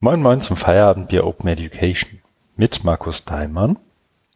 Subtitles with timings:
[0.00, 2.20] Moin Moin zum Feierabendbier Open Education
[2.54, 3.80] mit Markus Daimann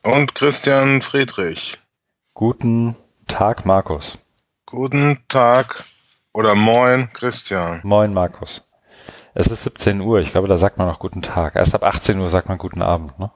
[0.02, 1.78] und Christian Friedrich.
[2.34, 2.96] Guten
[3.28, 4.24] Tag, Markus.
[4.66, 5.84] Guten Tag
[6.32, 7.80] oder Moin, Christian.
[7.84, 8.68] Moin, Markus.
[9.34, 11.54] Es ist 17 Uhr, ich glaube, da sagt man noch guten Tag.
[11.54, 13.30] Erst ab 18 Uhr sagt man guten Abend, ne?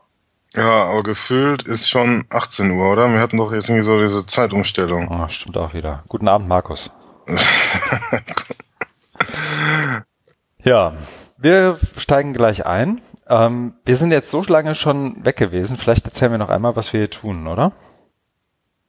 [0.52, 3.08] Ja, aber gefühlt ist schon 18 Uhr, oder?
[3.08, 5.06] Wir hatten doch jetzt irgendwie so diese Zeitumstellung.
[5.12, 6.02] Oh, stimmt auch wieder.
[6.08, 6.90] Guten Abend, Markus.
[10.64, 10.92] ja,
[11.38, 13.00] wir steigen gleich ein.
[13.28, 15.76] Ähm, wir sind jetzt so lange schon weg gewesen.
[15.76, 17.72] Vielleicht erzählen wir noch einmal, was wir hier tun, oder?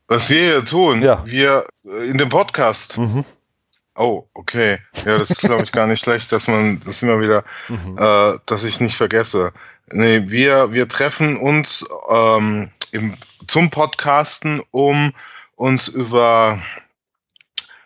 [0.08, 1.02] Was wir hier tun?
[1.02, 1.22] Ja.
[1.26, 2.98] Wir äh, in dem Podcast.
[2.98, 3.26] Mhm.
[3.96, 4.78] Oh, okay.
[5.05, 7.96] Ja, das ist, glaube ich, gar nicht schlecht, dass man das immer wieder, Mhm.
[7.98, 9.52] äh, dass ich nicht vergesse.
[9.91, 13.16] Nee, wir, wir treffen uns ähm, im,
[13.48, 15.14] zum Podcasten, um
[15.55, 16.62] uns über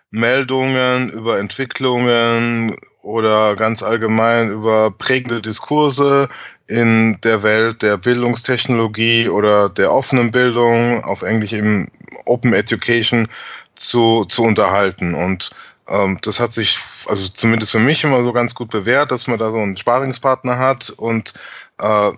[0.10, 6.30] Meldungen, über Entwicklungen oder ganz allgemein über prägende Diskurse
[6.68, 11.92] in der Welt der Bildungstechnologie oder der offenen Bildung, auf Englisch eben
[12.26, 13.28] Open Education,
[13.76, 15.16] zu, zu unterhalten.
[15.16, 15.50] Und
[15.88, 19.40] ähm, das hat sich, also zumindest für mich immer so ganz gut bewährt, dass man
[19.40, 21.34] da so einen Sparingspartner hat und
[21.80, 22.12] äh,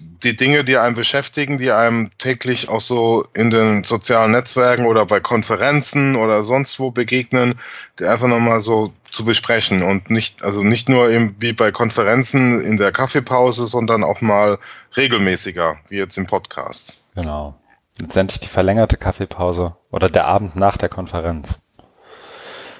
[0.00, 5.06] die Dinge, die einen beschäftigen, die einem täglich auch so in den sozialen Netzwerken oder
[5.06, 7.54] bei Konferenzen oder sonst wo begegnen,
[7.98, 12.62] die einfach nochmal so zu besprechen und nicht, also nicht nur eben wie bei Konferenzen
[12.62, 14.58] in der Kaffeepause, sondern auch mal
[14.96, 16.96] regelmäßiger, wie jetzt im Podcast.
[17.14, 17.54] Genau.
[18.00, 21.58] Letztendlich die verlängerte Kaffeepause oder der Abend nach der Konferenz.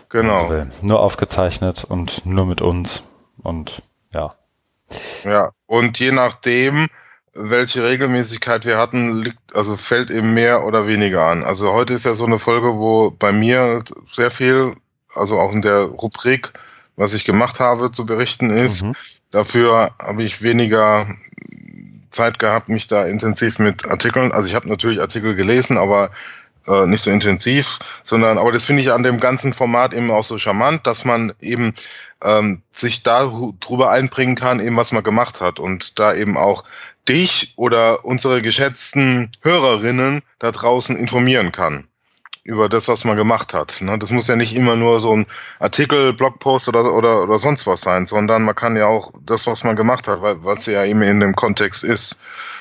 [0.08, 0.48] Genau.
[0.48, 3.06] Also, nur aufgezeichnet und nur mit uns
[3.42, 4.28] und ja.
[5.24, 6.86] Ja, und je nachdem,
[7.38, 11.44] welche Regelmäßigkeit wir hatten, liegt, also fällt eben mehr oder weniger an.
[11.44, 14.74] Also heute ist ja so eine Folge, wo bei mir sehr viel,
[15.14, 16.52] also auch in der Rubrik,
[16.96, 18.82] was ich gemacht habe, zu berichten ist.
[18.82, 18.94] Mhm.
[19.30, 21.06] Dafür habe ich weniger
[22.10, 26.10] Zeit gehabt, mich da intensiv mit Artikeln, also ich habe natürlich Artikel gelesen, aber
[26.66, 30.24] äh, nicht so intensiv, sondern, aber das finde ich an dem ganzen Format eben auch
[30.24, 31.74] so charmant, dass man eben
[32.22, 36.64] ähm, sich da drüber einbringen kann, eben was man gemacht hat und da eben auch
[37.08, 41.88] dich oder unsere geschätzten Hörerinnen da draußen informieren kann
[42.48, 43.82] über das, was man gemacht hat.
[43.82, 43.98] Ne?
[43.98, 45.26] Das muss ja nicht immer nur so ein
[45.58, 49.64] Artikel, Blogpost oder, oder, oder sonst was sein, sondern man kann ja auch das, was
[49.64, 52.16] man gemacht hat, weil es ja eben in dem Kontext ist.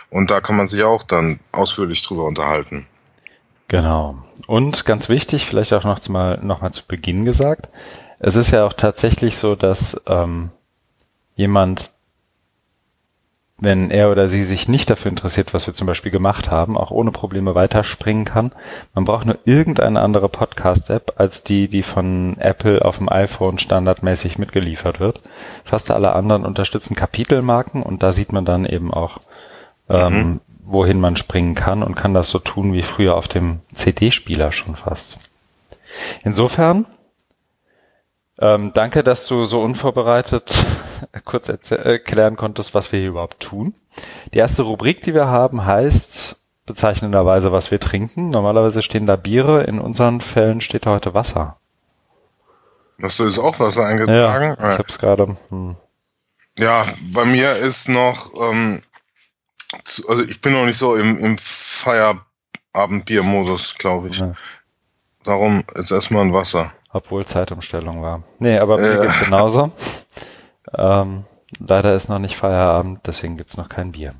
[0.10, 2.86] Und da kann man sich auch dann ausführlich drüber unterhalten.
[3.70, 4.18] Genau.
[4.46, 7.70] Und ganz wichtig, vielleicht auch noch mal, noch mal zu Beginn gesagt,
[8.20, 10.52] es ist ja auch tatsächlich so, dass ähm,
[11.36, 11.92] jemand,
[13.60, 16.92] wenn er oder sie sich nicht dafür interessiert, was wir zum Beispiel gemacht haben, auch
[16.92, 18.52] ohne Probleme weiterspringen kann.
[18.94, 24.38] Man braucht nur irgendeine andere Podcast-App als die, die von Apple auf dem iPhone standardmäßig
[24.38, 25.22] mitgeliefert wird.
[25.66, 29.18] Fast alle anderen unterstützen Kapitelmarken und da sieht man dann eben auch,
[29.90, 30.42] ähm, Mhm.
[30.64, 34.76] wohin man springen kann und kann das so tun wie früher auf dem CD-Spieler schon
[34.76, 35.18] fast.
[36.24, 36.86] Insofern,
[38.40, 40.54] ähm, danke, dass du so unvorbereitet
[41.26, 43.76] kurz erklären konntest, was wir hier überhaupt tun.
[44.34, 48.30] Die erste Rubrik, die wir haben, heißt bezeichnenderweise, was wir trinken.
[48.30, 51.58] Normalerweise stehen da Biere, in unseren Fällen steht da heute Wasser.
[53.02, 54.56] Hast du jetzt auch Wasser Ja, eingetragen?
[54.58, 55.38] ich habe es gerade.
[55.50, 55.76] Hm.
[56.58, 58.82] Ja, bei mir ist noch, ähm,
[59.84, 64.20] zu, also ich bin noch nicht so im, im Feierabendbier-Modus, glaube ich.
[64.20, 64.34] Ja.
[65.24, 66.74] Darum jetzt erstmal ein Wasser.
[66.98, 68.24] Obwohl Zeitumstellung war.
[68.40, 69.02] Nee, aber mir Äh.
[69.04, 69.72] geht's genauso.
[70.76, 71.26] ähm,
[71.60, 74.12] leider ist noch nicht Feierabend, deswegen gibt's noch kein Bier.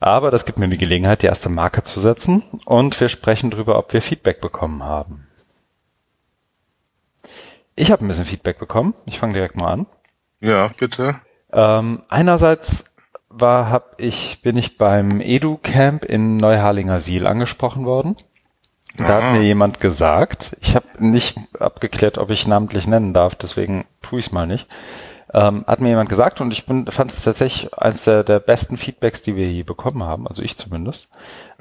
[0.00, 3.78] Aber das gibt mir die Gelegenheit, die erste Marke zu setzen und wir sprechen darüber,
[3.78, 5.28] ob wir Feedback bekommen haben.
[7.76, 8.94] Ich habe ein bisschen Feedback bekommen.
[9.06, 9.86] Ich fange direkt mal an.
[10.40, 11.20] Ja, bitte.
[11.52, 12.86] Ähm, einerseits
[13.28, 18.16] war, hab ich, bin ich beim Edu-Camp in Neuharlinger Siel angesprochen worden.
[19.06, 23.84] Da hat mir jemand gesagt, ich habe nicht abgeklärt, ob ich namentlich nennen darf, deswegen
[24.02, 24.68] tue ich es mal nicht.
[25.32, 28.76] Ähm, hat mir jemand gesagt und ich bin, fand es tatsächlich eines der, der besten
[28.76, 31.08] Feedbacks, die wir je bekommen haben, also ich zumindest.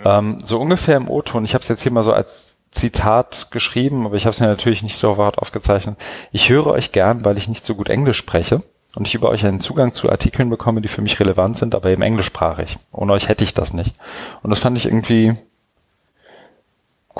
[0.03, 4.05] Ähm, so ungefähr im O-Ton, ich habe es jetzt hier mal so als Zitat geschrieben,
[4.05, 5.97] aber ich habe es mir natürlich nicht so weit aufgezeichnet.
[6.31, 8.59] Ich höre euch gern, weil ich nicht so gut Englisch spreche
[8.95, 11.89] und ich über euch einen Zugang zu Artikeln bekomme, die für mich relevant sind, aber
[11.89, 12.77] eben englischsprachig.
[12.91, 13.95] Ohne euch hätte ich das nicht.
[14.41, 15.33] Und das fand ich irgendwie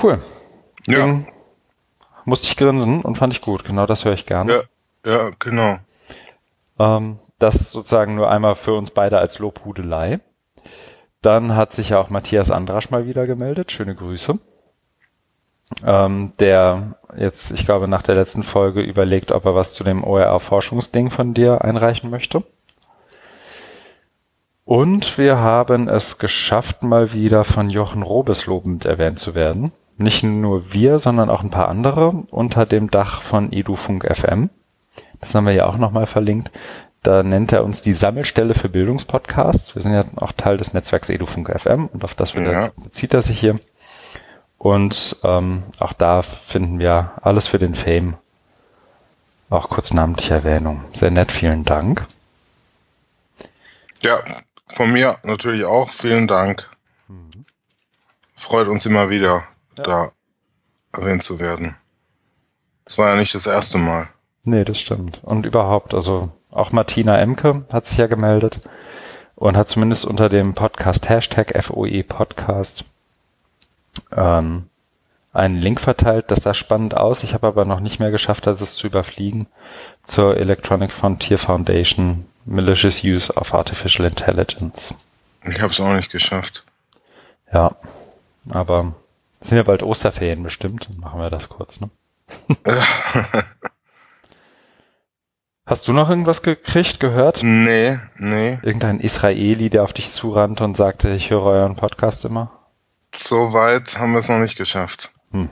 [0.04, 0.20] cool.
[0.88, 1.28] Ja, Ding
[2.26, 3.66] musste ich grinsen und fand ich gut.
[3.66, 4.64] Genau das höre ich gerne.
[5.06, 5.80] ja, ja, genau.
[6.78, 10.20] Ähm, das sozusagen nur einmal für uns beide als Lobhudelei.
[11.22, 13.72] Dann hat sich ja auch Matthias Andrasch mal wieder gemeldet.
[13.72, 14.40] Schöne Grüße.
[15.86, 20.04] ähm, der jetzt, ich glaube, nach der letzten Folge überlegt, ob er was zu dem
[20.04, 22.44] OER-Forschungsding von dir einreichen möchte.
[24.66, 29.72] Und wir haben es geschafft, mal wieder von Jochen Robes lobend erwähnt zu werden.
[30.02, 34.50] Nicht nur wir, sondern auch ein paar andere unter dem Dach von EduFunk FM.
[35.20, 36.52] Das haben wir ja auch nochmal verlinkt.
[37.04, 39.76] Da nennt er uns die Sammelstelle für Bildungspodcasts.
[39.76, 42.72] Wir sind ja auch Teil des Netzwerks EduFunk FM und auf das ja.
[42.82, 43.60] bezieht er sich hier.
[44.58, 48.16] Und ähm, auch da finden wir alles für den Fame.
[49.50, 50.86] Auch kurz namentliche Erwähnung.
[50.92, 52.06] Sehr nett, vielen Dank.
[54.02, 54.24] Ja,
[54.72, 56.70] von mir natürlich auch vielen Dank.
[57.10, 57.46] Mhm.
[58.38, 59.44] Freut uns immer wieder,
[59.80, 59.84] ja.
[59.84, 60.12] da
[60.92, 61.76] erwähnt zu werden.
[62.86, 64.10] Das war ja nicht das erste Mal.
[64.44, 65.22] Nee, das stimmt.
[65.24, 68.62] Und überhaupt, also auch Martina Emke hat sich ja gemeldet
[69.36, 72.86] und hat zumindest unter dem Podcast Hashtag FOE Podcast
[74.12, 74.70] ähm,
[75.34, 76.32] einen Link verteilt.
[76.32, 77.24] Das sah spannend aus.
[77.24, 79.48] Ich habe aber noch nicht mehr geschafft, als es zu überfliegen
[80.04, 84.98] zur Electronic Frontier Foundation Malicious Use of Artificial Intelligence.
[85.44, 86.64] Ich habe es auch nicht geschafft.
[87.54, 87.76] Ja,
[88.50, 88.94] aber
[89.42, 90.90] sind ja bald Osterferien bestimmt.
[91.00, 91.90] Machen wir das kurz, ne?
[95.66, 97.44] Hast du noch irgendwas gekriegt, gehört?
[97.44, 98.58] Nee, nee.
[98.64, 102.52] Irgendein Israeli, der auf dich zurannte und sagte, ich höre euren Podcast immer?
[103.16, 105.12] So weit haben wir es noch nicht geschafft.
[105.32, 105.50] Hm.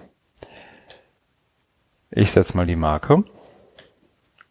[2.10, 3.24] Ich setze mal die Marke.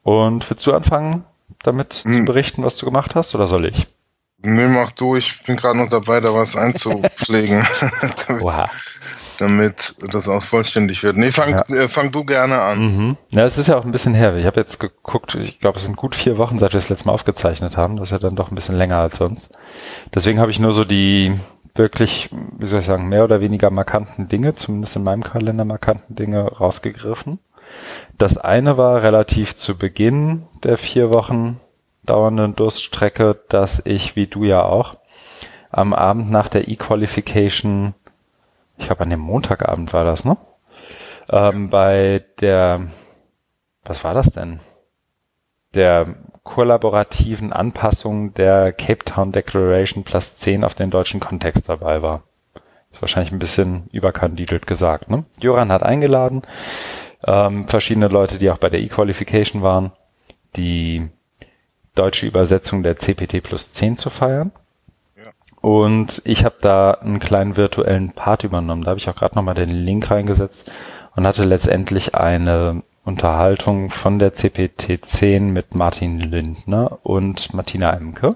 [0.02, 1.24] Und willst du anfangen,
[1.64, 2.12] damit hm.
[2.12, 3.88] zu berichten, was du gemacht hast, oder soll ich?
[4.38, 5.16] Nee, mach du.
[5.16, 7.66] Ich bin gerade noch dabei, da was einzupflegen.
[8.42, 8.70] Oha.
[9.38, 11.16] Damit das auch vollständig wird.
[11.16, 11.62] Nee, fang, ja.
[11.74, 12.78] äh, fang du gerne an.
[12.78, 13.16] Mhm.
[13.30, 14.36] Ja, es ist ja auch ein bisschen her.
[14.36, 17.06] Ich habe jetzt geguckt, ich glaube, es sind gut vier Wochen, seit wir das letzte
[17.06, 17.96] Mal aufgezeichnet haben.
[17.96, 19.50] Das ist ja dann doch ein bisschen länger als sonst.
[20.14, 21.32] Deswegen habe ich nur so die
[21.74, 26.16] wirklich, wie soll ich sagen, mehr oder weniger markanten Dinge, zumindest in meinem Kalender markanten
[26.16, 27.38] Dinge rausgegriffen.
[28.18, 31.60] Das eine war relativ zu Beginn der vier Wochen
[32.04, 34.94] dauernden Durststrecke, dass ich, wie du ja auch,
[35.70, 37.94] am Abend nach der E-Qualification,
[38.78, 40.36] ich glaube an dem Montagabend war das, ne?
[41.30, 42.80] Ähm, bei der,
[43.84, 44.60] was war das denn?
[45.74, 46.04] Der
[46.42, 52.22] kollaborativen Anpassung der Cape Town Declaration plus 10 auf den deutschen Kontext dabei war.
[52.92, 55.10] Ist wahrscheinlich ein bisschen überkandidelt gesagt.
[55.10, 55.24] Ne?
[55.40, 56.42] Joran hat eingeladen,
[57.26, 59.92] ähm, verschiedene Leute, die auch bei der E-Qualification waren,
[60.54, 61.10] die
[61.96, 64.52] deutsche Übersetzung der CPT plus 10 zu feiern.
[65.66, 68.84] Und ich habe da einen kleinen virtuellen Part übernommen.
[68.84, 70.70] Da habe ich auch gerade nochmal den Link reingesetzt
[71.16, 78.30] und hatte letztendlich eine Unterhaltung von der CPT 10 mit Martin Lindner und Martina Emke.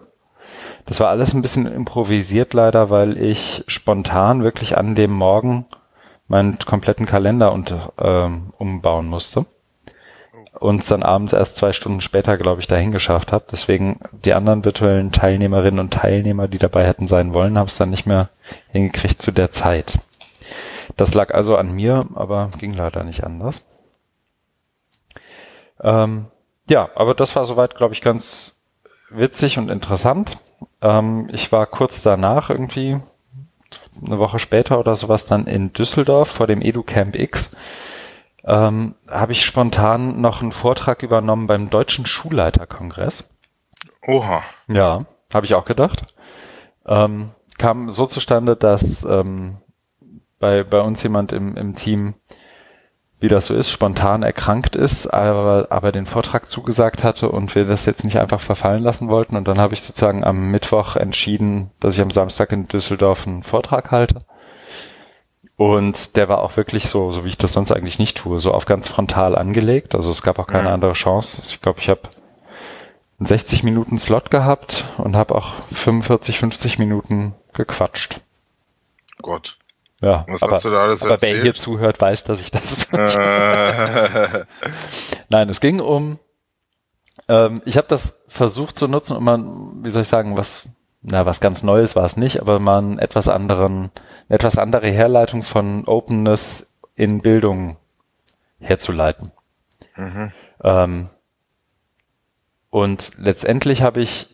[0.87, 5.67] Das war alles ein bisschen improvisiert leider, weil ich spontan wirklich an dem Morgen
[6.27, 9.47] meinen kompletten Kalender unter, ähm, umbauen musste
[10.52, 13.44] und dann abends erst zwei Stunden später, glaube ich, dahin geschafft habe.
[13.50, 17.91] Deswegen die anderen virtuellen Teilnehmerinnen und Teilnehmer, die dabei hätten sein wollen, haben es dann
[17.91, 18.29] nicht mehr
[18.70, 19.99] hingekriegt zu der Zeit.
[20.97, 23.64] Das lag also an mir, aber ging leider nicht anders.
[25.81, 26.26] Ähm,
[26.69, 28.56] ja, aber das war soweit, glaube ich, ganz
[29.08, 30.38] witzig und interessant.
[30.82, 32.96] Ähm, ich war kurz danach irgendwie,
[34.05, 37.56] eine Woche später oder sowas, dann in Düsseldorf vor dem EduCamp X.
[38.44, 43.31] Ähm, habe ich spontan noch einen Vortrag übernommen beim Deutschen Schulleiterkongress.
[44.06, 44.42] Oha.
[44.69, 46.15] Ja, habe ich auch gedacht.
[46.86, 49.58] Ähm, kam so zustande, dass ähm,
[50.38, 52.15] bei, bei uns jemand im, im Team
[53.20, 57.67] wie das so ist, spontan erkrankt ist, aber, aber den Vortrag zugesagt hatte und wir
[57.67, 59.36] das jetzt nicht einfach verfallen lassen wollten.
[59.36, 63.43] Und dann habe ich sozusagen am Mittwoch entschieden, dass ich am Samstag in Düsseldorf einen
[63.43, 64.17] Vortrag halte.
[65.60, 68.55] Und der war auch wirklich so, so wie ich das sonst eigentlich nicht tue, so
[68.55, 69.94] auf ganz frontal angelegt.
[69.94, 70.72] Also es gab auch keine ja.
[70.72, 71.43] andere Chance.
[71.44, 72.00] Ich glaube, ich habe
[73.19, 78.22] einen 60 Minuten Slot gehabt und habe auch 45, 50 Minuten gequatscht.
[79.20, 79.58] Gott.
[80.00, 82.90] Ja, Was aber, hast du da alles aber wer hier zuhört, weiß, dass ich das.
[82.94, 84.46] Äh.
[85.29, 86.19] Nein, es ging um.
[87.29, 89.38] Ähm, ich habe das versucht zu nutzen, um mal,
[89.84, 90.62] wie soll ich sagen, was,
[91.02, 93.90] na, was ganz Neues war es nicht, aber mal einen etwas anderen,
[94.28, 97.76] eine etwas andere Herleitung von Openness in Bildung
[98.58, 99.32] herzuleiten.
[99.96, 100.32] Mhm.
[100.62, 101.10] Ähm,
[102.69, 104.28] und letztendlich habe ich,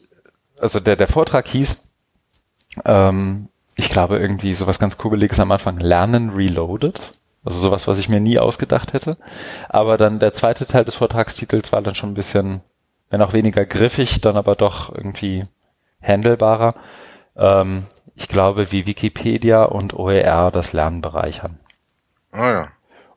[0.58, 1.82] also der, der Vortrag hieß,
[2.84, 7.00] ähm, ich glaube, irgendwie sowas ganz Kubeliges am Anfang, Lernen Reloaded.
[7.44, 9.16] Also sowas, was ich mir nie ausgedacht hätte.
[9.68, 12.62] Aber dann der zweite Teil des Vortragstitels war dann schon ein bisschen,
[13.08, 15.44] wenn auch weniger griffig, dann aber doch irgendwie
[16.02, 16.74] handelbarer.
[17.36, 21.58] Ähm, ich glaube, wie Wikipedia und OER das Lernen bereichern.
[22.32, 22.68] Ah ja.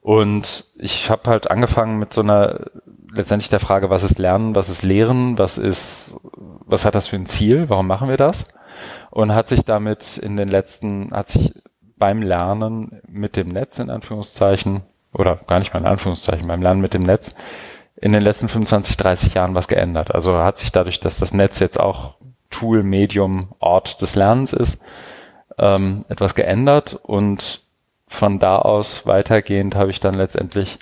[0.01, 2.65] Und ich habe halt angefangen mit so einer
[3.11, 7.15] letztendlich der Frage, was ist Lernen, was ist Lehren, was ist, was hat das für
[7.15, 8.45] ein Ziel, warum machen wir das?
[9.09, 11.53] Und hat sich damit in den letzten, hat sich
[11.97, 14.81] beim Lernen mit dem Netz in Anführungszeichen,
[15.13, 17.33] oder gar nicht mal in Anführungszeichen, beim Lernen mit dem Netz
[17.95, 20.15] in den letzten 25, 30 Jahren was geändert.
[20.15, 22.15] Also hat sich dadurch, dass das Netz jetzt auch
[22.49, 24.81] Tool, Medium, Ort des Lernens ist,
[25.57, 27.61] ähm, etwas geändert und
[28.07, 30.79] von da aus weitergehend habe ich dann letztendlich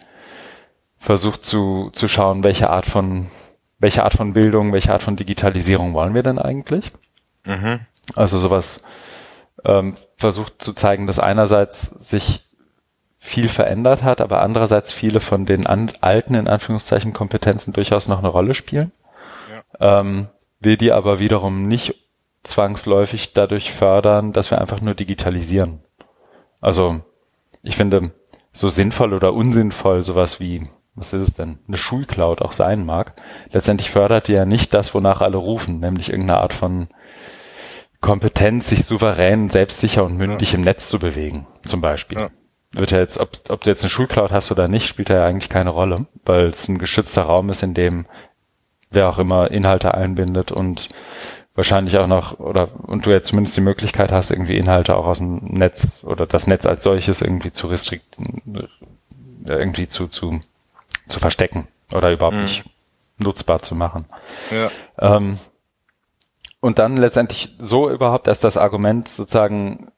[0.97, 3.27] versucht zu, zu schauen, welche Art von,
[3.79, 6.91] welche Art von Bildung, welche Art von Digitalisierung wollen wir denn eigentlich?
[7.45, 7.81] Mhm.
[8.15, 8.83] Also sowas
[9.65, 12.45] ähm, versucht zu zeigen, dass einerseits sich
[13.19, 18.29] viel verändert hat, aber andererseits viele von den alten, in Anführungszeichen, Kompetenzen durchaus noch eine
[18.29, 18.91] Rolle spielen.
[19.79, 19.99] Ja.
[19.99, 20.29] Ähm,
[20.59, 21.95] will die aber wiederum nicht
[22.43, 25.79] zwangsläufig dadurch fördern, dass wir einfach nur digitalisieren.
[26.61, 27.01] Also
[27.61, 28.11] ich finde,
[28.53, 30.63] so sinnvoll oder unsinnvoll sowas wie,
[30.95, 33.13] was ist es denn, eine Schulcloud auch sein mag,
[33.51, 36.87] letztendlich fördert die ja nicht das, wonach alle rufen, nämlich irgendeine Art von
[37.99, 40.57] Kompetenz, sich souverän, selbstsicher und mündig ja.
[40.57, 42.19] im Netz zu bewegen, zum Beispiel.
[42.19, 42.29] Ja.
[42.73, 45.49] Wird ja jetzt, ob, ob du jetzt eine Schulcloud hast oder nicht, spielt ja eigentlich
[45.49, 48.05] keine Rolle, weil es ein geschützter Raum ist, in dem
[48.91, 50.87] wer auch immer Inhalte einbindet und
[51.55, 55.17] wahrscheinlich auch noch, oder und du jetzt zumindest die Möglichkeit hast, irgendwie Inhalte auch aus
[55.17, 58.15] dem Netz oder das Netz als solches irgendwie zu restrikt,
[59.43, 60.39] irgendwie zu, zu,
[61.07, 62.43] zu verstecken oder überhaupt mhm.
[62.43, 62.63] nicht
[63.17, 64.05] nutzbar zu machen.
[64.51, 65.15] Ja.
[65.15, 65.39] Ähm,
[66.59, 69.91] und dann letztendlich so überhaupt erst das Argument sozusagen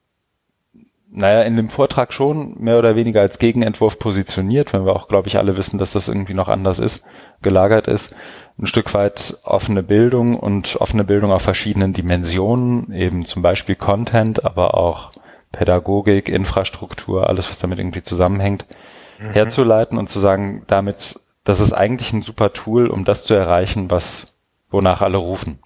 [1.12, 5.26] naja, in dem Vortrag schon mehr oder weniger als Gegenentwurf positioniert, wenn wir auch, glaube
[5.28, 7.04] ich, alle wissen, dass das irgendwie noch anders ist,
[7.42, 8.14] gelagert ist.
[8.58, 14.44] Ein Stück weit offene Bildung und offene Bildung auf verschiedenen Dimensionen, eben zum Beispiel Content,
[14.44, 15.10] aber auch
[15.50, 18.66] Pädagogik, Infrastruktur, alles, was damit irgendwie zusammenhängt,
[19.18, 19.30] mhm.
[19.30, 23.90] herzuleiten und zu sagen, damit, das ist eigentlich ein super Tool, um das zu erreichen,
[23.90, 24.36] was,
[24.70, 25.58] wonach alle rufen.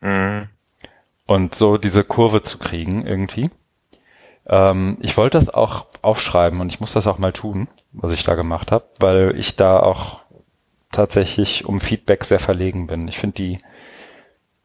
[0.00, 0.48] Mhm.
[1.26, 3.50] Und so diese Kurve zu kriegen irgendwie.
[4.50, 8.24] Ähm, ich wollte das auch aufschreiben und ich muss das auch mal tun, was ich
[8.24, 10.20] da gemacht habe, weil ich da auch
[10.92, 13.06] tatsächlich um Feedback sehr verlegen bin.
[13.06, 13.58] Ich finde die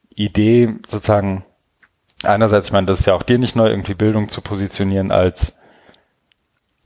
[0.09, 1.45] Idee sozusagen
[2.23, 5.57] einerseits, ich meine, das ist ja auch dir nicht neu, irgendwie Bildung zu positionieren als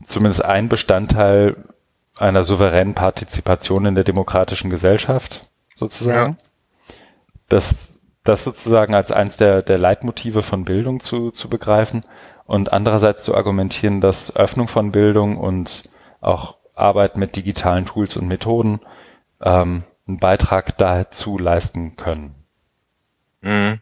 [0.05, 1.55] zumindest ein Bestandteil
[2.17, 5.43] einer souveränen Partizipation in der demokratischen Gesellschaft
[5.75, 6.37] sozusagen.
[6.37, 6.95] Ja.
[7.47, 12.03] Das, das sozusagen als eins der, der Leitmotive von Bildung zu, zu begreifen
[12.49, 15.83] und andererseits zu argumentieren, dass Öffnung von Bildung und
[16.19, 18.79] auch Arbeit mit digitalen Tools und Methoden
[19.39, 22.33] ähm, einen Beitrag dazu leisten können.
[23.41, 23.79] Mhm.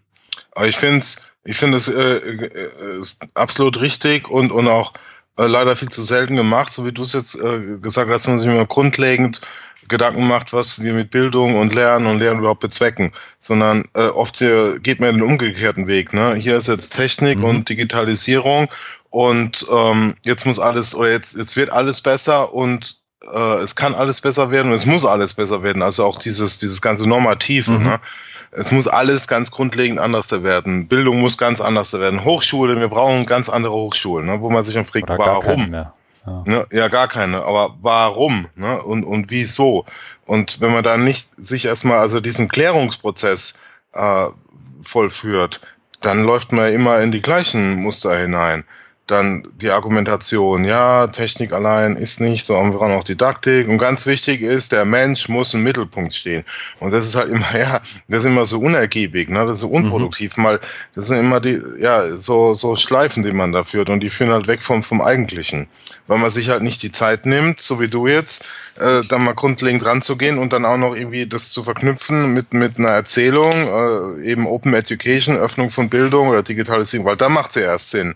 [0.52, 3.04] Aber ich finde es ich finde es äh, äh,
[3.36, 4.92] absolut richtig und, und auch
[5.38, 8.28] äh, leider viel zu selten gemacht, so wie du es jetzt äh, gesagt hast, dass
[8.28, 9.40] man sich immer grundlegend
[9.88, 14.38] Gedanken macht, was wir mit Bildung und Lernen und Lernen überhaupt bezwecken, sondern äh, oft
[14.38, 16.14] hier geht man den umgekehrten Weg.
[16.14, 16.36] Ne?
[16.36, 17.46] Hier ist jetzt Technik mhm.
[17.46, 18.68] und Digitalisierung
[19.10, 23.96] und ähm, jetzt muss alles oder jetzt jetzt wird alles besser und äh, es kann
[23.96, 25.82] alles besser werden und es muss alles besser werden.
[25.82, 27.72] Also auch dieses dieses ganze Normative.
[27.72, 27.84] Mhm.
[27.84, 28.00] Ne?
[28.52, 30.88] Es muss alles ganz grundlegend anders werden.
[30.88, 32.24] Bildung muss ganz anders werden.
[32.24, 34.42] Hochschule, wir brauchen ganz andere Hochschulen, ne?
[34.42, 35.88] wo man sich dann fragt, warum?
[36.28, 36.44] Ja.
[36.46, 36.66] Ne?
[36.72, 37.44] ja, gar keine.
[37.44, 38.82] Aber warum ne?
[38.84, 39.86] und, und wieso?
[40.26, 43.54] Und wenn man dann nicht sich erstmal also diesen Klärungsprozess
[43.94, 44.28] äh,
[44.82, 45.62] vollführt,
[46.02, 48.66] dann läuft man immer in die gleichen Muster hinein
[49.08, 53.70] dann die Argumentation, ja, Technik allein ist nicht, so haben wir auch noch Didaktik.
[53.70, 56.44] Und ganz wichtig ist, der Mensch muss im Mittelpunkt stehen.
[56.80, 59.46] Und das ist halt immer, ja, das ist immer so unergiebig, ne?
[59.46, 60.36] Das ist so unproduktiv.
[60.36, 60.44] Mhm.
[60.44, 60.60] Mal,
[60.94, 63.90] das sind immer die, ja, so, so Schleifen, die man da führt.
[63.90, 65.68] Und die führen halt weg vom, vom Eigentlichen.
[66.08, 68.44] Weil man sich halt nicht die Zeit nimmt, so wie du jetzt,
[68.76, 72.78] äh, dann mal grundlegend ranzugehen und dann auch noch irgendwie das zu verknüpfen mit, mit
[72.78, 77.62] einer Erzählung, äh, eben Open Education, Öffnung von Bildung oder Digitalisierung, weil da macht sie
[77.62, 78.16] erst Sinn.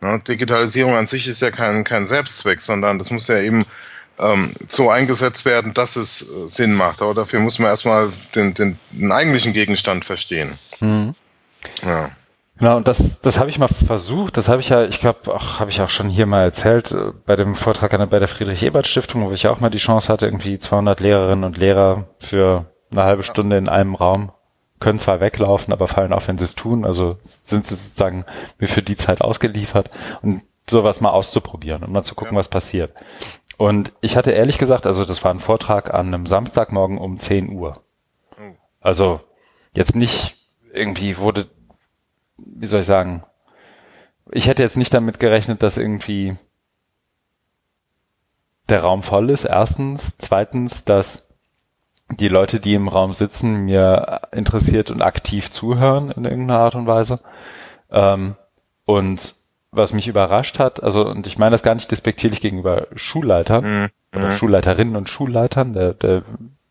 [0.00, 0.18] Ne?
[0.26, 3.66] Digitalisierung an sich ist ja kein, kein Selbstzweck, sondern das muss ja eben
[4.18, 7.02] ähm, so eingesetzt werden, dass es äh, Sinn macht.
[7.02, 10.52] Aber dafür muss man erstmal den, den, den eigentlichen Gegenstand verstehen.
[10.80, 11.14] Mhm.
[11.82, 12.10] Ja.
[12.58, 15.60] Genau, und das, das habe ich mal versucht, das habe ich ja, ich glaube, auch
[15.60, 19.24] habe ich auch schon hier mal erzählt, äh, bei dem Vortrag an bei der Friedrich-Ebert-Stiftung,
[19.24, 23.22] wo ich auch mal die Chance hatte, irgendwie 200 Lehrerinnen und Lehrer für eine halbe
[23.22, 24.32] Stunde in einem Raum
[24.80, 26.84] können zwar weglaufen, aber fallen auf, wenn sie es tun.
[26.84, 28.24] Also sind sie sozusagen
[28.58, 29.90] mir für die Zeit ausgeliefert
[30.22, 32.38] und sowas mal auszuprobieren und mal zu gucken, ja.
[32.38, 32.92] was passiert.
[33.56, 37.50] Und ich hatte ehrlich gesagt, also das war ein Vortrag an einem Samstagmorgen um 10
[37.50, 37.72] Uhr.
[38.38, 38.52] Oh.
[38.80, 39.20] Also
[39.74, 40.36] jetzt nicht
[40.72, 41.46] irgendwie wurde,
[42.36, 43.24] wie soll ich sagen,
[44.30, 46.36] ich hätte jetzt nicht damit gerechnet, dass irgendwie
[48.68, 50.16] der Raum voll ist, erstens.
[50.18, 51.27] Zweitens, dass
[52.10, 56.86] die Leute, die im Raum sitzen, mir interessiert und aktiv zuhören in irgendeiner Art und
[56.86, 57.20] Weise.
[57.90, 58.36] Ähm,
[58.84, 59.34] und
[59.70, 63.88] was mich überrascht hat, also, und ich meine das gar nicht despektierlich gegenüber Schulleitern mhm.
[64.14, 64.32] oder mhm.
[64.32, 66.22] Schulleiterinnen und Schulleitern, der, der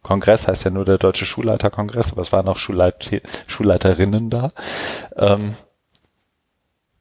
[0.02, 4.50] Kongress heißt ja nur der Deutsche Schulleiterkongress, aber es waren auch Schulleit Schulleiterinnen da,
[5.16, 5.54] ähm,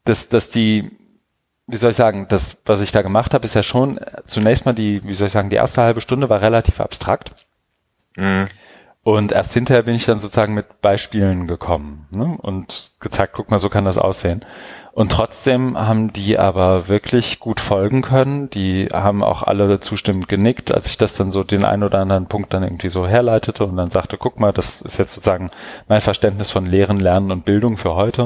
[0.05, 0.91] dass, dass die,
[1.67, 4.75] wie soll ich sagen, das, was ich da gemacht habe, ist ja schon zunächst mal
[4.75, 7.46] die, wie soll ich sagen, die erste halbe Stunde war relativ abstrakt.
[8.17, 8.49] Mhm.
[9.07, 12.37] Und erst hinterher bin ich dann sozusagen mit Beispielen gekommen ne?
[12.43, 14.45] und gezeigt, guck mal, so kann das aussehen.
[14.91, 18.51] Und trotzdem haben die aber wirklich gut folgen können.
[18.51, 22.27] Die haben auch alle zustimmend genickt, als ich das dann so den einen oder anderen
[22.27, 25.51] Punkt dann irgendwie so herleitete und dann sagte, guck mal, das ist jetzt sozusagen
[25.87, 28.23] mein Verständnis von Lehren, Lernen und Bildung für heute.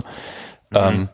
[0.70, 0.76] Mhm.
[0.76, 1.08] Ähm,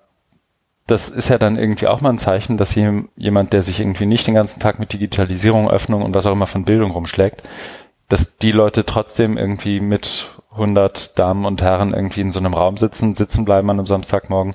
[0.87, 4.28] das ist ja dann irgendwie auch mal ein Zeichen, dass jemand, der sich irgendwie nicht
[4.28, 7.42] den ganzen Tag mit Digitalisierung, Öffnung und was auch immer von Bildung rumschlägt,
[8.09, 12.77] dass die Leute trotzdem irgendwie mit 100 Damen und Herren irgendwie in so einem Raum
[12.77, 14.55] sitzen, sitzen bleiben an einem Samstagmorgen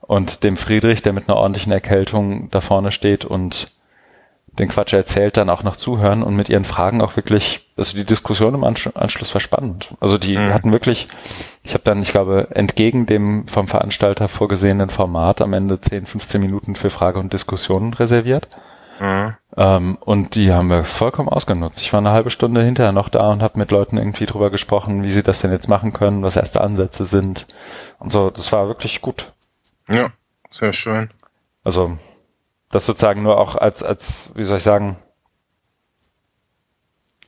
[0.00, 3.72] und dem Friedrich, der mit einer ordentlichen Erkältung da vorne steht und
[4.58, 8.06] den Quatsch erzählt, dann auch noch zuhören und mit ihren Fragen auch wirklich, also die
[8.06, 9.90] Diskussion im Anschluss war spannend.
[10.00, 10.54] Also die mhm.
[10.54, 11.08] hatten wirklich,
[11.62, 16.40] ich habe dann, ich glaube, entgegen dem vom Veranstalter vorgesehenen Format am Ende 10, 15
[16.40, 18.48] Minuten für Frage und Diskussion reserviert.
[18.98, 19.34] Mhm.
[19.56, 21.80] Ähm, und die haben wir vollkommen ausgenutzt.
[21.80, 25.02] Ich war eine halbe Stunde hinterher noch da und habe mit Leuten irgendwie drüber gesprochen,
[25.02, 27.46] wie sie das denn jetzt machen können, was erste Ansätze sind
[27.98, 28.30] und so.
[28.30, 29.32] Das war wirklich gut.
[29.88, 30.10] Ja,
[30.50, 31.08] sehr schön.
[31.64, 31.98] Also
[32.70, 34.98] das sozusagen nur auch als, als, wie soll ich sagen,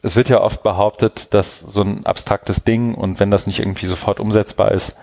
[0.03, 3.87] es wird ja oft behauptet, dass so ein abstraktes Ding und wenn das nicht irgendwie
[3.87, 4.99] sofort umsetzbar ist,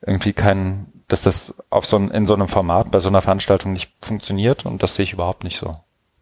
[0.00, 3.72] irgendwie kein, dass das auf so ein, in so einem Format bei so einer Veranstaltung
[3.72, 5.76] nicht funktioniert und das sehe ich überhaupt nicht so.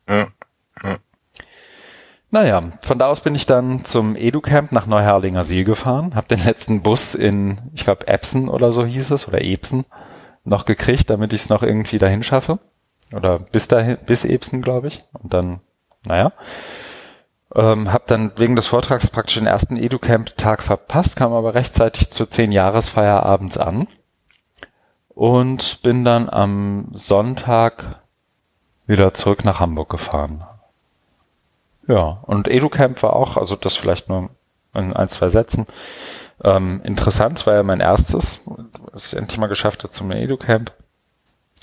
[0.09, 0.17] Ja.
[0.17, 0.27] ja.
[2.33, 6.45] Naja, von da aus bin ich dann zum EduCamp nach Neuherlinger See gefahren, habe den
[6.45, 9.85] letzten Bus in, ich glaube, Epsen oder so hieß es, oder Epsen,
[10.45, 12.61] noch gekriegt, damit ich es noch irgendwie dahin schaffe.
[13.13, 15.05] Oder bis dahin, bis Epsen, glaube ich.
[15.13, 15.61] Und dann,
[16.07, 16.33] naja.
[17.53, 22.29] Ähm, hab dann wegen des Vortrags praktisch den ersten EduCamp-Tag verpasst, kam aber rechtzeitig zur
[22.29, 23.89] 10-Jahres-Feier abends an
[25.09, 28.03] und bin dann am Sonntag
[28.87, 30.45] wieder zurück nach Hamburg gefahren.
[31.91, 34.31] Ja, und EduCamp war auch, also das vielleicht nur
[34.75, 35.67] in ein, zwei Sätzen,
[36.45, 38.49] ähm, interessant, war ja mein erstes,
[38.95, 40.73] ich endlich mal geschafft habe zum EduCamp.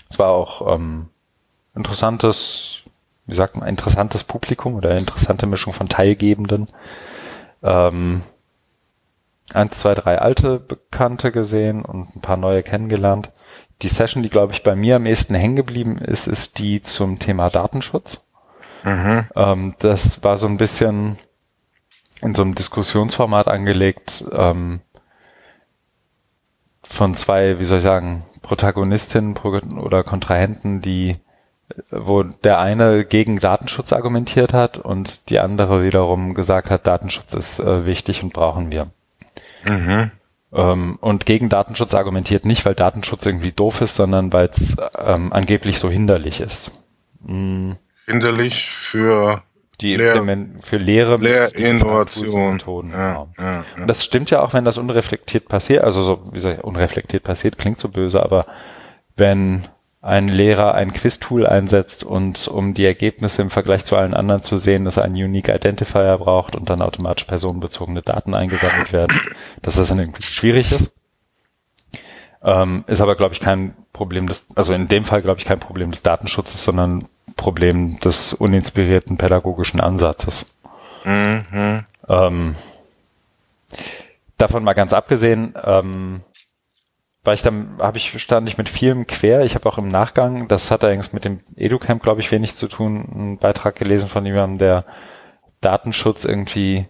[0.10, 1.08] Es war auch ähm,
[1.76, 2.80] interessantes,
[3.26, 6.66] wie sagt man, interessantes Publikum oder interessante Mischung von Teilgebenden.
[7.64, 8.24] Ähm,
[9.54, 13.32] eins, zwei, drei alte Bekannte gesehen und ein paar neue kennengelernt.
[13.82, 17.18] Die Session, die, glaube ich, bei mir am ehesten hängen geblieben ist, ist die zum
[17.18, 18.27] Thema Datenschutz.
[18.88, 19.26] Mhm.
[19.36, 21.20] Ähm, das war so ein bisschen
[22.22, 24.80] in so einem Diskussionsformat angelegt ähm,
[26.84, 31.18] von zwei, wie soll ich sagen, Protagonistinnen oder Kontrahenten, die
[31.92, 37.60] wo der eine gegen Datenschutz argumentiert hat und die andere wiederum gesagt hat, Datenschutz ist
[37.60, 38.88] äh, wichtig und brauchen wir.
[39.70, 40.12] Mhm.
[40.54, 45.34] Ähm, und gegen Datenschutz argumentiert nicht, weil Datenschutz irgendwie doof ist, sondern weil es ähm,
[45.34, 46.72] angeblich so hinderlich ist.
[47.20, 47.76] Mhm.
[48.08, 49.44] Hinderlich für
[49.82, 50.24] die Lehr
[50.64, 52.60] für Lehre Lehrinnovation.
[52.90, 53.86] Ja, ja, ja.
[53.86, 57.58] Das stimmt ja auch, wenn das unreflektiert passiert, also so, wie soll ich, unreflektiert passiert,
[57.58, 58.46] klingt so böse, aber
[59.16, 59.68] wenn
[60.02, 64.58] ein Lehrer ein Quiz-Tool einsetzt und um die Ergebnisse im Vergleich zu allen anderen zu
[64.58, 69.20] sehen, dass er einen Unique Identifier braucht und dann automatisch personenbezogene Daten eingesammelt werden,
[69.62, 71.10] dass das dann irgendwie schwierig ist.
[72.42, 75.60] Ähm, ist aber, glaube ich, kein Problem des, also in dem Fall, glaube ich, kein
[75.60, 77.04] Problem des Datenschutzes, sondern
[77.38, 80.54] Problem des uninspirierten pädagogischen Ansatzes.
[81.06, 81.86] Mhm.
[82.10, 82.56] Ähm,
[84.38, 86.22] davon mal ganz abgesehen, ähm,
[87.24, 89.44] weil ich dann habe ich stand ich mit vielem quer.
[89.46, 92.68] Ich habe auch im Nachgang, das hat allerdings mit dem EduCamp, glaube ich, wenig zu
[92.68, 94.86] tun, einen Beitrag gelesen von jemandem, der
[95.62, 96.88] Datenschutz irgendwie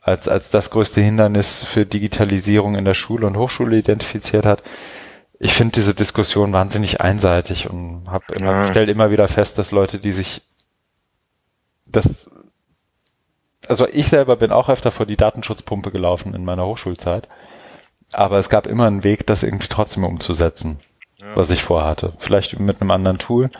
[0.00, 4.62] als als das größte Hindernis für Digitalisierung in der Schule und Hochschule identifiziert hat.
[5.40, 8.70] Ich finde diese Diskussion wahnsinnig einseitig und habe immer ja.
[8.70, 10.42] stellt immer wieder fest, dass Leute, die sich
[11.86, 12.30] das
[13.66, 17.26] also ich selber bin auch öfter vor die Datenschutzpumpe gelaufen in meiner Hochschulzeit
[18.12, 20.80] aber es gab immer einen Weg, das irgendwie trotzdem umzusetzen,
[21.18, 21.26] ja.
[21.34, 22.12] was ich vorhatte.
[22.18, 23.50] Vielleicht mit einem anderen Tool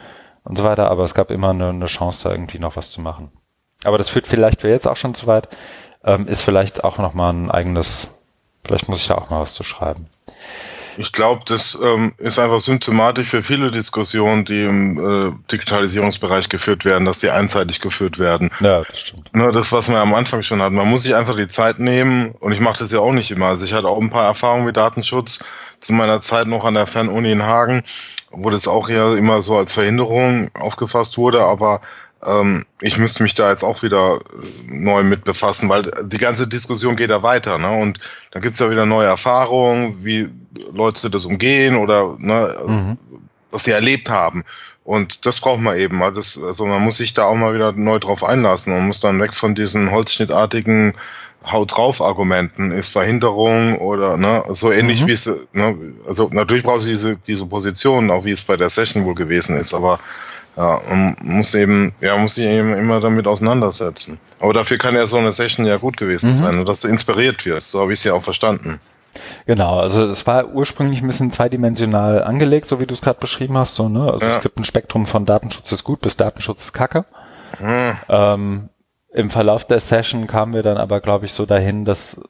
[0.44, 3.00] und so weiter, aber es gab immer eine, eine, Chance, da irgendwie noch was zu
[3.00, 3.30] machen.
[3.84, 5.48] Aber das führt vielleicht für jetzt auch schon zu weit,
[6.04, 8.14] ähm, ist vielleicht auch nochmal ein eigenes,
[8.64, 10.08] vielleicht muss ich da auch mal was zu schreiben.
[10.96, 16.84] Ich glaube, das ähm, ist einfach symptomatisch für viele Diskussionen, die im äh, Digitalisierungsbereich geführt
[16.84, 18.50] werden, dass die einseitig geführt werden.
[18.60, 19.34] Ja, das stimmt.
[19.34, 20.74] Nur das, was wir am Anfang schon hatten.
[20.74, 23.46] Man muss sich einfach die Zeit nehmen und ich mache das ja auch nicht immer.
[23.46, 25.40] Also ich hatte auch ein paar Erfahrungen mit Datenschutz
[25.80, 27.82] zu meiner Zeit noch an der Fernuni in Hagen,
[28.30, 31.80] wo das auch ja immer so als Verhinderung aufgefasst wurde, aber
[32.24, 34.20] ähm, ich müsste mich da jetzt auch wieder äh,
[34.66, 37.80] neu mit befassen, weil die ganze Diskussion geht ja weiter, ne?
[37.80, 37.98] Und
[38.30, 40.28] dann gibt's ja wieder neue Erfahrungen, wie
[40.72, 42.98] Leute das umgehen oder ne, mhm.
[43.50, 44.44] was sie erlebt haben.
[44.84, 46.02] Und das braucht man eben.
[46.02, 48.72] Also, also man muss sich da auch mal wieder neu drauf einlassen.
[48.72, 50.94] Man muss dann weg von diesen holzschnittartigen
[51.50, 55.06] Haut drauf Argumenten, ist Verhinderung oder ne, so ähnlich mhm.
[55.06, 58.68] wie es, ne, also natürlich brauchst du diese, diese Position, auch wie es bei der
[58.68, 60.00] Session wohl gewesen ist, aber
[60.56, 64.18] ja, man muss eben, ja, muss sich eben immer damit auseinandersetzen.
[64.40, 66.34] Aber dafür kann ja so eine Session ja gut gewesen mhm.
[66.34, 67.70] sein, dass du inspiriert wirst.
[67.70, 68.80] So habe ich es ja auch verstanden.
[69.46, 73.56] Genau, also es war ursprünglich ein bisschen zweidimensional angelegt, so wie du es gerade beschrieben
[73.56, 73.74] hast.
[73.74, 74.10] So, ne?
[74.10, 74.36] Also ja.
[74.36, 77.04] es gibt ein Spektrum von Datenschutz ist gut bis Datenschutz ist Kacke.
[77.58, 77.92] Mhm.
[78.08, 78.68] Ähm,
[79.12, 82.20] Im Verlauf der Session kamen wir dann aber, glaube ich, so dahin, dass,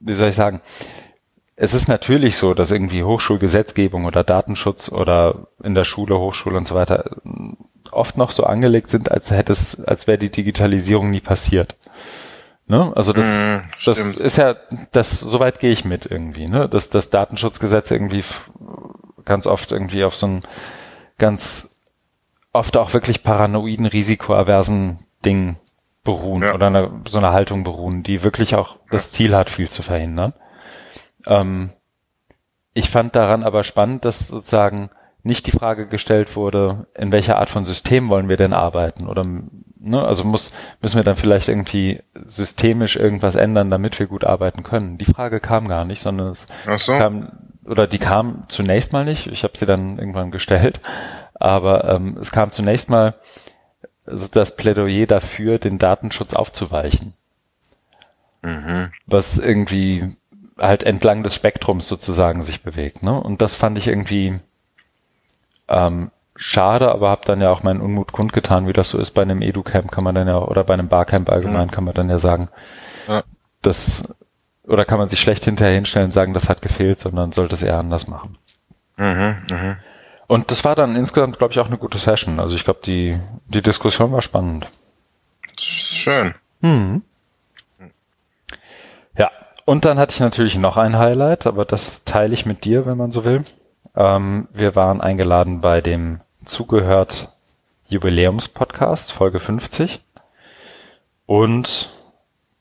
[0.00, 0.60] wie soll ich sagen,
[1.60, 6.68] es ist natürlich so, dass irgendwie Hochschulgesetzgebung oder Datenschutz oder in der Schule, Hochschule und
[6.68, 7.16] so weiter
[7.90, 11.74] oft noch so angelegt sind, als hätte es, als wäre die Digitalisierung nie passiert.
[12.68, 12.92] Ne?
[12.94, 14.54] Also das, mm, das ist ja,
[14.92, 16.68] das, soweit gehe ich mit irgendwie, ne?
[16.68, 18.22] Dass das Datenschutzgesetz irgendwie
[19.24, 20.42] ganz oft irgendwie auf so ein
[21.16, 21.70] ganz
[22.52, 25.56] oft auch wirklich paranoiden, risikoaversen Ding
[26.04, 26.54] beruhen ja.
[26.54, 30.34] oder eine, so eine Haltung beruhen, die wirklich auch das Ziel hat, viel zu verhindern.
[31.26, 31.70] Ähm,
[32.74, 34.90] ich fand daran aber spannend, dass sozusagen
[35.22, 39.24] nicht die Frage gestellt wurde, in welcher Art von System wollen wir denn arbeiten oder
[39.78, 44.62] ne, also muss müssen wir dann vielleicht irgendwie systemisch irgendwas ändern, damit wir gut arbeiten
[44.62, 44.96] können.
[44.96, 46.46] Die Frage kam gar nicht, sondern es
[46.78, 46.92] so.
[46.92, 47.32] kam
[47.64, 49.26] oder die kam zunächst mal nicht.
[49.26, 50.80] Ich habe sie dann irgendwann gestellt,
[51.34, 53.14] aber ähm, es kam zunächst mal
[54.06, 57.14] also das Plädoyer dafür, den Datenschutz aufzuweichen.
[58.42, 58.90] Mhm.
[59.06, 60.16] Was irgendwie
[60.58, 63.02] halt entlang des Spektrums sozusagen sich bewegt.
[63.02, 63.20] Ne?
[63.20, 64.38] Und das fand ich irgendwie
[65.68, 69.22] ähm, schade, aber habe dann ja auch meinen Unmut kundgetan, wie das so ist bei
[69.22, 72.18] einem Educamp, kann man dann ja, oder bei einem Barcamp allgemein, kann man dann ja
[72.18, 72.48] sagen,
[73.08, 73.22] ja.
[73.62, 74.14] das,
[74.66, 77.62] oder kann man sich schlecht hinterher hinstellen und sagen, das hat gefehlt, sondern sollte es
[77.62, 78.38] eher anders machen.
[78.96, 79.76] Mhm, mh.
[80.28, 82.38] Und das war dann insgesamt, glaube ich, auch eine gute Session.
[82.38, 83.16] Also ich glaube, die,
[83.46, 84.68] die Diskussion war spannend.
[85.58, 86.34] Schön.
[86.60, 87.02] Mhm.
[89.16, 89.30] Ja,
[89.68, 92.96] und dann hatte ich natürlich noch ein Highlight, aber das teile ich mit dir, wenn
[92.96, 93.44] man so will.
[93.94, 97.36] Ähm, wir waren eingeladen bei dem Zugehört
[97.84, 100.02] Jubiläumspodcast, Folge 50.
[101.26, 101.90] Und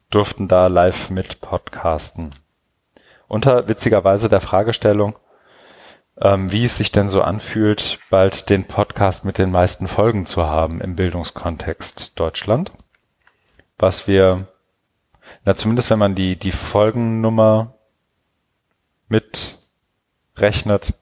[0.10, 2.36] durften da live mit podcasten.
[3.30, 5.18] Unter witzigerweise der Fragestellung,
[6.20, 10.46] ähm, wie es sich denn so anfühlt, bald den Podcast mit den meisten Folgen zu
[10.46, 12.74] haben im Bildungskontext Deutschland.
[13.78, 14.50] Was wir
[15.46, 17.74] na, zumindest wenn man die, die Folgennummer
[19.10, 20.94] mitrechnet,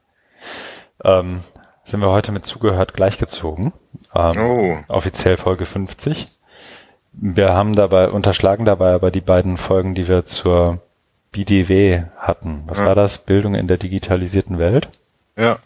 [1.04, 1.42] ähm,
[1.84, 3.72] sind wir heute mit zugehört gleichgezogen.
[4.14, 4.76] Ähm, oh.
[4.88, 6.28] Offiziell Folge 50.
[7.12, 10.82] Wir haben dabei, unterschlagen dabei aber die beiden Folgen, die wir zur
[11.32, 12.64] BDW hatten.
[12.66, 12.86] Was ja.
[12.86, 13.24] war das?
[13.24, 14.88] Bildung in der digitalisierten Welt?
[15.36, 15.58] Ja.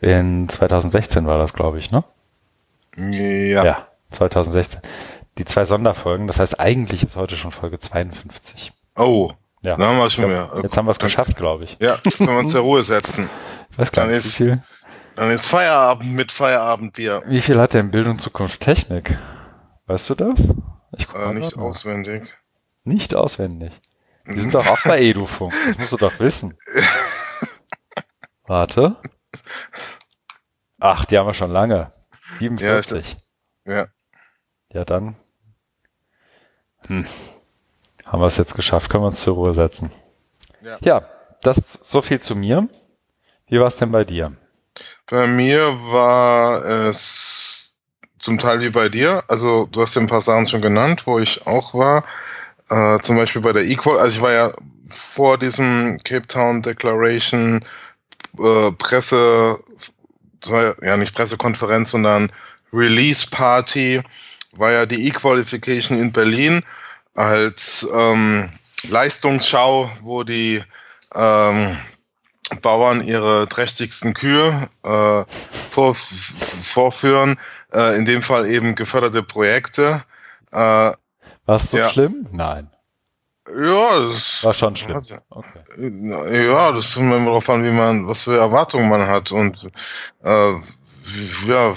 [0.00, 2.04] In 2016 war das, glaube ich, ne?
[2.96, 3.64] Ja.
[3.64, 4.80] Ja, 2016
[5.38, 6.26] die zwei Sonderfolgen.
[6.26, 8.72] Das heißt, eigentlich ist heute schon Folge 52.
[8.96, 9.32] Oh.
[9.62, 9.76] Ja.
[9.76, 10.50] Dann haben wir schon mehr.
[10.62, 11.76] Jetzt haben wir es geschafft, glaube ich.
[11.80, 13.28] Ja, können wir uns zur Ruhe setzen.
[13.70, 14.62] Ich weiß gar dann nicht, ist, wie viel.
[15.16, 17.22] Dann ist Feierabend mit Feierabendbier.
[17.26, 19.18] Wie viel hat denn Bildung Zukunft Technik?
[19.86, 20.48] Weißt du das?
[20.96, 22.32] Ich guck äh, nicht auswendig.
[22.84, 23.72] Nicht auswendig.
[24.26, 25.52] Die sind doch auch bei Edufunk.
[25.66, 26.56] Das musst du doch wissen.
[28.46, 28.96] Warte.
[30.78, 31.92] Ach, die haben wir schon lange.
[32.38, 33.16] 47.
[33.64, 33.86] Ja, ja.
[34.72, 35.16] ja dann
[36.88, 37.06] hm.
[38.04, 39.92] Haben wir es jetzt geschafft, können wir uns zur Ruhe setzen.
[40.62, 41.02] Ja, ja
[41.42, 42.68] das so viel zu mir.
[43.48, 44.36] Wie war es denn bei dir?
[45.06, 47.72] Bei mir war es
[48.18, 49.22] zum Teil wie bei dir.
[49.28, 52.04] Also du hast ja ein paar Sachen schon genannt, wo ich auch war.
[52.68, 53.98] Äh, zum Beispiel bei der Equal.
[53.98, 54.52] Also ich war ja
[54.88, 57.60] vor diesem Cape Town Declaration
[58.38, 59.58] äh, Presse,
[60.82, 62.30] ja nicht Pressekonferenz, sondern
[62.72, 64.02] Release Party
[64.58, 66.62] war ja die E-Qualification in Berlin
[67.14, 68.50] als ähm,
[68.88, 70.62] Leistungsschau, wo die
[71.14, 71.76] ähm,
[72.62, 77.38] Bauern ihre trächtigsten Kühe äh, vor, vorführen,
[77.72, 80.02] äh, in dem Fall eben geförderte Projekte.
[80.52, 80.96] Äh, War
[81.46, 81.88] es so ja.
[81.90, 82.26] schlimm?
[82.32, 82.70] Nein.
[83.48, 85.00] Ja, das war schon schlimm.
[85.30, 86.46] Okay.
[86.46, 89.70] Ja, das kommt immer darauf an, wie man, was für Erwartungen man hat und
[90.22, 90.52] äh,
[91.46, 91.74] ja,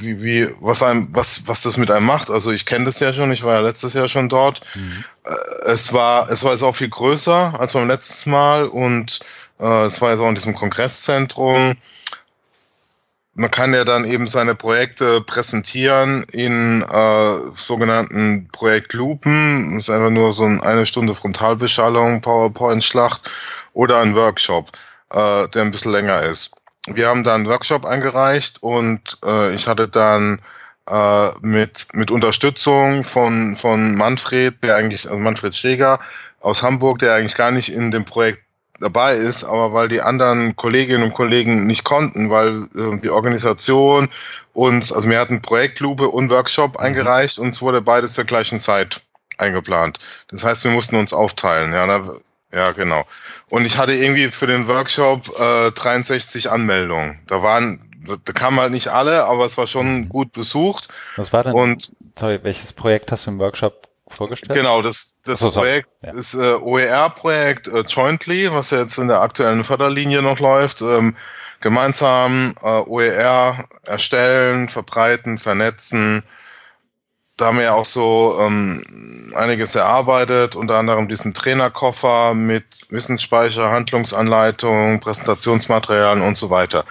[0.00, 2.30] wie, wie, was einem, was, was das mit einem macht.
[2.30, 4.60] Also ich kenne das ja schon, ich war ja letztes Jahr schon dort.
[4.74, 5.04] Mhm.
[5.24, 9.20] Äh, es war, es war jetzt auch viel größer als beim letzten Mal und
[9.60, 11.74] äh, es war jetzt auch in diesem Kongresszentrum.
[13.34, 19.74] Man kann ja dann eben seine Projekte präsentieren in äh, sogenannten Projektlupen.
[19.74, 23.30] Das ist einfach nur so eine Stunde Frontalbeschallung, PowerPoint-Schlacht
[23.72, 24.72] oder ein Workshop,
[25.10, 26.52] äh, der ein bisschen länger ist
[26.86, 30.40] wir haben da einen Workshop eingereicht und äh, ich hatte dann
[30.88, 36.00] äh, mit, mit Unterstützung von, von Manfred, der eigentlich, also Manfred Steger
[36.40, 38.40] aus Hamburg, der eigentlich gar nicht in dem Projekt
[38.80, 44.08] dabei ist, aber weil die anderen Kolleginnen und Kollegen nicht konnten, weil äh, die Organisation
[44.52, 46.80] uns, also wir hatten Projektlupe und Workshop mhm.
[46.80, 49.02] eingereicht und es wurde beides zur gleichen Zeit
[49.38, 49.98] eingeplant.
[50.28, 51.72] Das heißt, wir mussten uns aufteilen.
[51.72, 52.12] Ja, da,
[52.52, 53.04] ja genau.
[53.50, 57.18] Und ich hatte irgendwie für den Workshop äh, 63 Anmeldungen.
[57.26, 57.80] Da waren,
[58.24, 60.88] da kamen halt nicht alle, aber es war schon gut besucht.
[61.16, 61.52] Was war denn?
[61.52, 64.56] Und sorry, welches Projekt hast du im Workshop vorgestellt?
[64.56, 66.12] Genau, das, das so, Projekt ja.
[66.12, 70.80] ist äh, OER-Projekt äh, Jointly, was jetzt in der aktuellen Förderlinie noch läuft.
[70.80, 71.16] Ähm,
[71.60, 76.22] gemeinsam äh, OER erstellen, verbreiten, vernetzen
[77.40, 78.84] da haben wir ja auch so ähm,
[79.34, 86.84] einiges erarbeitet, unter anderem diesen Trainerkoffer mit Wissensspeicher, Handlungsanleitung, Präsentationsmaterialien und so weiter.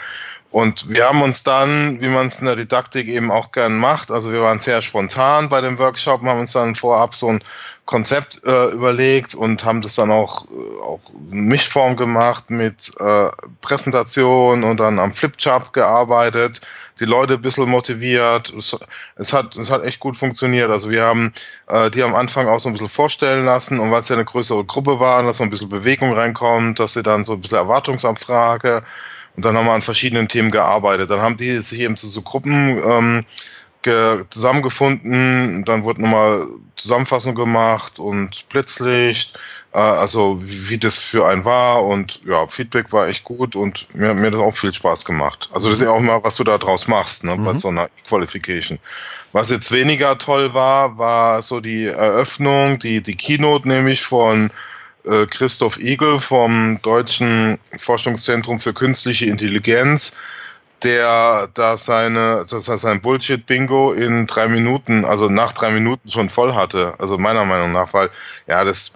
[0.51, 4.09] Und wir haben uns dann, wie man es in der Didaktik eben auch gern macht,
[4.09, 7.43] also wir waren sehr spontan bei dem Workshop, haben uns dann vorab so ein
[7.85, 13.29] Konzept äh, überlegt und haben das dann auch, äh, auch Mischform gemacht mit äh,
[13.61, 16.61] Präsentation und dann am Flipchart gearbeitet
[16.99, 18.53] die Leute ein bisschen motiviert.
[18.53, 18.75] Es,
[19.15, 20.69] es, hat, es hat echt gut funktioniert.
[20.69, 21.33] Also wir haben
[21.67, 24.25] äh, die am Anfang auch so ein bisschen vorstellen lassen und weil es ja eine
[24.25, 27.57] größere Gruppe war, dass so ein bisschen Bewegung reinkommt, dass sie dann so ein bisschen
[27.57, 28.83] Erwartungsabfrage
[29.35, 31.09] und dann haben wir an verschiedenen Themen gearbeitet.
[31.11, 33.25] Dann haben die sich eben zu so Gruppen ähm,
[34.29, 39.39] zusammengefunden, dann wurde nochmal Zusammenfassung gemacht und Blitzlicht
[39.73, 43.93] äh, also wie, wie das für einen war und ja, Feedback war echt gut und
[43.95, 45.49] mir, mir hat das auch viel Spaß gemacht.
[45.53, 47.45] Also das ist ja auch mal, was du da draus machst, ne, mhm.
[47.45, 48.79] bei so einer Qualification.
[49.31, 54.49] Was jetzt weniger toll war, war so die Eröffnung, die, die Keynote nämlich von
[55.05, 60.13] äh, Christoph Igel vom Deutschen Forschungszentrum für künstliche Intelligenz,
[60.81, 66.29] der da seine, das heißt sein Bullshit-Bingo in drei Minuten, also nach drei Minuten schon
[66.29, 66.95] voll hatte.
[66.99, 68.09] Also meiner Meinung nach, weil
[68.47, 68.93] ja, das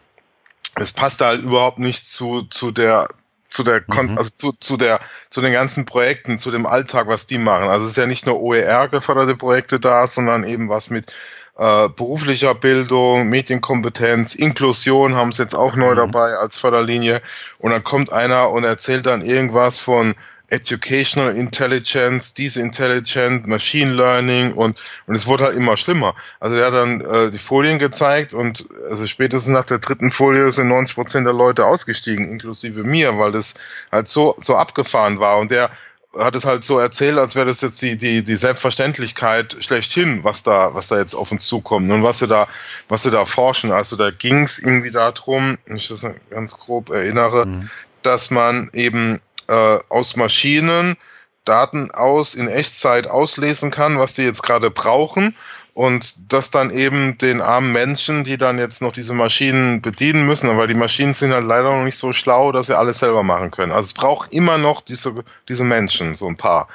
[0.76, 3.08] es passt halt überhaupt nicht zu, zu der
[3.50, 4.18] zu der mhm.
[4.18, 7.70] also zu, zu der zu den ganzen Projekten, zu dem Alltag, was die machen.
[7.70, 11.12] Also es ist ja nicht nur OER geförderte Projekte da, sondern eben was mit
[11.56, 15.98] äh, beruflicher Bildung, Medienkompetenz, Inklusion haben sie jetzt auch neu mhm.
[15.98, 17.22] dabei als Förderlinie.
[17.60, 20.16] Und dann kommt einer und erzählt dann irgendwas von
[20.54, 26.14] Educational Intelligence, diese Intelligent, Machine Learning und, und es wurde halt immer schlimmer.
[26.40, 30.52] Also er hat dann äh, die Folien gezeigt und also spätestens nach der dritten Folie
[30.52, 33.56] sind 90 Prozent der Leute ausgestiegen, inklusive mir, weil das
[33.92, 35.72] halt so, so abgefahren war und der
[36.16, 40.44] hat es halt so erzählt, als wäre das jetzt die, die, die Selbstverständlichkeit schlechthin, was
[40.44, 42.48] da, was da jetzt auf uns zukommt und was sie da,
[42.88, 43.72] was sie da forschen.
[43.72, 47.70] Also da ging es irgendwie darum, wenn ich das ganz grob erinnere, mhm.
[48.04, 50.96] dass man eben äh, aus Maschinen
[51.44, 55.36] Daten aus in Echtzeit auslesen kann, was die jetzt gerade brauchen
[55.74, 60.56] und das dann eben den armen Menschen, die dann jetzt noch diese Maschinen bedienen müssen,
[60.56, 63.50] weil die Maschinen sind halt leider noch nicht so schlau, dass sie alles selber machen
[63.50, 63.72] können.
[63.72, 66.68] Also es braucht immer noch diese, diese Menschen, so ein paar.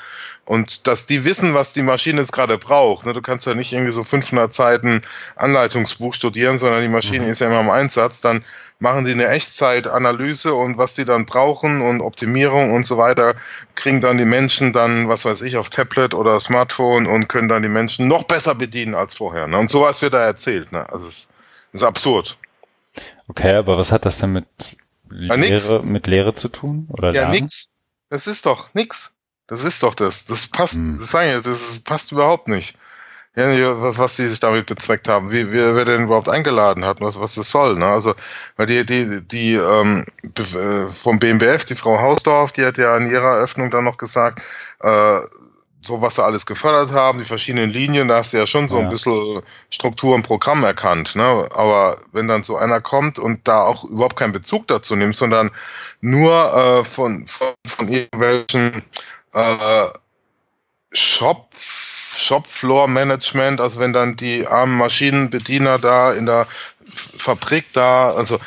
[0.44, 3.06] Und dass die wissen, was die Maschine jetzt gerade braucht.
[3.06, 3.12] Ne?
[3.12, 5.02] Du kannst ja nicht irgendwie so 500 Seiten
[5.36, 7.30] Anleitungsbuch studieren, sondern die Maschine mhm.
[7.30, 8.20] ist ja immer im Einsatz.
[8.20, 8.42] Dann
[8.78, 13.34] machen die eine Echtzeitanalyse und was die dann brauchen und Optimierung und so weiter,
[13.74, 17.62] kriegen dann die Menschen dann, was weiß ich, auf Tablet oder Smartphone und können dann
[17.62, 19.46] die Menschen noch besser bedienen als vorher.
[19.48, 19.58] Ne?
[19.58, 20.70] Und sowas wird da erzählt.
[20.72, 20.88] Ne?
[20.90, 21.28] Also es
[21.72, 22.38] ist absurd.
[23.26, 24.46] Okay, aber was hat das denn mit
[25.10, 26.86] Lehre, mit Lehre zu tun?
[26.90, 27.32] Oder ja, Lernen?
[27.32, 27.78] nix.
[28.10, 29.12] Das ist doch nix.
[29.48, 30.24] Das ist doch das.
[30.26, 30.96] Das passt, hm.
[30.96, 31.10] das,
[31.42, 32.76] das passt überhaupt nicht
[33.38, 37.00] ja, was, was die sich damit bezweckt haben, wie, wer, wer denn überhaupt eingeladen hat,
[37.00, 37.76] was, was das soll.
[37.76, 37.86] Ne?
[37.86, 38.14] Also,
[38.56, 40.04] weil die, die, die ähm,
[40.36, 44.42] äh, vom BMBF, die Frau Hausdorf, die hat ja in ihrer Eröffnung dann noch gesagt,
[44.80, 45.20] äh,
[45.82, 48.76] so was sie alles gefördert haben, die verschiedenen Linien, da hast du ja schon so
[48.78, 48.82] ja.
[48.82, 51.14] ein bisschen Struktur und Programm erkannt.
[51.14, 51.48] Ne?
[51.54, 55.50] Aber wenn dann so einer kommt und da auch überhaupt keinen Bezug dazu nimmt, sondern
[56.00, 58.82] nur äh, von, von, von irgendwelchen
[59.32, 59.86] äh,
[60.92, 61.48] Shop
[62.18, 66.46] Shopfloor-Management, also wenn dann die armen Maschinenbediener da in der
[66.92, 68.38] Fabrik da, also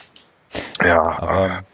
[0.84, 1.02] Ja.
[1.02, 1.64] Aber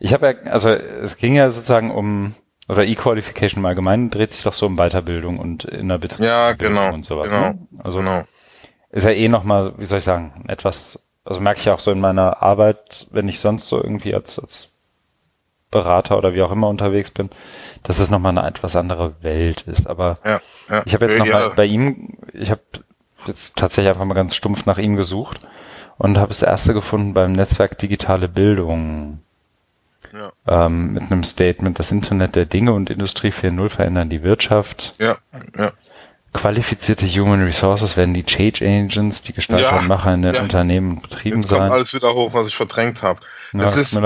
[0.00, 2.34] ich habe ja, also es ging ja sozusagen um
[2.68, 6.52] oder E-Qualification im Allgemeinen dreht sich doch so um Weiterbildung und in der Betriebsbildung ja,
[6.54, 7.28] genau, und sowas.
[7.28, 7.58] Genau, ne?
[7.82, 8.22] Also genau.
[8.90, 12.00] ist ja eh nochmal, wie soll ich sagen, etwas, also merke ich auch so in
[12.00, 14.70] meiner Arbeit, wenn ich sonst so irgendwie als, als
[15.70, 17.28] Berater oder wie auch immer unterwegs bin,
[17.84, 19.86] dass es nochmal eine etwas andere Welt ist.
[19.86, 20.82] Aber ja, ja.
[20.84, 21.48] ich habe jetzt nochmal ja.
[21.50, 22.62] bei ihm, ich habe
[23.26, 25.46] jetzt tatsächlich einfach mal ganz stumpf nach ihm gesucht
[25.98, 29.20] und habe das erste gefunden beim Netzwerk Digitale Bildung.
[30.12, 30.32] Ja.
[30.46, 34.92] Ähm, mit einem Statement, das Internet der Dinge und Industrie 4.0 verändern die Wirtschaft.
[35.00, 35.16] Ja,
[35.56, 35.72] ja.
[36.32, 40.36] Qualifizierte Human Resources werden die Change Agents, die Gestalter und Macher in den.
[40.36, 41.70] Unternehmen und Betrieben Jetzt kommt sein.
[41.70, 43.20] alles wieder hoch, was ich verdrängt habe.
[43.62, 43.98] Das ist,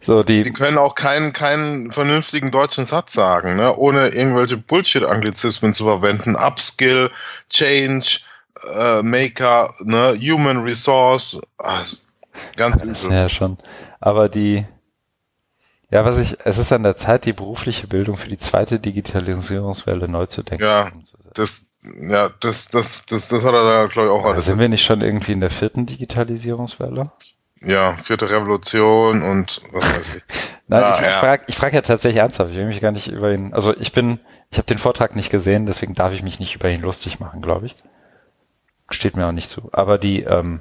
[0.00, 3.76] so die, die können auch keinen, keinen vernünftigen deutschen Satz sagen, ne?
[3.76, 6.34] ohne irgendwelche Bullshit-Anglizismen zu verwenden.
[6.36, 7.10] Upskill,
[7.50, 8.20] Change,
[8.74, 10.18] äh, Maker, ne?
[10.20, 11.40] Human Resource.
[11.58, 11.86] Ach,
[12.56, 13.16] ganz Das übel.
[13.16, 13.58] ja schon.
[14.00, 14.66] Aber die,
[15.90, 20.08] ja, was ich, es ist an der Zeit, die berufliche Bildung für die zweite Digitalisierungswelle
[20.08, 20.64] neu zu denken.
[20.64, 20.88] Ja,
[21.34, 21.64] Das,
[22.00, 24.44] ja, das, das, das, das hat er da, glaube ich, auch alles.
[24.46, 27.04] sind wir nicht schon irgendwie in der vierten Digitalisierungswelle?
[27.62, 30.22] Ja, vierte Revolution und was weiß ich.
[30.68, 31.12] Nein, Ja, ich, ja.
[31.12, 32.50] frage ich frag ja tatsächlich ernsthaft.
[32.52, 35.30] Ich will mich gar nicht über ihn, also ich bin, ich habe den Vortrag nicht
[35.30, 37.74] gesehen, deswegen darf ich mich nicht über ihn lustig machen, glaube ich.
[38.90, 39.68] Steht mir auch nicht zu.
[39.72, 40.60] Aber die, ähm,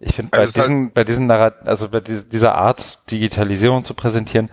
[0.00, 4.50] ich finde, bei Also halt- diesen, bei diesen also bei dieser Art, Digitalisierung zu präsentieren,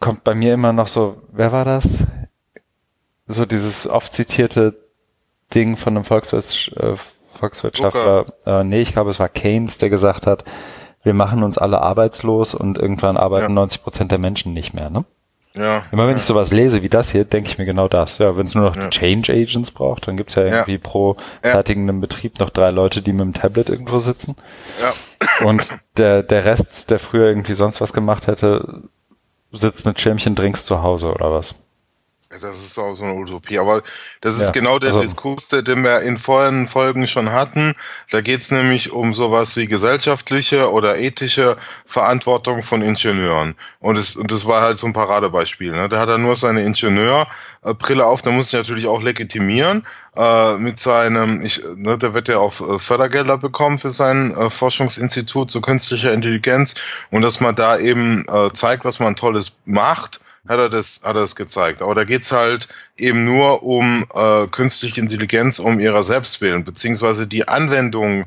[0.00, 1.98] kommt bei mir immer noch so, wer war das?
[3.26, 4.81] So dieses oft zitierte
[5.54, 6.94] Ding von einem Volkswirts äh,
[7.38, 10.44] Volkswirtschaftler, äh, nee, ich glaube, es war Keynes, der gesagt hat,
[11.02, 13.54] wir machen uns alle arbeitslos und irgendwann arbeiten Ja.
[13.54, 14.90] 90 Prozent der Menschen nicht mehr.
[14.90, 15.04] Ne?
[15.54, 15.82] Ja.
[15.90, 18.18] Immer wenn ich sowas lese wie das hier, denke ich mir genau das.
[18.18, 18.88] Ja, wenn es nur noch Ja.
[18.90, 21.50] Change Agents braucht, dann gibt's ja irgendwie pro Ja.
[21.50, 24.36] fertigenden Betrieb noch drei Leute, die mit dem Tablet irgendwo sitzen.
[24.80, 25.46] Ja.
[25.46, 28.82] Und der, der Rest, der früher irgendwie sonst was gemacht hätte,
[29.50, 31.54] sitzt mit Schirmchen Drinks zu Hause oder was.
[32.40, 33.58] Das ist auch so eine Utopie.
[33.58, 33.82] Aber
[34.20, 37.74] das ist Ja, genau der also- Diskurs, den wir in vorherigen Folgen schon hatten.
[38.10, 43.54] Da geht es nämlich um sowas wie gesellschaftliche oder ethische Verantwortung von Ingenieuren.
[43.80, 45.72] Und es und das war halt so ein Paradebeispiel.
[45.72, 45.88] Ne?
[45.88, 50.80] Da hat er nur seine Ingenieurbrille auf, der muss sich natürlich auch legitimieren äh, mit
[50.80, 55.60] seinem, ich, ne, der wird ja auch äh, Fördergelder bekommen für sein äh, Forschungsinstitut zu
[55.60, 56.74] künstlicher Intelligenz
[57.10, 61.16] und dass man da eben äh, zeigt, was man Tolles macht hat er das, hat
[61.16, 61.82] er das gezeigt.
[61.82, 67.26] Aber da geht's halt eben nur um äh, künstliche Intelligenz um ihrer selbst willen, beziehungsweise
[67.26, 68.26] die Anwendungen,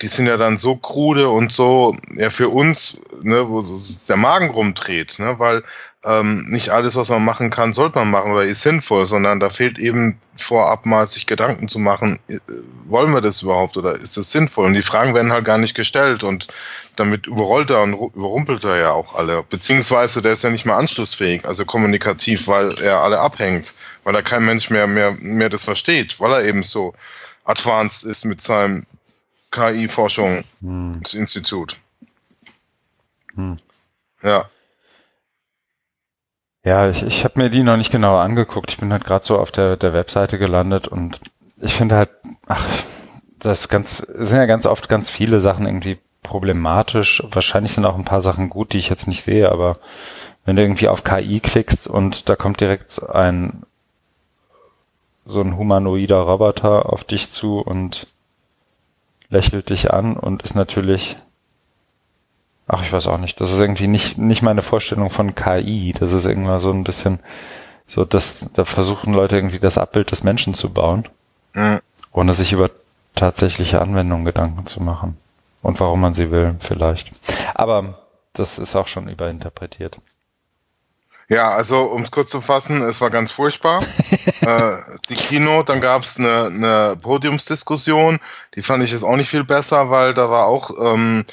[0.00, 3.64] die sind ja dann so krude und so, ja, für uns, ne, wo
[4.08, 5.64] der Magen rumdreht, ne, weil
[6.04, 9.50] ähm, nicht alles, was man machen kann, sollte man machen oder ist sinnvoll, sondern da
[9.50, 12.38] fehlt eben vorab mal sich Gedanken zu machen, äh,
[12.86, 14.66] wollen wir das überhaupt oder ist das sinnvoll?
[14.66, 16.46] Und die Fragen werden halt gar nicht gestellt und
[16.98, 19.42] damit überrollt er und ru- überrumpelt er ja auch alle.
[19.42, 24.22] Beziehungsweise der ist ja nicht mehr anschlussfähig, also kommunikativ, weil er alle abhängt, weil er
[24.22, 26.94] kein Mensch mehr, mehr, mehr das versteht, weil er eben so
[27.44, 28.84] advanced ist mit seinem
[29.50, 31.76] KI-Forschungsinstitut.
[33.34, 33.56] Hm.
[34.22, 34.44] Ja.
[36.64, 38.70] Ja, ich, ich habe mir die noch nicht genauer angeguckt.
[38.72, 41.20] Ich bin halt gerade so auf der, der Webseite gelandet und
[41.60, 42.10] ich finde halt,
[42.46, 42.64] ach,
[43.38, 47.22] das ganz, es sind ja ganz oft ganz viele Sachen irgendwie problematisch.
[47.30, 49.72] Wahrscheinlich sind auch ein paar Sachen gut, die ich jetzt nicht sehe, aber
[50.44, 53.62] wenn du irgendwie auf KI klickst und da kommt direkt ein
[55.26, 58.06] so ein humanoider Roboter auf dich zu und
[59.28, 61.16] lächelt dich an und ist natürlich
[62.70, 63.40] Ach, ich weiß auch nicht.
[63.40, 65.94] Das ist irgendwie nicht, nicht meine Vorstellung von KI.
[65.98, 67.18] Das ist irgendwann so ein bisschen
[67.86, 71.08] so, dass da versuchen Leute irgendwie das Abbild des Menschen zu bauen,
[71.54, 71.80] Mhm.
[72.12, 72.70] ohne sich über
[73.14, 75.16] tatsächliche Anwendungen Gedanken zu machen.
[75.62, 77.10] Und warum man sie will, vielleicht.
[77.54, 77.98] Aber
[78.32, 79.96] das ist auch schon überinterpretiert.
[81.30, 83.82] Ja, also um es kurz zu fassen, es war ganz furchtbar.
[84.40, 84.72] äh,
[85.10, 88.18] die Kino, dann gab es eine, eine Podiumsdiskussion,
[88.54, 91.24] die fand ich jetzt auch nicht viel besser, weil da war auch ähm,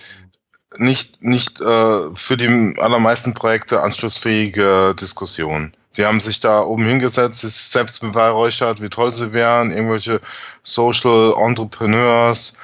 [0.78, 5.76] nicht, nicht äh, für die allermeisten Projekte anschlussfähige Diskussion.
[5.96, 10.20] Die haben sich da oben hingesetzt, sich selbst beweihräuchert, wie toll sie wären, irgendwelche
[10.62, 12.58] Social Entrepreneurs.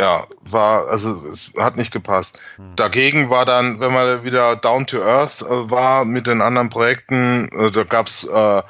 [0.00, 2.38] Ja, war, also es hat nicht gepasst.
[2.56, 2.76] Hm.
[2.76, 7.48] Dagegen war dann, wenn man wieder down to earth äh, war mit den anderen Projekten,
[7.48, 8.62] äh, da gab's äh,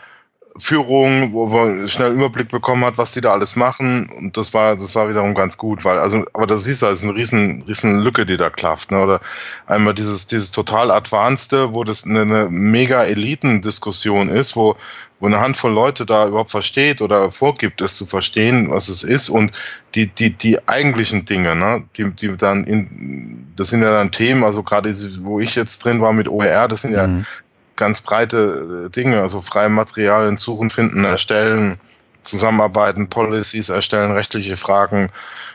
[0.59, 4.11] Führung, wo man schnell Überblick bekommen hat, was die da alles machen.
[4.19, 6.99] Und das war, das war wiederum ganz gut, weil, also, aber das siehst du, das
[6.99, 9.03] ist eine riesen, riesen Lücke, die da klafft, ne?
[9.03, 9.21] Oder
[9.67, 14.77] einmal dieses, dieses total Advanced, wo das eine, eine mega Elitendiskussion ist, wo,
[15.21, 19.31] wo eine Handvoll Leute da überhaupt versteht oder vorgibt, es zu verstehen, was es ist
[19.31, 19.53] und
[19.95, 24.45] die, die, die eigentlichen Dinge, ne, die, die dann in, das sind ja dann Themen,
[24.45, 27.27] also gerade wo ich jetzt drin war mit OER, das sind ja mhm
[27.79, 31.79] ganz breite äh, Dinge, also freie Materialien suchen, finden, erstellen,
[32.23, 35.11] zusammenarbeiten, Policies erstellen, rechtliche Fragen.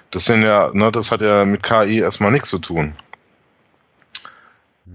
[0.10, 2.96] Das sind ja, ne, das hat ja mit KI erstmal nichts zu tun.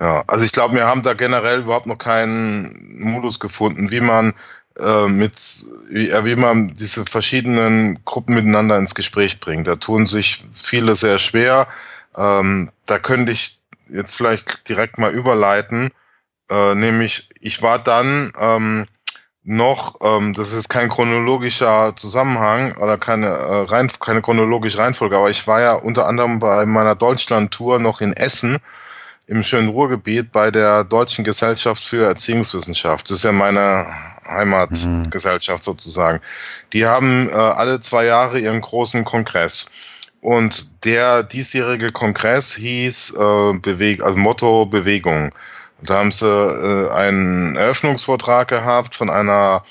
[0.01, 4.33] Ja, also ich glaube, wir haben da generell überhaupt noch keinen Modus gefunden, wie man
[4.79, 5.35] äh, mit,
[5.91, 9.67] wie, wie man diese verschiedenen Gruppen miteinander ins Gespräch bringt.
[9.67, 11.69] Da tun sich viele sehr schwer.
[12.17, 13.59] Ähm, da könnte ich
[13.89, 15.91] jetzt vielleicht direkt mal überleiten.
[16.51, 18.87] Äh, nämlich, ich war dann ähm,
[19.45, 25.31] noch, ähm, das ist kein chronologischer Zusammenhang oder keine, äh, rein, keine chronologische Reihenfolge, aber
[25.31, 28.59] ich war ja unter anderem bei meiner Deutschland-Tour noch in Essen
[29.27, 33.11] im schönen Ruhrgebiet bei der Deutschen Gesellschaft für Erziehungswissenschaft.
[33.11, 33.87] Das ist ja meine
[34.27, 35.65] Heimatgesellschaft mhm.
[35.65, 36.21] sozusagen.
[36.73, 39.67] Die haben äh, alle zwei Jahre ihren großen Kongress.
[40.21, 45.33] Und der diesjährige Kongress hieß äh, Beweg also Motto Bewegung.
[45.83, 49.63] Da haben sie äh, einen Eröffnungsvortrag gehabt von einer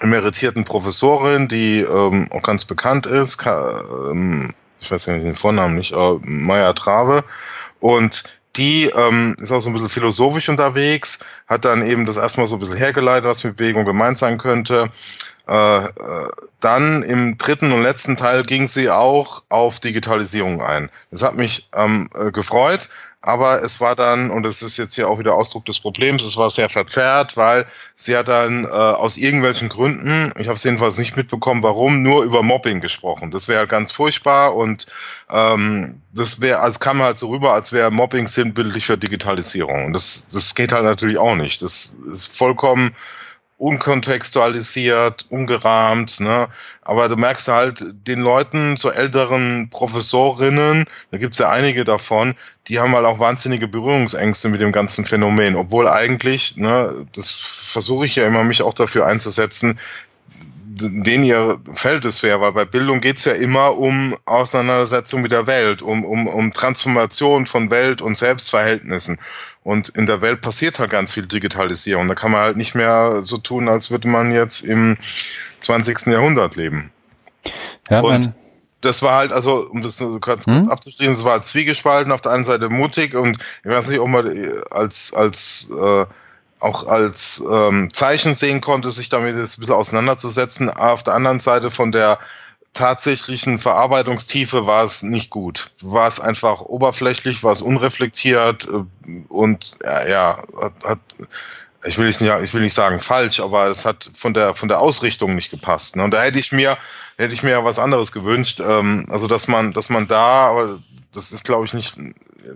[0.00, 5.74] emeritierten Professorin, die ähm, auch ganz bekannt ist, Ka ähm, ich weiß nicht den Vornamen
[5.74, 7.24] nicht, äh, Maya Trave.
[7.80, 8.24] Und
[8.56, 12.56] die ähm, ist auch so ein bisschen philosophisch unterwegs, hat dann eben das erstmal so
[12.56, 14.90] ein bisschen hergeleitet, was mit Bewegung gemeint sein könnte.
[15.48, 15.90] Äh, äh,
[16.58, 20.90] dann im dritten und letzten Teil ging sie auch auf Digitalisierung ein.
[21.12, 22.88] Das hat mich ähm, äh, gefreut,
[23.20, 26.36] aber es war dann, und das ist jetzt hier auch wieder Ausdruck des Problems, es
[26.36, 30.98] war sehr verzerrt, weil sie hat dann äh, aus irgendwelchen Gründen, ich habe es jedenfalls
[30.98, 33.30] nicht mitbekommen, warum, nur über Mobbing gesprochen.
[33.30, 34.86] Das wäre ganz furchtbar und
[35.30, 39.84] ähm, das wäre, also kam halt so rüber, als wäre Mobbing sinnbildlich für Digitalisierung.
[39.84, 41.62] Und das, das geht halt natürlich auch nicht.
[41.62, 42.96] Das ist vollkommen
[43.58, 46.48] unkontextualisiert, ungerahmt, ne?
[46.82, 52.34] Aber du merkst halt den Leuten, so älteren Professorinnen, da gibt's ja einige davon,
[52.68, 58.04] die haben halt auch wahnsinnige Berührungsängste mit dem ganzen Phänomen, obwohl eigentlich, ne, das versuche
[58.06, 59.78] ich ja immer, mich auch dafür einzusetzen,
[60.78, 65.46] denen ihr Feld es wäre, weil bei Bildung geht's ja immer um Auseinandersetzung mit der
[65.46, 69.18] Welt, um, um, um Transformation von Welt und Selbstverhältnissen.
[69.66, 72.06] Und in der Welt passiert halt ganz viel Digitalisierung.
[72.06, 74.96] Da kann man halt nicht mehr so tun, als würde man jetzt im
[75.58, 76.06] 20.
[76.06, 76.92] Jahrhundert leben.
[77.90, 78.30] Ja, und
[78.80, 80.70] das war halt, also, um das ganz kurz hm?
[80.70, 84.06] abzuschließen, es war halt zwiegespalten, auf der einen Seite mutig und ich weiß nicht, ob
[84.06, 86.06] man als, als äh,
[86.60, 90.70] auch als ähm, Zeichen sehen konnte, sich damit jetzt ein bisschen auseinanderzusetzen.
[90.70, 92.20] Auf der anderen Seite von der
[92.76, 95.70] tatsächlichen Verarbeitungstiefe war es nicht gut.
[95.82, 100.42] War es einfach oberflächlich, war es unreflektiert äh, und ja, ja
[100.84, 100.98] hat,
[101.84, 104.80] ich will nicht, ich will nicht sagen falsch, aber es hat von der von der
[104.80, 105.96] Ausrichtung nicht gepasst.
[105.96, 106.04] Ne?
[106.04, 106.76] Und da hätte ich mir
[107.16, 108.60] hätte ich mir ja was anderes gewünscht.
[108.60, 110.80] Ähm, also dass man dass man da, aber
[111.12, 111.96] das ist glaube ich nicht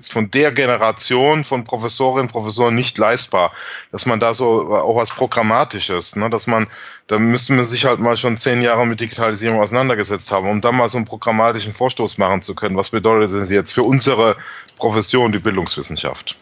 [0.00, 3.52] von der Generation von Professorinnen und Professoren nicht leistbar,
[3.90, 6.30] dass man da so auch was Programmatisches, ne?
[6.30, 6.68] dass man,
[7.10, 10.76] da müsste man sich halt mal schon zehn Jahre mit Digitalisierung auseinandergesetzt haben, um dann
[10.76, 12.76] mal so einen programmatischen Vorstoß machen zu können.
[12.76, 14.36] Was bedeutet das jetzt für unsere
[14.78, 16.36] Profession, die Bildungswissenschaft?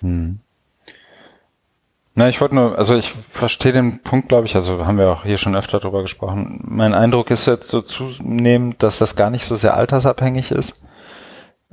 [0.00, 0.40] Hm.
[2.16, 5.22] Na, ich wollte nur, also ich verstehe den Punkt, glaube ich, also haben wir auch
[5.22, 6.64] hier schon öfter drüber gesprochen.
[6.64, 10.80] Mein Eindruck ist jetzt so zunehmend, dass das gar nicht so sehr altersabhängig ist.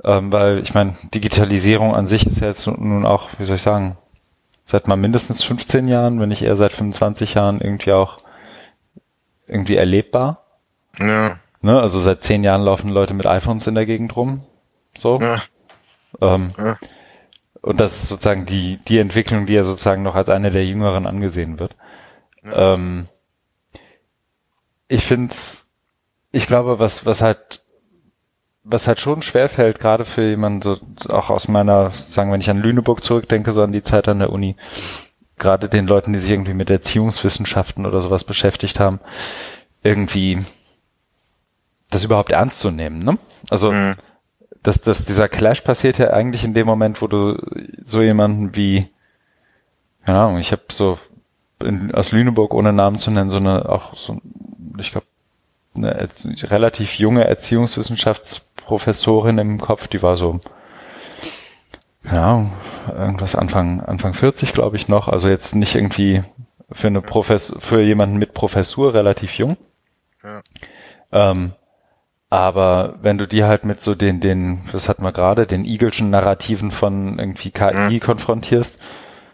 [0.04, 3.62] Ähm, weil ich meine, Digitalisierung an sich ist ja jetzt nun auch, wie soll ich
[3.62, 3.96] sagen,
[4.68, 8.18] seit mal mindestens 15 Jahren, wenn nicht eher seit 25 Jahren irgendwie auch
[9.46, 10.44] irgendwie erlebbar.
[10.98, 11.32] Ja.
[11.62, 11.80] Ne?
[11.80, 14.44] Also seit zehn Jahren laufen Leute mit iPhones in der Gegend rum.
[14.94, 15.18] So.
[15.20, 15.40] Ja.
[16.20, 16.76] Ähm, ja.
[17.62, 21.06] Und das ist sozusagen die, die Entwicklung, die ja sozusagen noch als eine der jüngeren
[21.06, 21.74] angesehen wird.
[22.44, 22.74] Ja.
[22.74, 23.08] Ähm,
[24.86, 25.34] ich finde
[26.30, 27.62] ich glaube, was, was halt
[28.70, 32.60] was halt schon schwerfällt, gerade für jemanden, so auch aus meiner, sagen, wenn ich an
[32.60, 34.56] Lüneburg zurückdenke, so an die Zeit an der Uni,
[35.38, 39.00] gerade den Leuten, die sich irgendwie mit Erziehungswissenschaften oder sowas beschäftigt haben,
[39.82, 40.44] irgendwie
[41.90, 43.18] das überhaupt ernst zu nehmen, ne?
[43.48, 43.94] Also, mhm.
[44.62, 47.38] dass, dass dieser Clash passiert ja eigentlich in dem Moment, wo du
[47.82, 48.88] so jemanden wie,
[50.04, 50.98] keine Ahnung, ich habe so
[51.64, 54.20] in, aus Lüneburg, ohne Namen zu nennen, so eine, auch so,
[54.78, 55.06] ich glaube,
[55.76, 56.08] eine
[56.50, 57.24] relativ junge
[58.68, 60.40] Erziehungswissenschaftsprofessorin im Kopf, die war so,
[62.04, 62.52] Ahnung,
[62.86, 66.22] irgendwas Anfang, Anfang 40, glaube ich noch, also jetzt nicht irgendwie
[66.70, 69.56] für eine Professor, für jemanden mit Professur relativ jung.
[70.22, 70.40] Ja.
[71.12, 71.52] Ähm,
[72.30, 76.10] aber wenn du die halt mit so den, den, was hatten wir gerade, den Igelschen
[76.10, 78.00] Narrativen von irgendwie KI mhm.
[78.00, 78.82] konfrontierst,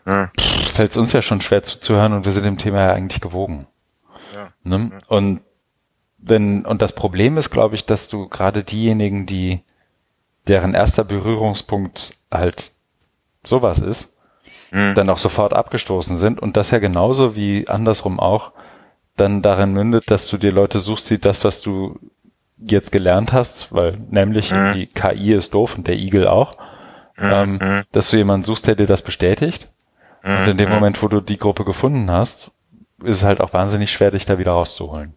[0.05, 0.31] mhm.
[0.69, 3.67] fällt es uns ja schon schwer zuzuhören und wir sind dem Thema ja eigentlich gewogen.
[4.33, 4.49] Ja.
[4.63, 4.93] Ne?
[5.09, 5.43] Und
[6.27, 9.61] wenn, und das Problem ist, glaube ich, dass du gerade diejenigen, die,
[10.49, 12.73] deren erster Berührungspunkt halt
[13.43, 14.17] sowas ist,
[14.71, 14.95] mhm.
[14.95, 18.53] dann auch sofort abgestoßen sind und das ja genauso wie andersrum auch
[19.17, 21.99] dann darin mündet, dass du dir Leute suchst, die das, was du
[22.59, 24.73] jetzt gelernt hast, weil nämlich mhm.
[24.75, 26.53] die KI ist doof und der Igel auch,
[27.17, 27.33] mhm.
[27.33, 27.83] ähm, mhm.
[27.93, 29.71] dass du jemanden suchst, der dir das bestätigt.
[30.27, 30.77] Und in dem mhm.
[30.77, 32.51] Moment, wo du die Gruppe gefunden hast,
[33.03, 35.13] ist es halt auch wahnsinnig schwer, dich da wieder rauszuholen.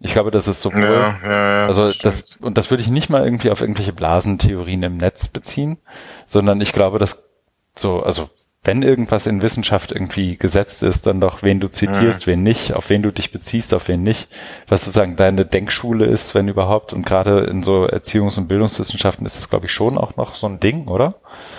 [0.00, 3.08] Ich glaube, das ist sowohl, ja, ja, ja, also das, und das würde ich nicht
[3.10, 5.78] mal irgendwie auf irgendwelche Blasentheorien im Netz beziehen,
[6.26, 7.24] sondern ich glaube, dass
[7.74, 8.28] so, also
[8.64, 12.32] wenn irgendwas in Wissenschaft irgendwie gesetzt ist, dann doch, wen du zitierst, mhm.
[12.32, 14.28] wen nicht, auf wen du dich beziehst, auf wen nicht,
[14.68, 16.94] was sozusagen deine Denkschule ist, wenn überhaupt.
[16.94, 20.46] Und gerade in so Erziehungs- und Bildungswissenschaften ist das, glaube ich, schon auch noch so
[20.46, 21.14] ein Ding, oder?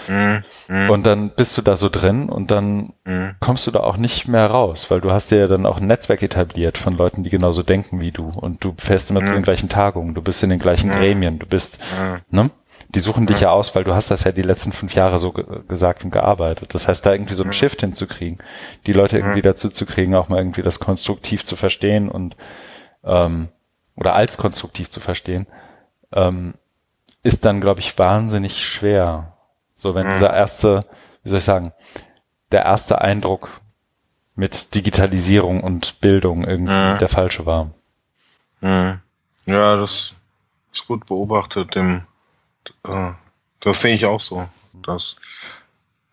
[0.08, 0.44] Mhm.
[0.68, 0.90] mhm.
[0.90, 3.36] Und dann bist du da so drin und dann mhm.
[3.40, 5.88] kommst du da auch nicht mehr raus, weil du hast dir ja dann auch ein
[5.88, 8.28] Netzwerk etabliert von Leuten, die genauso denken wie du.
[8.36, 9.36] Und du fährst immer zu mhm.
[9.36, 11.84] den gleichen Tagungen, du bist in den gleichen Gremien, du bist,
[12.32, 12.50] ne?
[12.96, 15.34] Die suchen dich ja aus, weil du hast das ja die letzten fünf Jahre so
[15.34, 16.74] ge gesagt und gearbeitet.
[16.74, 18.38] Das heißt, da irgendwie so einen Shift hinzukriegen,
[18.86, 22.38] die Leute irgendwie dazu zu kriegen, auch mal irgendwie das konstruktiv zu verstehen und
[23.04, 23.50] ähm,
[23.98, 25.46] oder als konstruktiv zu verstehen,
[26.14, 26.56] ähm,
[27.22, 29.34] ist dann, glaube ich, wahnsinnig schwer.
[29.76, 30.86] So, wenn dieser erste,
[31.24, 31.74] wie soll ich sagen,
[32.52, 33.50] der erste Eindruck
[34.36, 37.72] mit Digitalisierung und Bildung irgendwie der falsche war.
[39.46, 40.16] Ja, das
[40.72, 41.76] ist gut beobachtet.
[41.76, 42.06] Dem
[42.88, 43.12] äh,
[43.60, 44.48] das sehe ich auch so.
[44.74, 45.16] Das.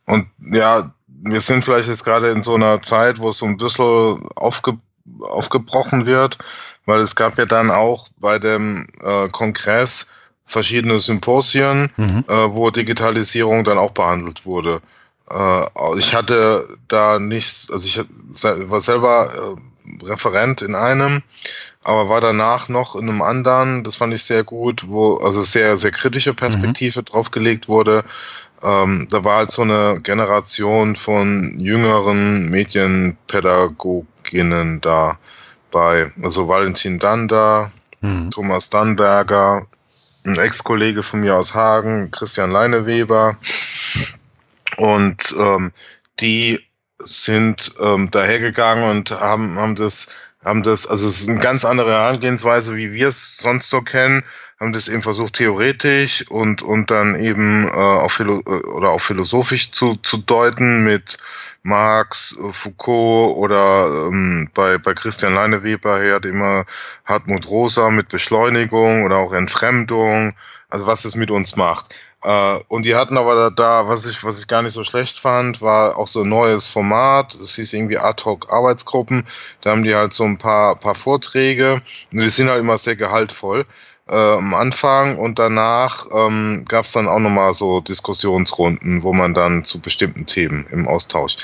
[0.07, 3.57] Und ja, wir sind vielleicht jetzt gerade in so einer Zeit, wo es so ein
[3.57, 4.79] bisschen aufge,
[5.21, 6.39] aufgebrochen wird,
[6.87, 10.07] weil es gab ja dann auch bei dem äh, Kongress
[10.45, 12.25] verschiedene Symposien, mhm.
[12.29, 14.83] äh, wo Digitalisierung dann auch behandelt wurde.
[15.31, 18.01] Äh, ich hatte da nichts, also ich
[18.71, 21.23] war selber äh, Referent in einem,
[21.85, 25.77] aber war danach noch in einem anderen, das fand ich sehr gut, wo also sehr,
[25.77, 27.05] sehr kritische Perspektive mhm.
[27.05, 28.05] draufgelegt wurde.
[28.63, 35.19] Ähm, da war halt so eine Generation von jüngeren Medienpädagoginnen da
[35.73, 38.31] bei, also Valentin Danda, mhm.
[38.31, 39.67] Thomas Dannberger,
[40.25, 43.37] ein Ex-Kollege von mir aus Hagen, Christian Leineweber.
[44.77, 45.73] Und ähm,
[46.21, 46.61] die
[47.05, 50.07] sind ähm, dahergegangen und haben, haben das
[50.45, 54.23] haben das, also es ist eine ganz andere Herangehensweise, wie wir es sonst so kennen,
[54.59, 59.73] haben das eben versucht theoretisch und und dann eben äh, auch philo oder auch philosophisch
[59.73, 61.19] zu, zu deuten mit
[61.65, 66.65] Marx, Foucault oder ähm, bei bei Christian Leineweber her immer
[67.05, 70.35] Hartmut Rosa mit Beschleunigung oder auch Entfremdung,
[70.69, 71.95] also was es mit uns macht.
[72.25, 75.19] Uh, und die hatten aber da, da, was ich, was ich gar nicht so schlecht
[75.19, 77.35] fand, war auch so ein neues Format.
[77.35, 79.25] Es hieß irgendwie Ad hoc Arbeitsgruppen.
[79.61, 81.83] Da haben die halt so ein paar, paar Vorträge.
[82.13, 83.67] Und die sind halt immer sehr gehaltvoll
[84.13, 89.33] äh, am Anfang und danach ähm, gab es dann auch nochmal so Diskussionsrunden, wo man
[89.33, 91.39] dann zu bestimmten Themen im Austausch.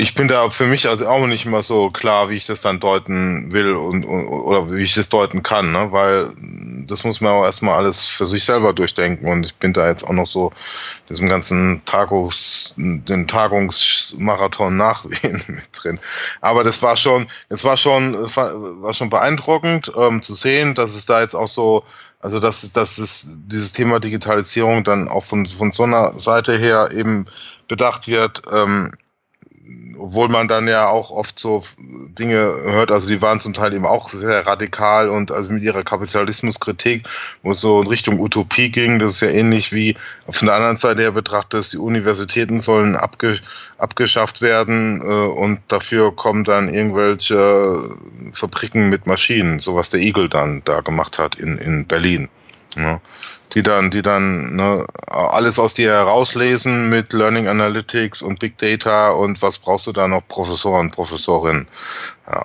[0.03, 2.81] ich bin da für mich also auch nicht immer so klar, wie ich das dann
[2.81, 5.93] deuten will und, und oder wie ich das deuten kann, ne?
[5.93, 6.33] weil
[6.89, 10.03] das muss man auch erstmal alles für sich selber durchdenken und ich bin da jetzt
[10.03, 10.53] auch noch so
[11.09, 16.01] diesem ganzen Tagungs, den Tagungsmarathon nachwehen mit drin.
[16.41, 21.07] Aber das war schon, es war schon, war schon beeindruckend ähm, zu sehen, dass es
[21.07, 21.85] da jetzt auch so,
[22.19, 26.91] also dass, dass es dieses Thema Digitalisierung dann auch von, von so einer Seite her
[26.93, 27.27] eben
[27.69, 28.93] bedacht wird, ähm,
[30.03, 33.87] obwohl man dann ja auch oft so Dinge hört, also die waren zum Teil eben
[33.87, 37.09] auch sehr radikal und also mit ihrer Kapitalismuskritik,
[37.43, 39.97] wo es so in Richtung Utopie ging, das ist ja ähnlich wie
[40.29, 43.39] von der anderen Seite her betrachtet, die Universitäten sollen abge,
[43.79, 47.97] abgeschafft werden äh, und dafür kommen dann irgendwelche
[48.33, 52.29] Fabriken mit Maschinen, so was der Eagle dann da gemacht hat in, in Berlin.
[52.77, 53.01] Ja
[53.55, 59.11] die dann, die dann ne, alles aus dir herauslesen mit Learning Analytics und Big Data
[59.11, 61.69] und was brauchst du da noch Professoren, Professorinnen.
[62.27, 62.45] Ja.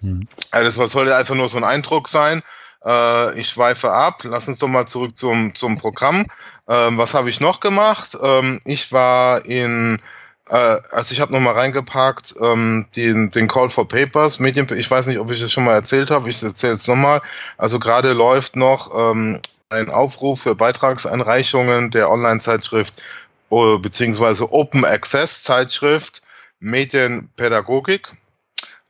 [0.00, 0.28] Mhm.
[0.50, 2.42] Also das soll ja einfach nur so ein Eindruck sein.
[2.84, 4.22] Äh, ich schweife ab.
[4.24, 6.26] Lass uns doch mal zurück zum, zum Programm.
[6.68, 8.18] Ähm, was habe ich noch gemacht?
[8.20, 10.00] Ähm, ich war in
[10.48, 15.06] äh, also ich habe nochmal reingepackt, ähm, den, den Call for Papers, Medien, ich weiß
[15.06, 17.22] nicht, ob ich das schon mal erzählt habe, ich erzähle es nochmal.
[17.56, 19.40] Also gerade läuft noch ähm,
[19.72, 23.02] ein Aufruf für Beitragseinreichungen der Online-Zeitschrift
[23.50, 26.22] äh, beziehungsweise Open Access Zeitschrift
[26.60, 28.08] Medienpädagogik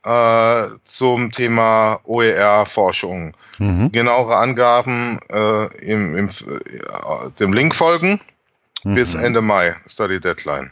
[0.05, 3.35] äh, zum Thema OER-Forschung.
[3.57, 3.91] Mhm.
[3.91, 8.21] Genauere Angaben äh, im, im äh, dem Link folgen
[8.83, 8.95] mhm.
[8.95, 10.71] bis Ende Mai, Study Deadline.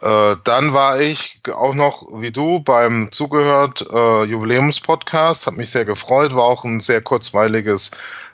[0.00, 5.84] Äh, dann war ich auch noch wie du beim Zugehört äh, Jubiläumspodcast, hat mich sehr
[5.84, 7.90] gefreut, war auch ein sehr kurzweiliges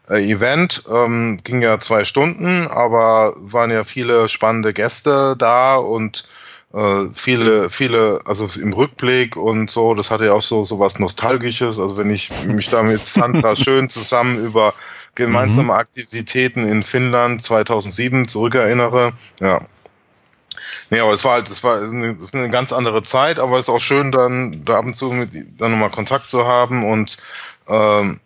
[0.09, 0.85] äh, Event.
[0.91, 6.25] Ähm, ging ja zwei Stunden, aber waren ja viele spannende Gäste da und
[6.73, 10.99] äh, viele, viele, also im Rückblick und so, das hatte ja auch so, so was
[10.99, 11.79] Nostalgisches.
[11.79, 14.75] Also wenn ich mich da mit Sandra schön zusammen über
[15.15, 15.71] gemeinsame mhm.
[15.71, 19.59] Aktivitäten in Finnland 2007 zurückerinnere, ja.
[20.91, 23.57] Nee, aber es war halt, das war eine, das ist eine ganz andere Zeit, aber
[23.57, 26.85] es ist auch schön, dann da ab und zu mit dann nochmal Kontakt zu haben
[26.85, 27.17] und
[27.69, 28.21] ähm,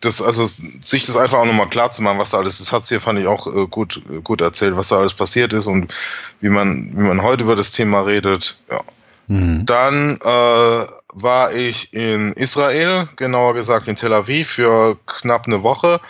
[0.00, 2.84] das, also sich das einfach auch nochmal klar zu machen, was da alles, das hat
[2.84, 5.92] hier, fand ich auch äh, gut, äh, gut erzählt, was da alles passiert ist und
[6.40, 8.58] wie man, wie man heute über das Thema redet.
[8.70, 8.82] Ja.
[9.26, 9.66] Mhm.
[9.66, 16.00] Dann äh, war ich in Israel, genauer gesagt in Tel Aviv für knapp eine Woche,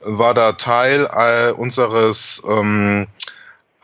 [0.00, 3.06] war da Teil äh, unseres, ähm,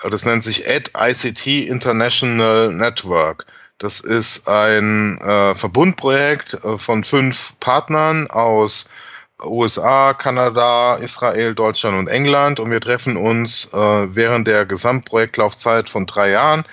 [0.03, 3.47] das nennt sich Ed ICT International Network.
[3.79, 8.87] Das ist ein äh, Verbundprojekt äh, von fünf Partnern aus
[9.45, 13.76] USA, Kanada, Israel, Deutschland und England und wir treffen uns äh,
[14.14, 16.64] während der Gesamtprojektlaufzeit von drei Jahren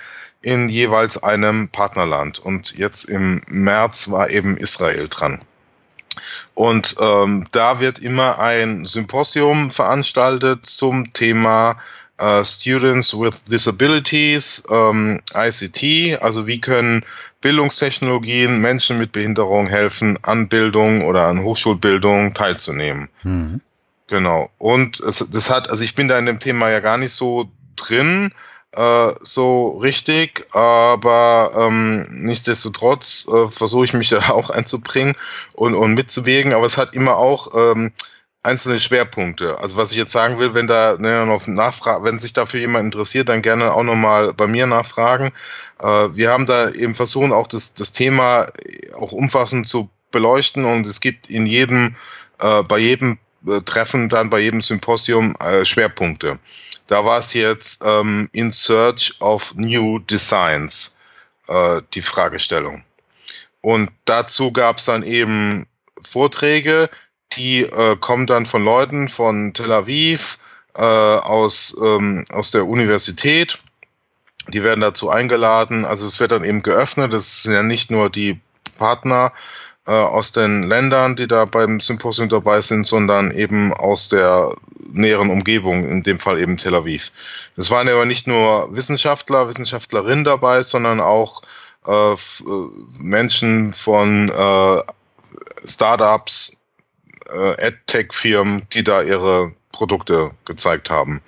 [0.42, 2.38] in jeweils einem Partnerland.
[2.38, 5.40] Und jetzt im März war eben Israel dran.
[6.54, 11.76] Und ähm, da wird immer ein Symposium veranstaltet zum Thema
[12.18, 17.04] äh, Students with Disabilities, ähm, ICT, also wie können
[17.40, 23.08] Bildungstechnologien Menschen mit Behinderung helfen, an Bildung oder an Hochschulbildung teilzunehmen.
[23.22, 23.60] Mhm.
[24.08, 24.50] Genau.
[24.58, 27.48] Und es, das hat, also ich bin da in dem Thema ja gar nicht so
[27.76, 28.32] drin,
[28.72, 35.14] äh, so richtig, aber ähm, nichtsdestotrotz äh, versuche ich mich da auch einzubringen
[35.52, 37.92] und, und mitzuwirken, aber es hat immer auch ähm,
[38.42, 39.58] einzelne Schwerpunkte.
[39.58, 43.28] Also was ich jetzt sagen will, wenn da ne, noch wenn sich dafür jemand interessiert,
[43.28, 45.30] dann gerne auch nochmal bei mir nachfragen.
[45.80, 48.46] Äh, wir haben da eben versucht, auch das, das Thema
[48.94, 51.96] auch umfassend zu beleuchten und es gibt in jedem,
[52.40, 56.38] äh, bei jedem äh, Treffen, dann bei jedem Symposium äh, Schwerpunkte.
[56.86, 60.96] Da war es jetzt ähm, in Search of New Designs
[61.48, 62.84] äh, die Fragestellung.
[63.60, 65.66] Und dazu gab es dann eben
[66.02, 66.90] Vorträge,
[67.34, 70.38] die äh, kommen dann von Leuten von Tel Aviv,
[70.72, 73.60] aus, ähm, aus der Universität.
[74.48, 75.84] Die werden dazu eingeladen.
[75.84, 77.12] Also es wird dann eben geöffnet.
[77.12, 78.40] Das sind ja nicht nur die
[78.78, 79.32] Partner
[79.86, 84.56] äh, aus den Ländern, die da beim Symposium dabei sind, sondern eben aus der
[84.92, 87.12] näheren Umgebung, in dem Fall eben Tel Aviv.
[87.56, 91.42] Es waren aber nicht nur Wissenschaftler, Wissenschaftlerinnen dabei, sondern auch
[91.86, 92.16] äh, äh
[92.98, 94.82] Menschen von äh,
[95.64, 96.56] Startups,
[97.28, 101.22] äh, AdTech-Firmen, die da ihre Produkte gezeigt haben.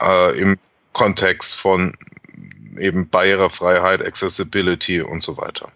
[0.00, 0.58] Äh, Im
[0.92, 1.92] Kontext von
[2.78, 5.70] eben Barrierefreiheit, Accessibility und so weiter.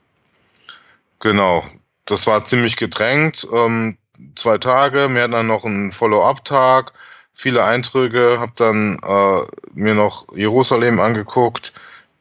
[1.20, 1.64] Genau.
[2.07, 3.46] Das war ziemlich gedrängt.
[3.53, 3.96] Ähm,
[4.34, 6.92] zwei Tage, wir hatten dann noch einen Follow-up-Tag,
[7.34, 11.72] viele Eindrücke, habe dann äh, mir noch Jerusalem angeguckt,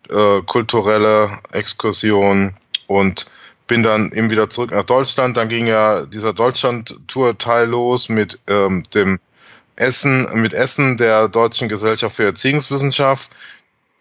[0.10, 2.56] äh, kulturelle Exkursion
[2.88, 3.26] und
[3.68, 5.38] bin dann eben wieder zurück nach Deutschland.
[5.38, 9.20] Dann ging ja dieser Deutschland-Tour-Teil los mit ähm, dem
[9.76, 13.32] Essen, mit Essen der Deutschen Gesellschaft für Erziehungswissenschaft.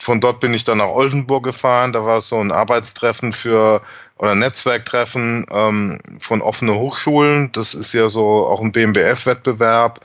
[0.00, 1.92] Von dort bin ich dann nach Oldenburg gefahren.
[1.92, 3.82] Da war so ein Arbeitstreffen für
[4.16, 7.52] oder Netzwerktreffen ähm, von offene Hochschulen.
[7.52, 10.00] Das ist ja so auch ein BMBF-Wettbewerb.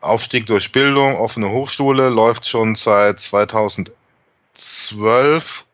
[0.00, 5.64] Aufstieg durch Bildung, offene Hochschule läuft schon seit 2012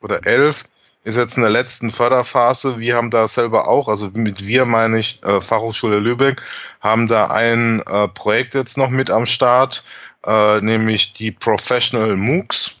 [0.00, 0.64] oder 11
[1.04, 2.78] ist jetzt in der letzten Förderphase.
[2.78, 6.40] Wir haben da selber auch, also mit wir meine ich äh, Fachhochschule Lübeck,
[6.80, 9.82] haben da ein äh, Projekt jetzt noch mit am Start,
[10.24, 12.76] äh, nämlich die Professional MOOCs.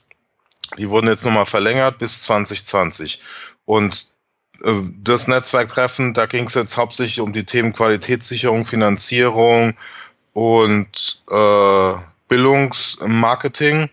[0.78, 3.20] Die wurden jetzt nochmal verlängert bis 2020.
[3.64, 4.06] Und
[4.64, 9.74] äh, das Netzwerktreffen, da ging es jetzt hauptsächlich um die Themen Qualitätssicherung, Finanzierung
[10.32, 11.92] und äh,
[12.28, 13.90] Bildungsmarketing.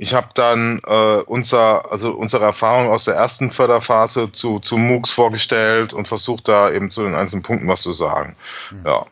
[0.00, 5.10] Ich habe dann äh, unser, also unsere Erfahrung aus der ersten Förderphase zu, zu MOOCs
[5.10, 8.36] vorgestellt und versucht da eben zu den einzelnen Punkten was zu sagen.
[8.70, 8.86] Mhm.
[8.86, 9.06] Ja.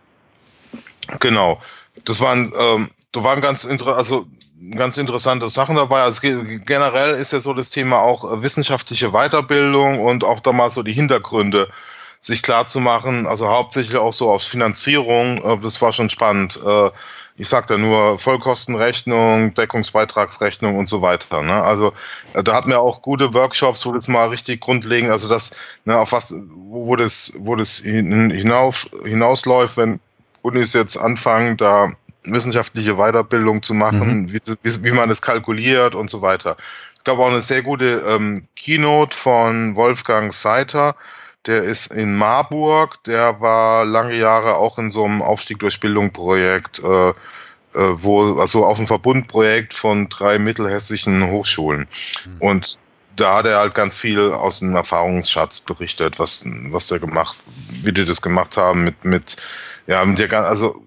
[1.18, 1.60] Genau.
[2.04, 4.26] Das waren, ähm, da waren ganz inter also
[4.74, 6.02] ganz interessante Sachen dabei.
[6.02, 10.70] Also generell ist ja so das Thema auch äh, wissenschaftliche Weiterbildung und auch da mal
[10.70, 11.68] so die Hintergründe
[12.20, 13.26] sich klar zu machen.
[13.26, 15.38] Also hauptsächlich auch so auf Finanzierung.
[15.38, 16.58] Äh, das war schon spannend.
[16.64, 16.90] Äh,
[17.38, 21.42] ich sag da nur Vollkostenrechnung, Deckungsbeitragsrechnung und so weiter.
[21.42, 21.62] Ne?
[21.62, 21.92] Also
[22.32, 25.50] da hatten wir auch gute Workshops, wo das mal richtig grundlegend, also das,
[25.84, 30.00] ne, auf was, wo, wo das, wo das hinauf, hinausläuft, wenn
[30.40, 31.90] Unis jetzt anfangen, da
[32.26, 34.32] wissenschaftliche Weiterbildung zu machen, mhm.
[34.32, 36.56] wie, wie, wie, man das kalkuliert und so weiter.
[36.96, 40.96] Es gab auch eine sehr gute ähm, Keynote von Wolfgang Seiter,
[41.46, 46.12] der ist in Marburg, der war lange Jahre auch in so einem Aufstieg durch Bildung
[46.12, 47.14] Projekt, äh, äh,
[47.74, 51.86] wo, also auf einem Verbundprojekt von drei mittelhessischen Hochschulen.
[52.26, 52.40] Mhm.
[52.40, 52.78] Und
[53.14, 57.38] da hat er halt ganz viel aus dem Erfahrungsschatz berichtet, was, was der gemacht,
[57.82, 59.36] wie die das gemacht haben mit, mit,
[59.86, 60.85] ja, mit der, also,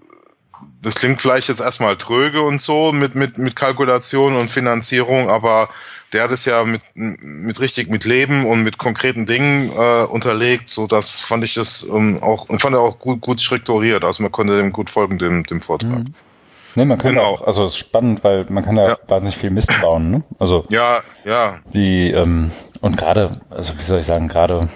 [0.81, 5.69] das klingt vielleicht jetzt erstmal tröge und so mit, mit, mit Kalkulation und Finanzierung, aber
[6.13, 10.69] der hat es ja mit, mit richtig mit Leben und mit konkreten Dingen äh, unterlegt,
[10.69, 14.23] so dass fand ich das ähm, auch und fand er auch gut, gut strukturiert, also
[14.23, 15.99] man konnte dem gut folgen, dem, dem Vortrag.
[15.99, 16.13] Mhm.
[16.75, 17.25] Nee, man kann genau.
[17.25, 18.97] auch, also es ist spannend, weil man kann ja, ja.
[19.07, 20.23] wahnsinnig viel Mist bauen, ne?
[20.37, 21.57] Also ja, ja.
[21.73, 22.51] Die ähm,
[22.81, 24.69] und gerade, also wie soll ich sagen, gerade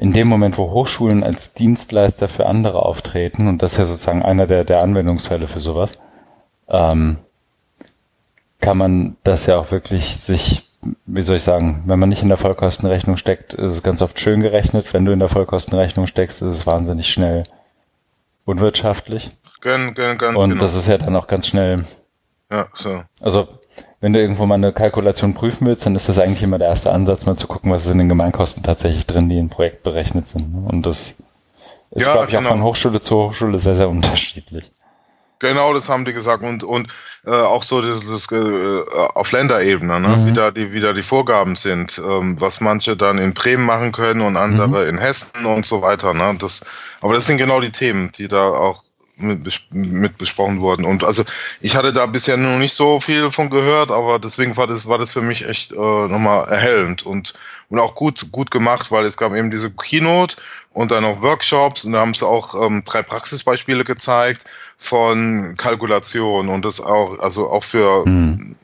[0.00, 4.22] in dem Moment, wo Hochschulen als Dienstleister für andere auftreten, und das ist ja sozusagen
[4.22, 6.00] einer der, der Anwendungsfälle für sowas,
[6.68, 7.18] ähm,
[8.60, 10.70] kann man das ja auch wirklich sich,
[11.04, 14.18] wie soll ich sagen, wenn man nicht in der Vollkostenrechnung steckt, ist es ganz oft
[14.18, 14.94] schön gerechnet.
[14.94, 17.42] Wenn du in der Vollkostenrechnung steckst, ist es wahnsinnig schnell
[18.46, 19.28] unwirtschaftlich.
[19.60, 20.62] Gön, gön, gön, Und genau.
[20.62, 21.84] das ist ja dann auch ganz schnell.
[22.50, 23.02] Ja, so.
[23.20, 23.48] Also,
[24.00, 26.92] wenn du irgendwo mal eine Kalkulation prüfen willst, dann ist das eigentlich immer der erste
[26.92, 30.26] Ansatz, mal zu gucken, was ist in den Gemeinkosten tatsächlich drin, die im Projekt berechnet
[30.26, 30.66] sind.
[30.66, 31.14] Und das
[31.90, 32.48] ist, ja, glaube ich, genau.
[32.48, 34.70] auch von Hochschule zu Hochschule sehr, sehr unterschiedlich.
[35.40, 36.88] Genau, das haben die gesagt und und
[37.26, 38.82] äh, auch so das, das äh,
[39.14, 40.08] auf Länderebene, ne?
[40.08, 40.26] Mhm.
[40.26, 43.90] wie da die wie da die Vorgaben sind, ähm, was manche dann in Bremen machen
[43.90, 44.88] können und andere mhm.
[44.88, 46.12] in Hessen und so weiter.
[46.12, 46.36] Ne?
[46.38, 46.60] Das,
[47.00, 48.82] aber das sind genau die Themen, die da auch
[49.22, 50.84] mit, mit besprochen wurden.
[50.84, 51.24] Und also
[51.60, 54.98] ich hatte da bisher noch nicht so viel von gehört, aber deswegen war das war
[54.98, 57.34] das für mich echt äh, nochmal erhellend und
[57.68, 60.36] und auch gut gut gemacht, weil es gab eben diese Keynote
[60.72, 64.44] und dann auch Workshops und da haben sie auch ähm, drei Praxisbeispiele gezeigt
[64.80, 68.56] von Kalkulation und das auch, also auch für, mhm.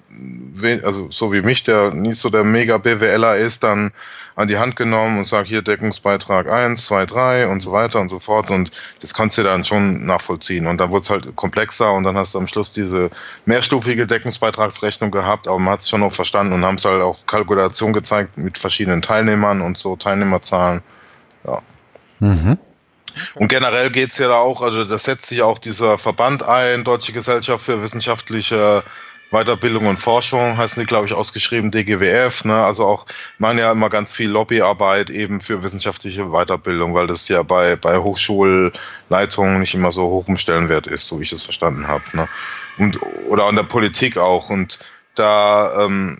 [0.82, 3.92] also so wie mich, der nicht so der mega BWLer ist, dann
[4.36, 8.10] an die Hand genommen und sagt, hier Deckungsbeitrag 1, 2, 3 und so weiter und
[8.10, 8.70] so fort und
[9.00, 12.34] das kannst du dann schon nachvollziehen und dann wurde es halt komplexer und dann hast
[12.34, 13.10] du am Schluss diese
[13.46, 17.18] mehrstufige Deckungsbeitragsrechnung gehabt, aber man hat es schon noch verstanden und haben es halt auch
[17.26, 20.82] Kalkulation gezeigt mit verschiedenen Teilnehmern und so, Teilnehmerzahlen,
[21.46, 21.62] ja.
[22.20, 22.58] Mhm.
[23.36, 27.12] Und generell geht's ja da auch, also da setzt sich auch dieser Verband ein, Deutsche
[27.12, 28.84] Gesellschaft für wissenschaftliche
[29.30, 32.54] Weiterbildung und Forschung, heißen die, glaube ich, ausgeschrieben, DGWF, ne?
[32.64, 33.06] Also auch,
[33.38, 37.98] man ja immer ganz viel Lobbyarbeit eben für wissenschaftliche Weiterbildung, weil das ja bei, bei
[37.98, 42.04] Hochschulleitungen nicht immer so hoch im Stellenwert ist, so wie ich es verstanden habe.
[42.12, 42.28] Ne?
[42.78, 44.48] Und, oder an der Politik auch.
[44.50, 44.78] Und
[45.14, 46.18] da ähm,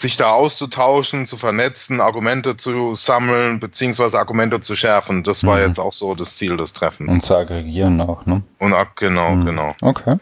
[0.00, 5.24] sich da auszutauschen, zu vernetzen, Argumente zu sammeln, beziehungsweise Argumente zu schärfen.
[5.24, 5.66] Das war mhm.
[5.66, 7.12] jetzt auch so das Ziel des Treffens.
[7.12, 8.42] Und zu aggregieren auch, ne?
[8.58, 9.44] Und genau, mhm.
[9.44, 9.74] genau.
[9.80, 10.16] Okay.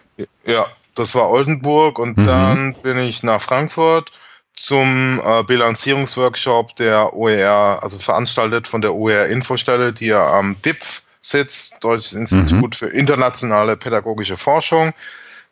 [0.47, 0.67] Ja,
[0.99, 2.27] das war Oldenburg und mhm.
[2.27, 4.13] dann bin ich nach Frankfurt
[4.55, 11.03] zum äh, Bilanzierungsworkshop der OER, also veranstaltet von der OER Infostelle, die ja am DIPF
[11.21, 12.73] sitzt, Deutsches Institut mhm.
[12.73, 14.93] für internationale pädagogische Forschung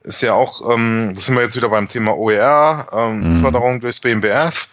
[0.04, 3.40] ist ja auch, ähm, das sind wir jetzt wieder beim Thema OER, ähm, mhm.
[3.40, 4.68] Förderung durchs BMBF.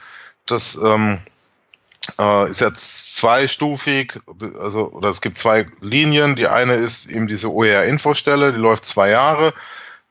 [0.45, 1.19] Das ähm,
[2.19, 4.19] äh, ist jetzt zweistufig,
[4.59, 6.35] also oder es gibt zwei Linien.
[6.35, 9.53] Die eine ist eben diese OER-Infostelle, die läuft zwei Jahre.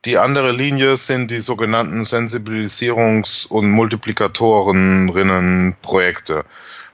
[0.07, 6.46] Die andere Linie sind die sogenannten Sensibilisierungs- und Multiplikatorinnen-Projekte.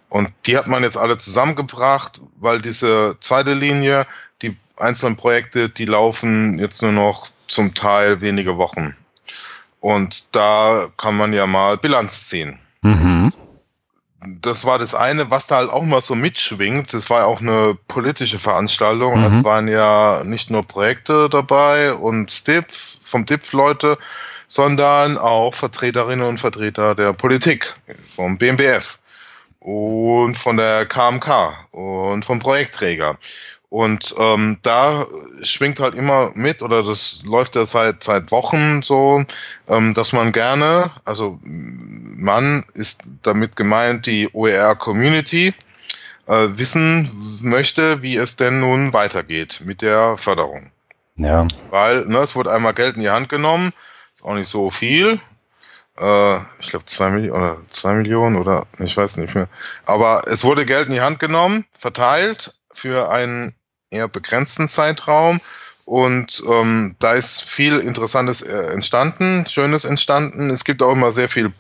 [0.09, 4.07] Und die hat man jetzt alle zusammengebracht, weil diese zweite Linie,
[4.43, 8.97] die einzelnen Projekte, die laufen jetzt nur noch zum Teil wenige Wochen.
[9.81, 12.59] Und da kann man ja mal Bilanz ziehen.
[12.83, 13.33] Mhm
[14.43, 16.93] das war das eine, was da halt auch mal so mitschwingt.
[16.93, 19.21] Das war ja auch eine politische Veranstaltung.
[19.21, 19.39] Mhm.
[19.39, 22.67] Es waren ja nicht nur Projekte dabei und DIP,
[23.03, 23.99] vom DIP-Leute,
[24.49, 27.75] sondern auch Vertreterinnen und Vertreter der Politik,
[28.09, 28.99] vom BMBF
[29.61, 33.19] und von der KMK und vom Projektträger.
[33.69, 35.07] Und ähm, da
[35.43, 39.25] schwingt halt immer mit, oder das läuft ja seit, seit Wochen so,
[39.69, 41.41] ähm, dass man gerne, also
[42.17, 45.55] man ist damit gemeint die OER-Community,
[46.27, 47.09] äh, wissen
[47.41, 50.71] möchte, wie es denn nun weitergeht mit der Förderung.
[51.17, 51.47] Ja.
[51.71, 53.71] Weil ne, es wurde einmal Geld in die Hand genommen,
[54.23, 55.21] auch nicht so viel,
[55.99, 59.49] äh, ich glaube zwei Millionen oder zwei Millionen oder ich weiß nicht mehr.
[59.85, 63.55] Aber es wurde Geld in die Hand genommen, verteilt für einen
[63.91, 65.41] eher begrenzten Zeitraum.
[65.85, 70.51] Und ähm, da ist viel Interessantes äh, entstanden, Schönes entstanden.
[70.51, 71.53] Es gibt auch immer sehr viel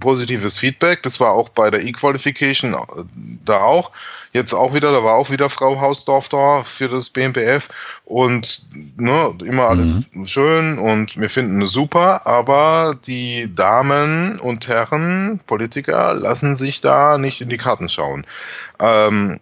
[0.00, 1.02] positives Feedback.
[1.02, 3.04] Das war auch bei der E-Qualification äh,
[3.44, 3.90] da auch.
[4.32, 7.68] Jetzt auch wieder, da war auch wieder Frau Hausdorf da für das BMBF
[8.04, 8.68] und
[8.98, 10.26] ne, immer alles mhm.
[10.26, 17.16] schön und wir finden es super, aber die Damen und Herren Politiker lassen sich da
[17.16, 18.26] nicht in die Karten schauen.
[18.78, 19.40] Ähm,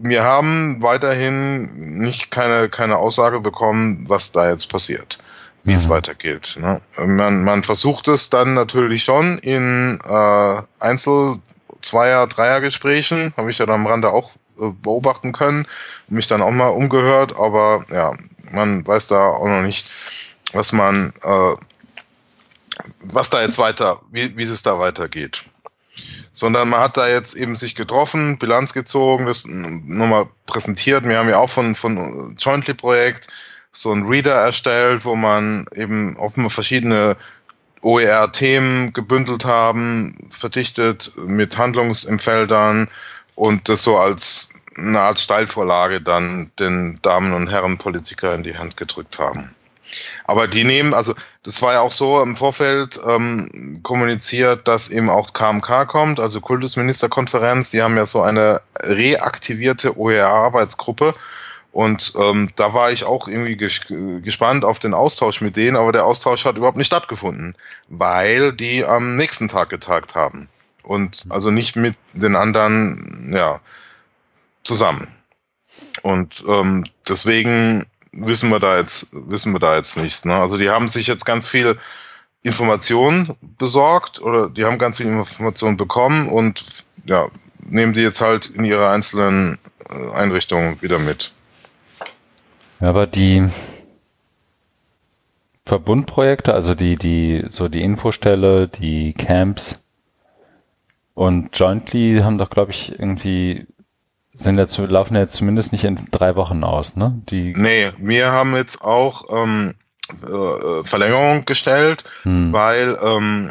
[0.00, 5.18] wir haben weiterhin nicht keine, keine Aussage bekommen, was da jetzt passiert,
[5.62, 5.76] wie mhm.
[5.76, 6.56] es weitergeht.
[6.60, 6.80] Ne?
[6.96, 11.38] Man, man versucht es dann natürlich schon in äh, Einzel-,
[11.80, 15.66] Zweier-, Dreier-Gesprächen, habe ich ja dann am Rande auch äh, beobachten können,
[16.08, 18.12] mich dann auch mal umgehört, aber ja,
[18.52, 19.88] man weiß da auch noch nicht,
[20.52, 21.54] was man, äh,
[23.04, 25.44] was da jetzt weiter, wie, wie es da weitergeht
[26.38, 31.04] sondern man hat da jetzt eben sich getroffen, Bilanz gezogen, das nochmal präsentiert.
[31.04, 33.26] Wir haben ja auch von, von Jointly-Projekt
[33.80, 37.16] so ein Reader erstellt, wo man eben auf verschiedene
[37.82, 42.88] OER-Themen gebündelt haben, verdichtet mit Handlungsempfeldern
[43.36, 48.58] und das so als eine Art Steilvorlage dann den Damen und Herren Politiker in die
[48.58, 49.54] Hand gedrückt haben.
[50.24, 51.14] Aber die nehmen, also
[51.44, 56.40] das war ja auch so im Vorfeld ähm, kommuniziert, dass eben auch KMK kommt, also
[56.40, 57.70] Kultusministerkonferenz.
[57.70, 61.14] Die haben ja so eine reaktivierte OER-Arbeitsgruppe.
[61.78, 65.92] Und ähm, da war ich auch irgendwie ges gespannt auf den Austausch mit denen, aber
[65.92, 67.54] der Austausch hat überhaupt nicht stattgefunden,
[67.88, 70.48] weil die am nächsten Tag getagt haben.
[70.82, 73.60] Und also nicht mit den anderen, ja,
[74.64, 75.06] zusammen.
[76.02, 80.24] Und ähm, deswegen wissen wir da jetzt, wissen wir da jetzt nichts.
[80.24, 80.34] Ne?
[80.34, 81.78] Also die haben sich jetzt ganz viel
[82.42, 86.64] Informationen besorgt oder die haben ganz viel Informationen bekommen und
[87.04, 87.28] ja,
[87.68, 89.58] nehmen die jetzt halt in ihre einzelnen
[89.90, 91.34] äh, Einrichtungen wieder mit.
[92.80, 93.48] Ja, aber die
[95.66, 99.84] Verbundprojekte, also die, die, so die Infostelle, die Camps
[101.14, 103.66] und Jointly haben doch, glaube ich, irgendwie
[104.32, 107.20] sind jetzt, laufen jetzt zumindest nicht in drei Wochen aus, ne?
[107.28, 109.74] Die nee, wir haben jetzt auch ähm,
[110.22, 112.52] äh, Verlängerung gestellt, hm.
[112.52, 113.50] weil ähm,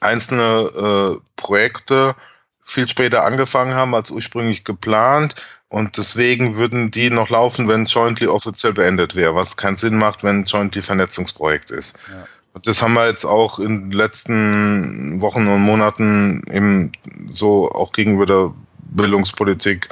[0.00, 2.14] einzelne äh, Projekte
[2.62, 5.34] viel später angefangen haben als ursprünglich geplant
[5.70, 10.24] und deswegen würden die noch laufen, wenn Jointly offiziell beendet wäre, was keinen Sinn macht,
[10.24, 11.96] wenn Jointly Vernetzungsprojekt ist.
[12.10, 12.26] Ja.
[12.52, 16.90] Und das haben wir jetzt auch in den letzten Wochen und Monaten eben
[17.30, 19.88] so auch gegenüber der Bildungspolitik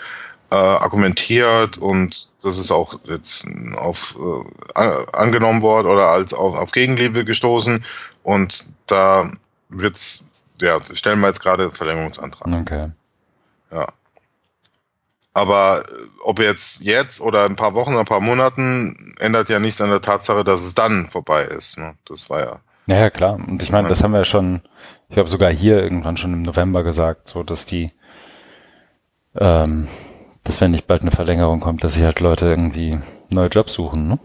[0.51, 4.18] äh, argumentiert und das ist auch jetzt auf
[4.74, 4.81] äh,
[5.12, 7.85] angenommen worden oder als auf, auf Gegenliebe gestoßen
[8.24, 9.31] und da
[9.68, 10.24] wird's
[10.61, 12.49] ja stellen wir jetzt gerade Verlängerungsantrag.
[12.62, 12.91] Okay.
[13.70, 13.87] Ja.
[15.39, 15.93] Aber äh,
[16.24, 20.01] ob jetzt jetzt oder ein paar Wochen, ein paar Monaten ändert ja nichts an der
[20.01, 21.78] Tatsache, dass es dann vorbei ist.
[21.78, 21.95] Ne?
[22.07, 22.61] Das war ja.
[22.86, 23.34] Ja, klar.
[23.34, 24.62] Und ich meine, das haben wir ja schon,
[25.09, 27.91] ich glaube sogar hier irgendwann schon im November gesagt, so dass die
[29.39, 29.89] ähm,
[30.45, 34.09] dass wenn nicht bald eine Verlängerung kommt, dass sich halt Leute irgendwie neue Jobs suchen,
[34.09, 34.18] ne?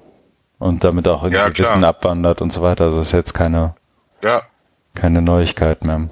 [0.57, 2.86] Und damit auch irgendwie ja, Wissen abwandert und so weiter.
[2.86, 3.76] Also ist jetzt keine,
[4.22, 4.43] ja.
[4.95, 6.09] keine Neuigkeit mehr.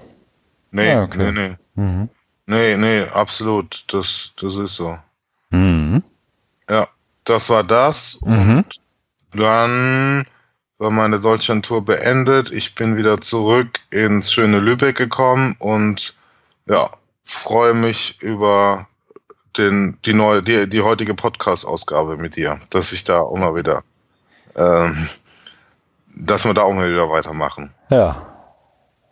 [0.72, 1.32] Nee, ja, okay.
[1.32, 1.82] nee, nee.
[1.82, 2.10] Mhm.
[2.46, 3.86] Nee, nee, absolut.
[3.94, 4.98] Das, das ist so.
[5.52, 6.04] Mhm.
[6.70, 6.88] Ja,
[7.24, 8.20] das war das.
[8.26, 8.58] Mhm.
[8.58, 8.82] Und
[9.34, 10.26] dann
[10.78, 12.52] war meine Deutschlandtour beendet.
[12.52, 16.16] Ich bin wieder zurück ins schöne Lübeck gekommen und
[16.66, 16.90] ja,
[17.24, 18.88] freue mich über
[19.58, 23.84] den, die neue, die, die heutige Podcast-Ausgabe mit dir, dass ich da auch mal wieder,
[24.56, 25.08] ähm,
[26.16, 27.74] dass wir da auch mal wieder weitermachen.
[27.90, 28.31] Ja,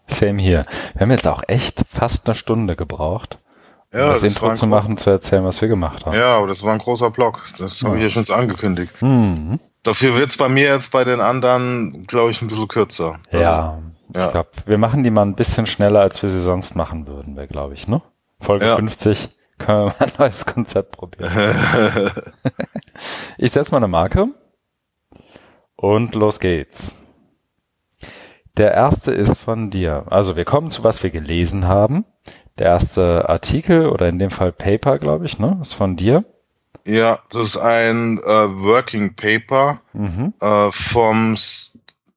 [0.09, 0.63] same hier.
[0.93, 3.37] Wir haben jetzt auch echt fast eine Stunde gebraucht,
[3.93, 6.15] um Ja, das, das Intro zu machen, zu erzählen, was wir gemacht haben.
[6.15, 7.43] Ja, aber das war ein großer Block.
[7.57, 8.09] Das habe ich Ja.
[8.23, 8.93] schon angekündigt.
[9.01, 9.59] Mhm.
[9.83, 13.17] Dafür wird's bei mir jetzt bei den anderen, glaube ich, ein bisschen kürzer.
[13.31, 13.79] Ja,
[14.13, 14.25] Ja.
[14.25, 17.35] ich glaube, wir machen die mal ein bisschen schneller, als wir sie sonst machen würden,
[17.37, 18.01] wäre, glaube ich, ne?
[18.41, 18.75] Folge Ja.
[18.75, 21.31] 50 können wir mal ein neues Konzept probieren.
[23.37, 24.25] Ich setze mal eine Marke
[25.77, 26.93] und los geht's.
[28.59, 30.03] Der erste ist von dir.
[30.11, 32.05] Also wir kommen zu was wir gelesen haben.
[32.59, 36.23] Der erste Artikel oder in dem Fall Paper, glaube ich, ne, ist von dir.
[36.85, 40.33] ja, das ist ein äh, Working Paper Mhm.
[40.41, 41.37] äh, vom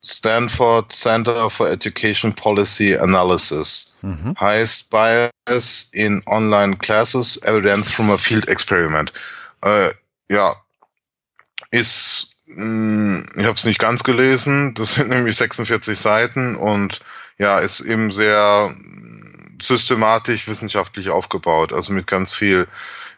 [0.05, 3.95] Stanford Center for Education Policy Analysis.
[4.03, 4.35] Mhm.
[4.41, 9.13] heißt Bias in Online Classes, Evidence from a Field Experiment.
[9.65, 9.91] Äh,
[10.29, 10.57] ja,
[11.71, 17.01] ist, ich habe es nicht ganz gelesen, das sind nämlich 46 Seiten und
[17.39, 18.75] ja, ist eben sehr
[19.61, 22.67] systematisch wissenschaftlich aufgebaut, also mit ganz viel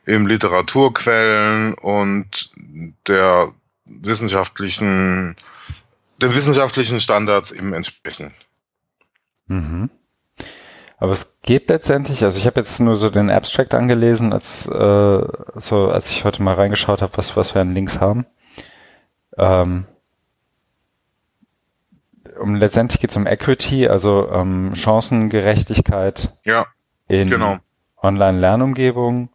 [0.06, 2.50] eben Literaturquellen und
[3.08, 3.52] der
[3.86, 5.36] wissenschaftlichen,
[6.20, 8.32] den wissenschaftlichen Standards eben entsprechend.
[9.46, 9.90] Mhm.
[10.98, 15.20] Aber es geht letztendlich, also ich habe jetzt nur so den Abstract angelesen, als äh,
[15.56, 18.26] so als ich heute mal reingeschaut habe, was was wir an Links haben.
[19.36, 19.86] Ähm,
[22.40, 26.66] um letztendlich geht es um Equity, also ähm, Chancengerechtigkeit Ja,
[27.08, 27.58] in Genau.
[28.02, 29.28] Online-Lernumgebungen.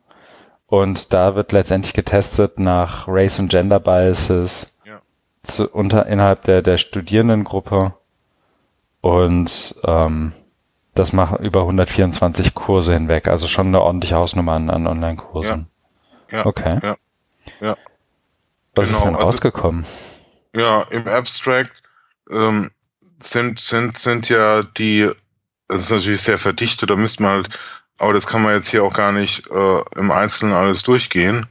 [0.67, 5.01] Und da wird letztendlich getestet nach Race und Gender Biases Ja.
[5.41, 7.95] zu, unter, innerhalb der, der Studierendengruppe.
[9.01, 10.33] Und ähm,
[10.93, 13.27] das machen über 124 Kurse hinweg.
[13.27, 15.67] Also schon eine ordentliche Hausnummer an, an Online-Kursen.
[16.31, 16.45] Ja.
[16.45, 16.79] Okay.
[16.83, 16.95] Ja.
[17.61, 17.75] Ja.
[18.75, 19.85] Was ist Genau, denn also- rausgekommen?
[20.55, 21.71] Ja, im Abstract
[22.31, 22.69] ähm,
[23.21, 25.09] sind, sind, sind ja die,
[25.67, 27.59] das ist natürlich sehr verdichtet, da müsste man halt,
[27.99, 31.45] aber das kann man jetzt hier auch gar nicht äh, im Einzelnen alles durchgehen.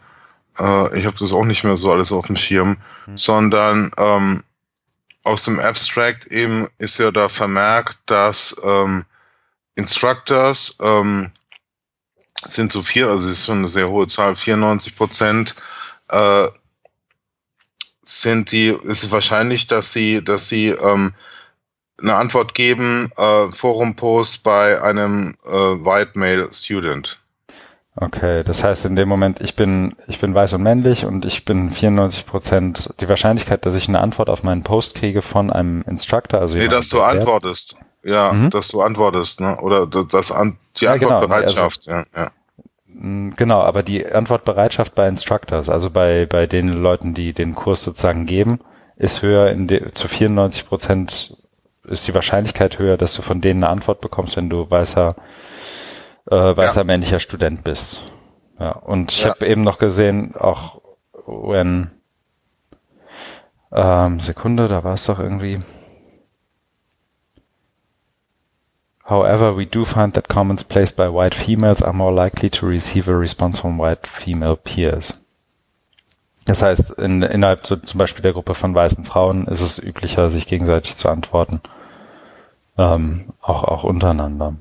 [0.58, 3.18] Äh, ich habe das auch nicht mehr so alles auf dem Schirm, Hm.
[3.18, 4.42] sondern ähm,
[5.22, 9.04] aus dem Abstract eben ist ja da vermerkt, dass ähm,
[9.74, 11.30] Instructors ähm,
[12.46, 15.54] sind so vier, also es ist schon eine sehr hohe Zahl, 94 Prozent
[16.08, 16.48] äh,
[18.08, 21.12] sind die, ist es wahrscheinlich, dass sie, dass sie ähm,
[22.00, 27.18] eine Antwort geben, äh, Forum-Post bei einem äh, White Male Student.
[28.00, 31.44] Okay, das heißt in dem Moment, ich bin, ich bin weiß und männlich und ich
[31.44, 35.82] bin 94 Prozent die Wahrscheinlichkeit, dass ich eine Antwort auf meinen Post kriege von einem
[35.82, 37.18] Instructor, also Nee, dass du der lehrt.
[37.18, 37.74] antwortest.
[38.04, 38.50] Ja, Mhm.
[38.50, 39.60] dass du antwortest, ne?
[39.60, 42.30] Oder das, das an, die Ja, genau, Antwortbereitschaft, ja, ja.
[42.98, 47.82] Mm, Genau, aber die Antwortbereitschaft bei Instructors, also bei, bei den Leuten, die den Kurs
[47.82, 48.60] sozusagen geben,
[48.96, 51.36] ist höher, in de, zu 94 Prozent
[51.84, 55.14] ist die Wahrscheinlichkeit höher, dass du von denen eine Antwort bekommst, wenn du weißer,
[56.30, 58.02] äh, weißer männlicher Student bist.
[58.58, 59.30] Ja, und ich Ja.
[59.30, 60.80] habe eben noch gesehen, auch
[61.26, 61.90] wenn
[63.72, 65.58] ähm, Sekunde, da war es doch irgendwie.
[69.08, 73.08] However, we do find that comments placed by white females are more likely to receive
[73.10, 75.20] a response from white female peers.
[76.44, 80.28] Das heißt, in, innerhalb so, zum Beispiel der Gruppe von weißen Frauen ist es üblicher,
[80.30, 81.60] sich gegenseitig zu antworten.
[82.76, 84.56] Ähm, auch, auch untereinander.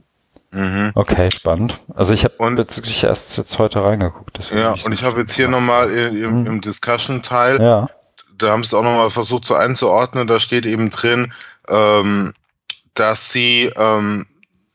[0.52, 0.92] Mhm.
[0.96, 1.78] Okay, spannend.
[1.94, 4.50] Also ich habe Und- wirklich erst jetzt heute reingeguckt.
[4.52, 6.46] Ja, und so ich habe jetzt hier nochmal im, Mhm.
[6.48, 7.90] im Discussion-Teil, Ja.
[8.38, 11.34] da haben sie es auch nochmal versucht so einzuordnen, da steht eben drin,
[11.68, 12.34] ähm,
[12.96, 14.26] dass sie ähm,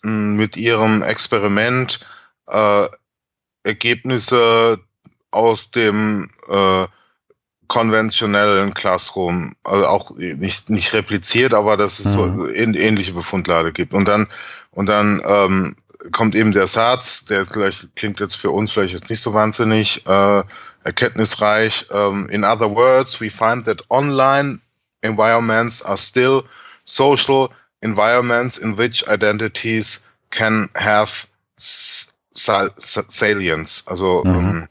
[0.02, 2.00] mit ihrem Experiment
[2.48, 2.88] äh,
[3.64, 4.80] Ergebnisse
[5.30, 6.86] aus dem äh,
[7.68, 12.44] konventionellen Classroom, also auch nicht, nicht repliziert, aber dass es so Mhm.
[12.46, 13.94] ähn- ähnliche Befundlade gibt.
[13.94, 14.28] Und dann,
[14.72, 15.76] und dann ähm,
[16.10, 19.32] kommt eben der Satz, der ist gleich, klingt jetzt für uns vielleicht jetzt nicht so
[19.32, 20.42] wahnsinnig äh,
[20.84, 21.86] erkenntnisreich.
[21.90, 24.58] Um, in other words, we find that online
[25.00, 26.42] environments are still
[26.84, 27.48] social
[27.82, 31.10] environments in which identities can have
[31.58, 34.34] sal- sa- salience, also Mhm.
[34.34, 34.68] ähm,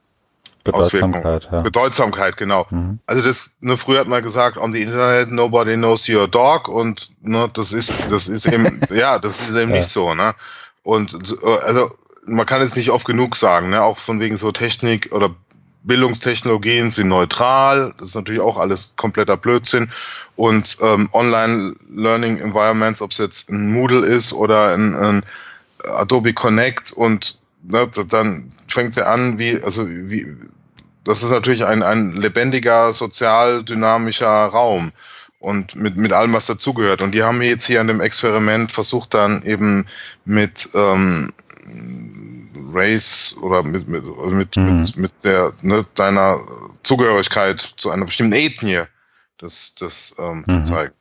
[0.63, 1.57] Bedeutsamkeit, ja.
[1.61, 2.67] Bedeutsamkeit, genau.
[2.69, 2.99] Mhm.
[3.07, 7.09] Also das, ne, früher hat man gesagt, on the Internet nobody knows your dog und
[7.21, 9.77] ne, das ist, das ist eben, ja, das ist eben Ja.
[9.77, 10.35] nicht so, ne?
[10.83, 11.91] Und äh, also
[12.25, 13.81] man kann es nicht oft genug sagen, ne?
[13.83, 15.33] Auch von wegen so Technik oder
[15.83, 19.91] Bildungstechnologien sind neutral, das ist natürlich auch alles kompletter Blödsinn.
[20.35, 25.23] Und ähm, Online-Learning-Environments, ob es jetzt ein Moodle ist oder ein, ein
[25.83, 30.27] Adobe Connect und ne, dann fängt sie an, wie, also wie,
[31.03, 34.91] das ist natürlich ein, ein lebendiger, sozial dynamischer Raum
[35.39, 37.01] und mit, mit allem, was dazugehört.
[37.01, 39.85] Und die haben jetzt hier an dem Experiment versucht, dann eben
[40.23, 41.31] mit ähm,
[42.73, 44.81] Race oder mit, mit, mit, mhm.
[44.81, 46.39] mit, mit der, ne, deiner
[46.83, 48.83] Zugehörigkeit zu einer bestimmten Ethnie
[49.37, 50.65] das, das ähm, mhm.
[50.65, 50.93] zu zeigen.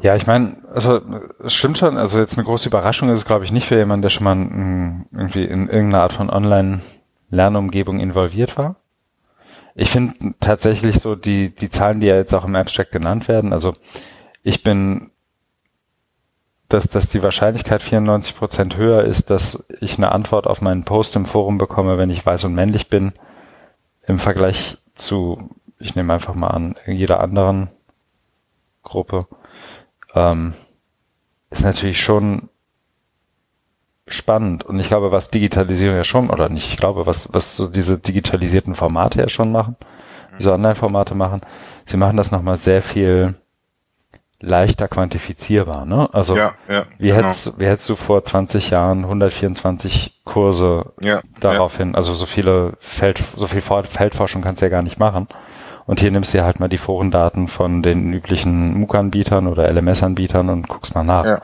[0.00, 1.00] Ja, ich meine, also
[1.42, 4.02] es stimmt schon, also jetzt eine große Überraschung ist es, glaube ich, nicht für jemanden,
[4.02, 8.76] der schon mal m, irgendwie in irgendeiner Art von Online-Lernumgebung involviert war.
[9.74, 13.52] Ich finde tatsächlich so die, die Zahlen, die ja jetzt auch im Abstract genannt werden,
[13.52, 13.72] also
[14.44, 15.10] ich bin,
[16.68, 21.16] dass, dass die Wahrscheinlichkeit 94 Prozent höher ist, dass ich eine Antwort auf meinen Post
[21.16, 23.12] im Forum bekomme, wenn ich weiß und männlich bin,
[24.06, 25.38] im Vergleich zu,
[25.78, 27.68] ich nehme einfach mal an, jeder anderen
[28.82, 29.20] Gruppe
[30.14, 30.54] ähm,
[31.50, 32.48] ist natürlich schon
[34.06, 34.64] spannend.
[34.64, 37.98] Und ich glaube, was Digitalisierung ja schon, oder nicht, ich glaube, was, was so diese
[37.98, 39.76] digitalisierten Formate ja schon machen,
[40.38, 41.40] diese Online-Formate machen,
[41.84, 43.34] sie machen das nochmal sehr viel
[44.40, 45.84] leichter quantifizierbar.
[45.84, 46.08] Ne?
[46.12, 47.22] Also ja, ja, wie, genau.
[47.22, 53.20] hättest, wie hättest du vor 20 Jahren 124 Kurse ja, daraufhin, also so viele Feld,
[53.36, 55.26] so viel Feldforschung kannst du ja gar nicht machen.
[55.86, 60.68] Und hier nimmst du halt mal die Forendaten von den üblichen MOOC-Anbietern oder LMS-Anbietern und
[60.68, 61.24] guckst mal nach.
[61.24, 61.40] Ja.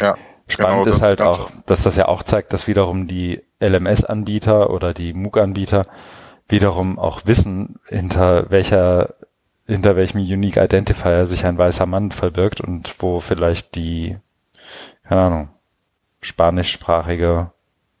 [0.00, 0.14] ja.
[0.46, 4.92] Spannend genau, ist halt auch, dass das ja auch zeigt, dass wiederum die LMS-Anbieter oder
[4.92, 5.82] die MOOC-Anbieter
[6.48, 9.14] wiederum auch wissen, hinter welcher,
[9.66, 14.16] hinter welchem Unique Identifier sich ein weißer Mann verbirgt und wo vielleicht die,
[15.04, 15.48] keine Ahnung,
[16.20, 17.52] spanischsprachige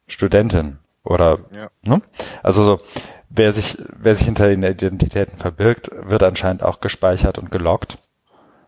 [0.06, 1.68] Studentin oder, ja.
[1.82, 2.02] ne?
[2.42, 2.78] Also so,
[3.28, 7.96] wer sich, wer sich hinter den Identitäten verbirgt, wird anscheinend auch gespeichert und gelockt.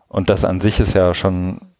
[0.07, 1.73] Und das an sich ist ja schon,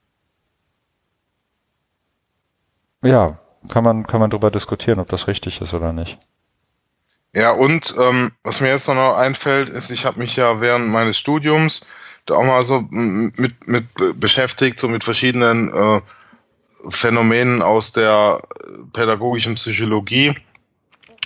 [3.04, 3.40] ja,
[3.70, 6.20] kann man, kann man drüber diskutieren, ob das richtig ist oder nicht.
[7.34, 11.18] Ja, und ähm, was mir jetzt noch einfällt, ist, ich habe mich ja während meines
[11.18, 11.82] Studiums
[12.26, 13.86] da auch mal so mit, mit
[14.20, 16.02] beschäftigt, so mit verschiedenen äh,
[16.90, 18.42] Phänomenen aus der
[18.94, 20.36] pädagogischen Psychologie.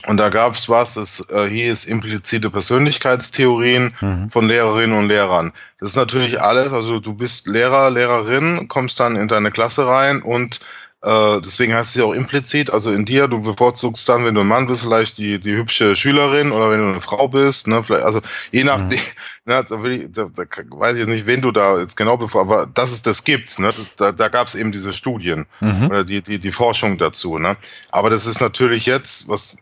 [0.08, 4.30] Und da gab es was, das äh, hieß implizite Persönlichkeitstheorien mhm.
[4.32, 5.54] von Lehrerinnen und Lehrern.
[5.80, 10.24] Das ist natürlich alles, also du bist Lehrer, Lehrerin, kommst dann in deine Klasse rein
[10.24, 10.60] und
[11.04, 14.42] äh, deswegen heißt es ja auch implizit, also in dir, du bevorzugst dann, wenn du
[14.42, 17.82] ein Mann bist, vielleicht die, die hübsche Schülerin oder wenn du eine Frau bist, ne,
[17.82, 18.22] vielleicht, also
[18.52, 19.06] je nachdem, mhm.
[19.46, 22.18] ne, da, will ich, da, da weiß ich jetzt nicht, wen du da jetzt genau
[22.18, 25.88] bevor, aber dass es das gibt, ne, da, da gab es eben diese Studien mhm.
[25.88, 27.58] oder die, die, die Forschung dazu, ne.
[27.90, 29.58] Aber das ist natürlich jetzt was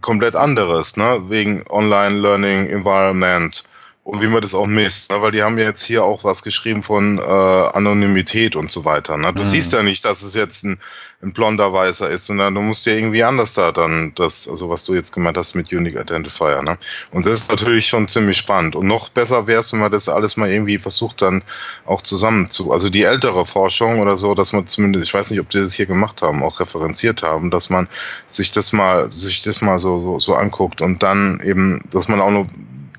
[0.00, 3.64] komplett anderes, ne, wegen Online Learning Environment
[4.04, 5.22] und wie man das auch misst, ne?
[5.22, 9.16] weil die haben ja jetzt hier auch was geschrieben von äh, Anonymität und so weiter.
[9.16, 9.32] Ne?
[9.32, 9.46] Du mhm.
[9.46, 10.80] siehst ja nicht, dass es jetzt ein,
[11.22, 14.84] ein blonder Weißer ist, sondern du musst ja irgendwie anders da dann das, also was
[14.84, 16.62] du jetzt gemeint hast mit Unique Identifier.
[16.62, 16.78] Ne?
[17.12, 18.74] Und das ist natürlich schon ziemlich spannend.
[18.74, 21.44] Und noch besser wäre es, wenn man das alles mal irgendwie versucht dann
[21.86, 25.38] auch zusammen zu, also die ältere Forschung oder so, dass man zumindest, ich weiß nicht,
[25.38, 27.86] ob die das hier gemacht haben, auch referenziert haben, dass man
[28.26, 32.20] sich das mal, sich das mal so, so, so anguckt und dann eben, dass man
[32.20, 32.46] auch noch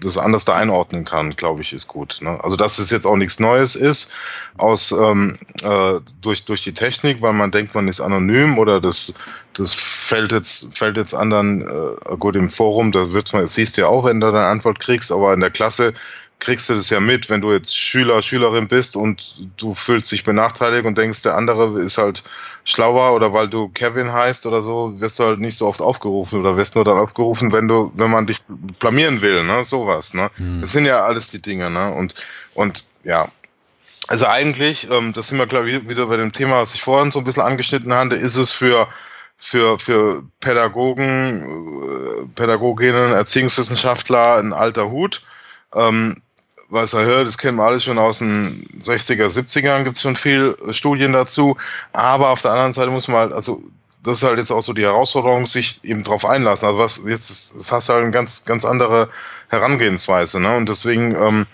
[0.03, 2.19] das anders da einordnen kann, glaube ich, ist gut.
[2.21, 2.39] Ne?
[2.43, 4.11] Also dass es jetzt auch nichts Neues ist
[4.57, 9.13] aus ähm, äh, durch durch die Technik, weil man denkt, man ist anonym oder das
[9.53, 13.81] das fällt jetzt fällt jetzt anderen äh, gut im Forum, da wird man siehst du
[13.81, 15.93] ja auch, wenn du deine Antwort kriegst, aber in der Klasse
[16.43, 20.25] kriegst du das ja mit, wenn du jetzt Schüler, Schülerin bist und du fühlst dich
[20.25, 22.21] benachteiligt und denkst, der andere ist halt
[22.65, 26.41] schlauer oder weil du Kevin heißt oder so, wirst du halt nicht so oft aufgerufen
[26.41, 28.41] oder wirst nur dann aufgerufen, wenn du, wenn man dich
[28.79, 30.31] blamieren will, ne, sowas, ne.
[30.37, 30.59] Mhm.
[30.59, 32.13] Das sind ja alles die Dinge, ne, und,
[32.53, 33.25] und, ja.
[34.09, 37.11] Also eigentlich, ähm, das sind wir, glaube ich, wieder bei dem Thema, was ich vorhin
[37.11, 38.89] so ein bisschen angeschnitten hatte, ist es für,
[39.37, 45.23] für, für Pädagogen, äh, Pädagoginnen, Erziehungswissenschaftler ein alter Hut.
[45.73, 46.15] Ähm,
[46.69, 50.15] was er hört, das kennen wir alles schon aus den 60er, 70ern, gibt es schon
[50.15, 51.57] viel Studien dazu.
[51.91, 53.61] Aber auf der anderen Seite muss man halt, also
[54.03, 56.67] das ist halt jetzt auch so die Herausforderung, sich eben drauf einlassen.
[56.67, 59.09] Also was jetzt, das hast du halt eine ganz, ganz andere
[59.49, 60.57] Herangehensweise, ne?
[60.57, 61.45] Und deswegen ähm,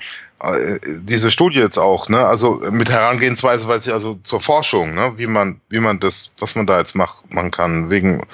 [0.42, 2.26] äh, diese Studie jetzt auch, ne?
[2.26, 5.14] Also mit Herangehensweise weiß ich also zur Forschung, ne?
[5.18, 8.26] Wie man, wie man das, was man da jetzt macht, machen kann wegen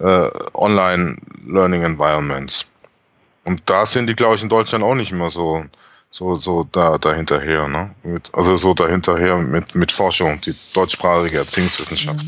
[0.00, 2.66] äh, Online Learning Environments.
[3.44, 5.64] Und da sind die, glaube ich, in Deutschland auch nicht immer so
[6.10, 7.94] so, so da, dahinterher, ne?
[8.02, 12.22] Mit, also so dahinterher mit, mit Forschung, die deutschsprachige Erziehungswissenschaft.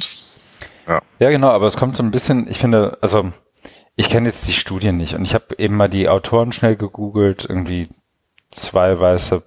[0.86, 0.93] Mhm.
[0.93, 1.02] Ja.
[1.19, 3.31] ja, genau, aber es kommt so ein bisschen, ich finde, also
[4.01, 7.44] Ich kenne jetzt die Studien nicht und ich habe eben mal die Autoren schnell gegoogelt,
[7.47, 7.86] irgendwie
[8.51, 9.43] zwei weiße,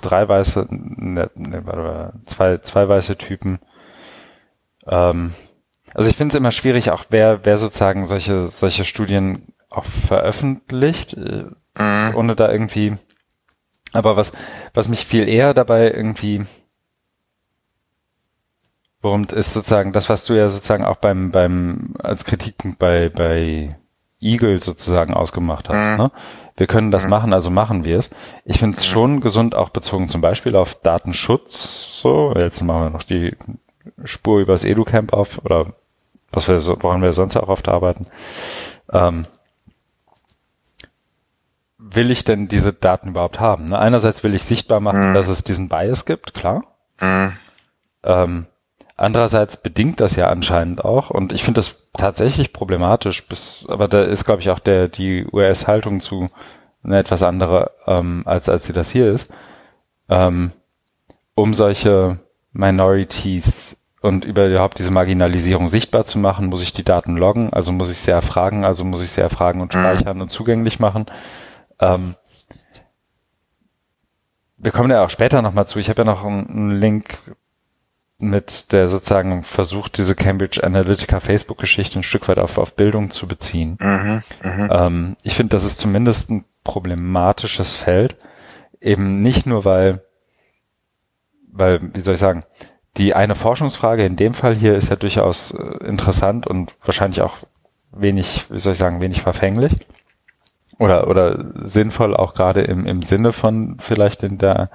[0.00, 3.60] drei weiße, ne, ne, warte, zwei, zwei weiße Typen.
[4.88, 5.32] Ähm,
[5.94, 11.14] also ich finde es immer schwierig, auch wer, wer sozusagen solche, solche Studien auch veröffentlicht,
[11.14, 11.44] äh,
[11.78, 12.14] mhm.
[12.14, 12.94] ohne da irgendwie,
[13.92, 14.32] aber was,
[14.72, 16.44] was mich viel eher dabei irgendwie
[19.04, 23.68] worum ist sozusagen das, was du ja sozusagen auch beim, beim, als Kritikpunkt bei, bei
[24.18, 25.92] Eagle sozusagen ausgemacht hast.
[25.92, 25.96] Mhm.
[26.04, 26.10] Ne?
[26.56, 27.10] Wir können das mhm.
[27.10, 28.10] machen, also machen wir es.
[28.44, 28.92] Ich finde es mhm.
[28.92, 32.00] schon gesund, auch bezogen zum Beispiel auf Datenschutz.
[32.00, 33.36] So, jetzt machen wir noch die
[34.02, 35.66] Spur übers EduCamp auf oder
[36.32, 38.06] was wir, woran wir sonst auch oft arbeiten.
[38.90, 39.26] Ähm,
[41.94, 43.66] will ich denn diese Daten überhaupt haben?
[43.66, 43.78] Ne?
[43.78, 45.14] Einerseits will ich sichtbar machen, mhm.
[45.14, 46.64] dass es diesen Bias gibt, klar.
[47.00, 47.32] Mhm.
[48.02, 48.46] Ähm,
[48.96, 54.02] Andererseits bedingt das ja anscheinend auch, und ich finde das tatsächlich problematisch, bis, aber da
[54.02, 56.28] ist, glaube ich, auch der, die US-Haltung zu
[56.84, 59.30] eine etwas andere, ähm, als, als sie das hier ist,
[60.08, 60.52] ähm,
[61.34, 62.20] um solche
[62.52, 67.90] Minorities und überhaupt diese Marginalisierung sichtbar zu machen, muss ich die Daten loggen, also muss
[67.90, 69.80] ich sie erfragen, also muss ich sie erfragen und mhm.
[69.80, 71.06] speichern und zugänglich machen.
[71.80, 72.14] Ähm,
[74.56, 75.78] wir kommen ja auch später nochmal zu.
[75.78, 77.18] Ich habe ja noch einen Link
[78.18, 83.26] mit der sozusagen versucht, diese Cambridge Analytica Facebook-Geschichte ein Stück weit auf, auf Bildung zu
[83.26, 83.76] beziehen.
[83.80, 84.86] Mhm, mh.
[84.86, 88.16] ähm, ich finde, das ist zumindest ein problematisches Feld.
[88.80, 90.02] Eben nicht nur, weil,
[91.52, 92.44] weil, wie soll ich sagen,
[92.96, 97.38] die eine Forschungsfrage in dem Fall hier ist ja durchaus äh, interessant und wahrscheinlich auch
[97.90, 99.74] wenig, wie soll ich sagen, wenig verfänglich.
[100.78, 104.70] Oder, oder sinnvoll auch gerade im, im Sinne von vielleicht in der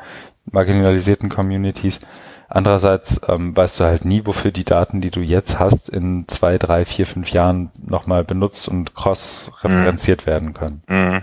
[0.46, 2.00] marginalisierten Communities.
[2.48, 6.58] Andererseits ähm, weißt du halt nie, wofür die Daten, die du jetzt hast, in zwei,
[6.58, 10.26] drei, vier, fünf Jahren nochmal benutzt und cross-referenziert mhm.
[10.26, 10.82] werden können.
[10.88, 11.22] Mhm.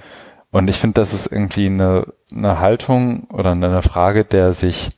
[0.52, 4.90] Und ich finde, das ist irgendwie eine, eine Haltung oder eine Frage, der sich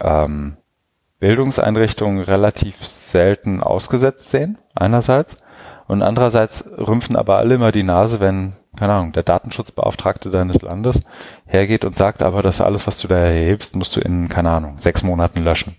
[0.00, 0.56] ähm,
[1.20, 5.36] Bildungseinrichtungen relativ selten ausgesetzt sehen, einerseits.
[5.86, 11.00] Und andererseits rümpfen aber alle immer die Nase, wenn keine Ahnung, der Datenschutzbeauftragte deines Landes
[11.46, 14.78] hergeht und sagt aber, dass alles, was du da erhebst, musst du in, keine Ahnung,
[14.78, 15.76] sechs Monaten löschen.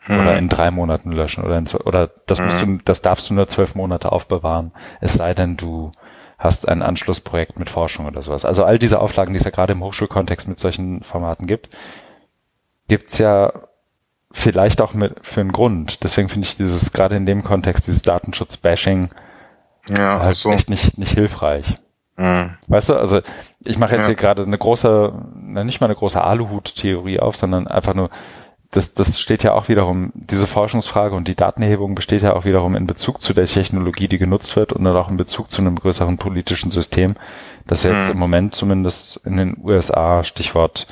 [0.00, 0.20] Hm.
[0.20, 1.42] Oder in drei Monaten löschen.
[1.44, 2.78] Oder, in, oder das musst hm.
[2.78, 4.72] du, das darfst du nur zwölf Monate aufbewahren.
[5.00, 5.90] Es sei denn, du
[6.38, 8.44] hast ein Anschlussprojekt mit Forschung oder sowas.
[8.44, 11.74] Also all diese Auflagen, die es ja gerade im Hochschulkontext mit solchen Formaten gibt,
[12.88, 13.52] gibt's ja
[14.30, 16.04] vielleicht auch mit, für einen Grund.
[16.04, 19.08] Deswegen finde ich dieses, gerade in dem Kontext, dieses Datenschutz-Bashing
[19.96, 20.50] ja, halt so.
[20.50, 21.76] echt nicht, nicht hilfreich.
[22.16, 22.54] Mhm.
[22.68, 23.20] Weißt du, also
[23.64, 24.08] ich mache jetzt ja.
[24.08, 28.10] hier gerade eine große, nicht mal eine große Aluhut-Theorie auf, sondern einfach nur,
[28.70, 32.74] das, das steht ja auch wiederum, diese Forschungsfrage und die Datenerhebung besteht ja auch wiederum
[32.74, 35.76] in Bezug zu der Technologie, die genutzt wird und dann auch in Bezug zu einem
[35.76, 37.14] größeren politischen System,
[37.66, 38.14] das jetzt mhm.
[38.14, 40.86] im Moment zumindest in den USA, Stichwort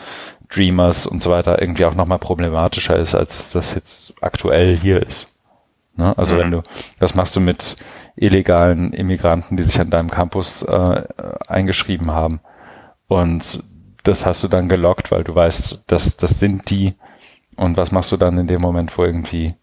[0.55, 5.27] Dreamers und so weiter, irgendwie auch nochmal problematischer ist, als das jetzt aktuell hier ist.
[5.97, 6.17] Ne?
[6.17, 6.39] Also mhm.
[6.39, 6.63] wenn du,
[6.99, 7.77] was machst du mit
[8.17, 11.03] illegalen Immigranten, die sich an deinem Campus äh,
[11.49, 12.41] eingeschrieben haben.
[13.09, 13.63] Und
[14.03, 16.95] das hast du dann gelockt, weil du weißt, dass das sind die.
[17.57, 19.55] Und was machst du dann in dem Moment, wo irgendwie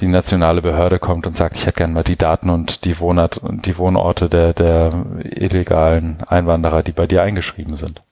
[0.00, 3.38] die nationale Behörde kommt und sagt, ich hätte gerne mal die Daten und die Wohnort
[3.38, 4.90] und die Wohnorte der, der
[5.24, 8.02] illegalen Einwanderer, die bei dir eingeschrieben sind.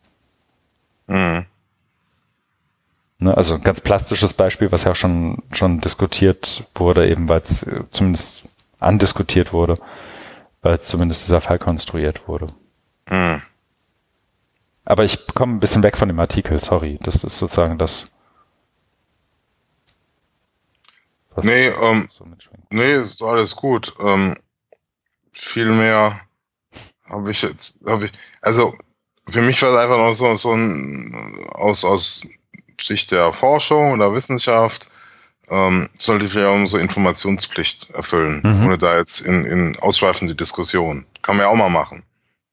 [1.06, 1.46] Mhm.
[3.18, 7.40] Ne, also ein ganz plastisches Beispiel, was ja auch schon, schon diskutiert wurde, eben weil
[7.40, 9.74] es zumindest andiskutiert wurde,
[10.62, 12.46] weil zumindest dieser Fall konstruiert wurde.
[13.08, 13.42] Hm.
[14.84, 16.98] Aber ich komme ein bisschen weg von dem Artikel, sorry.
[17.02, 18.04] Das ist sozusagen das.
[21.34, 22.24] Was nee, ähm, so
[22.70, 23.94] nee, ist alles gut.
[24.00, 24.36] Ähm,
[25.32, 26.20] viel mehr
[27.10, 28.76] habe ich jetzt, habe ich, also
[29.28, 32.22] für mich war es einfach noch so, so ein aus, aus
[32.80, 34.88] Sicht der Forschung oder Wissenschaft
[35.48, 38.66] ähm, sollte ja unsere Informationspflicht erfüllen, mhm.
[38.66, 41.06] ohne da jetzt in, in ausschweifende Diskussion.
[41.22, 42.02] Kann man ja auch mal machen.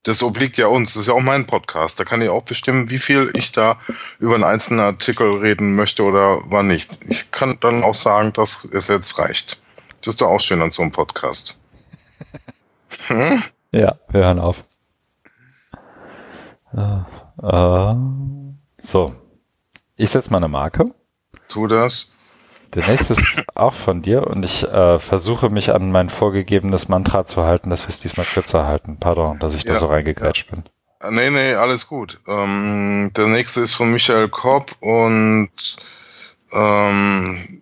[0.04, 2.00] Das obliegt ja uns, das ist ja auch mein Podcast.
[2.00, 3.78] Da kann ich auch bestimmen, wie viel ich da
[4.20, 6.90] über einen einzelnen Artikel reden möchte oder wann nicht.
[7.08, 9.62] Ich kann dann auch sagen, dass es jetzt reicht.
[10.02, 11.58] Das ist doch auch schön an so einem Podcast.
[13.08, 13.42] Hm?
[13.72, 14.62] Ja, wir hören auf.
[16.74, 17.04] Uh,
[17.42, 17.96] uh,
[18.78, 19.14] so,
[19.96, 20.86] ich setze mal eine Marke.
[21.48, 22.13] Tu das.
[22.76, 27.26] Der nächste ist auch von dir und ich äh, versuche mich an mein vorgegebenes Mantra
[27.26, 28.98] zu halten, dass wir es diesmal kürzer halten.
[29.00, 30.56] Pardon, dass ich ja, da so reingegrätscht ja.
[30.56, 30.64] bin.
[31.16, 32.20] Nee, nee, alles gut.
[32.28, 35.52] Ähm, der nächste ist von Michael Kopp und
[36.54, 37.62] ähm,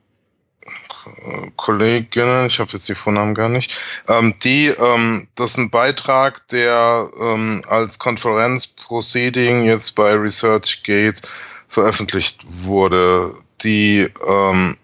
[1.55, 3.75] Kolleginnen, ich habe jetzt die Vornamen gar nicht,
[4.07, 11.21] ähm, die, ähm, das ist ein Beitrag, der ähm, als Konferenzproceeding jetzt bei ResearchGate
[11.67, 13.35] veröffentlicht wurde.
[13.63, 14.77] Die, ähm,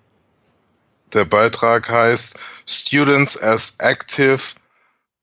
[1.14, 4.40] der Beitrag heißt Students as Active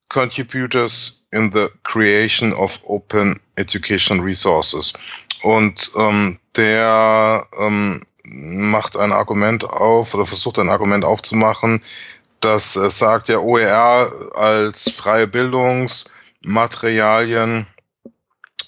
[0.09, 4.93] Contributors in the Creation of Open Education Resources.
[5.43, 11.82] Und ähm, der ähm, macht ein Argument auf oder versucht ein Argument aufzumachen,
[12.44, 17.66] das äh, sagt ja OER als freie Bildungsmaterialien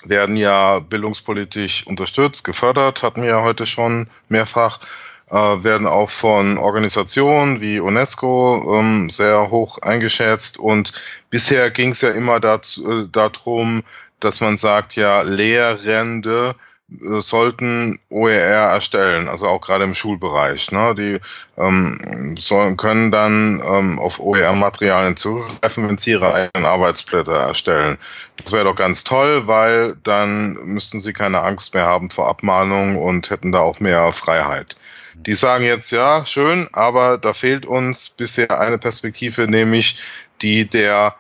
[0.03, 4.81] werden ja bildungspolitisch unterstützt, gefördert, hatten wir ja heute schon mehrfach,
[5.29, 10.93] werden auch von Organisationen wie UNESCO ähm, sehr hoch eingeschätzt und
[11.31, 13.83] bisher ging es ja immer dazu, äh, darum,
[14.21, 16.55] dass man sagt, ja, Lehrende
[16.91, 20.71] äh, sollten OER erstellen, also auch gerade im Schulbereich.
[20.71, 20.95] Ne?
[20.95, 21.19] Die
[21.59, 27.99] ähm, sollen, können dann ähm, auf OER-Materialien zugreifen, wenn sie ihre eigenen Arbeitsblätter erstellen.
[28.37, 32.97] Das wäre doch ganz toll, weil dann müssten sie keine Angst mehr haben vor Abmahnungen
[32.97, 34.77] und hätten da auch mehr Freiheit.
[35.25, 40.01] Die sagen jetzt, ja, schön, aber da fehlt uns bisher eine Perspektive, nämlich
[40.43, 41.17] die der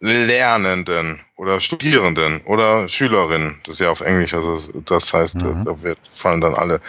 [0.00, 5.64] Lernenden oder Studierenden oder Schülerinnen, das ist ja auf Englisch, also das heißt, mhm.
[5.64, 6.80] da wird, fallen dann alle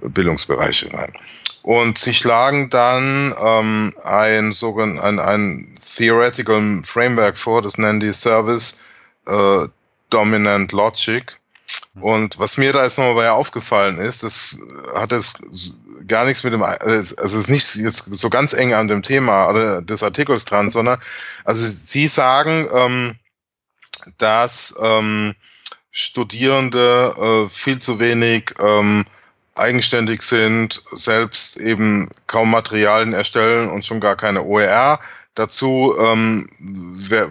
[0.00, 1.12] Bildungsbereiche rein.
[1.62, 8.12] Und sie schlagen dann ähm, ein, sogen, ein, ein Theoretical Framework vor, das nennen die
[8.12, 8.76] Service
[9.26, 9.68] äh,
[10.10, 11.24] Dominant Logic.
[12.00, 14.56] Und was mir da jetzt nochmal bei aufgefallen ist, das
[14.94, 15.34] hat es
[16.06, 19.80] gar nichts mit dem, also es ist nicht jetzt so ganz eng an dem Thema
[19.80, 20.98] des Artikels dran, sondern
[21.44, 23.14] also Sie sagen, ähm,
[24.18, 25.34] dass ähm,
[25.90, 29.04] Studierende äh, viel zu wenig ähm,
[29.54, 34.98] eigenständig sind, selbst eben kaum Materialien erstellen und schon gar keine OER
[35.34, 36.46] Dazu ähm,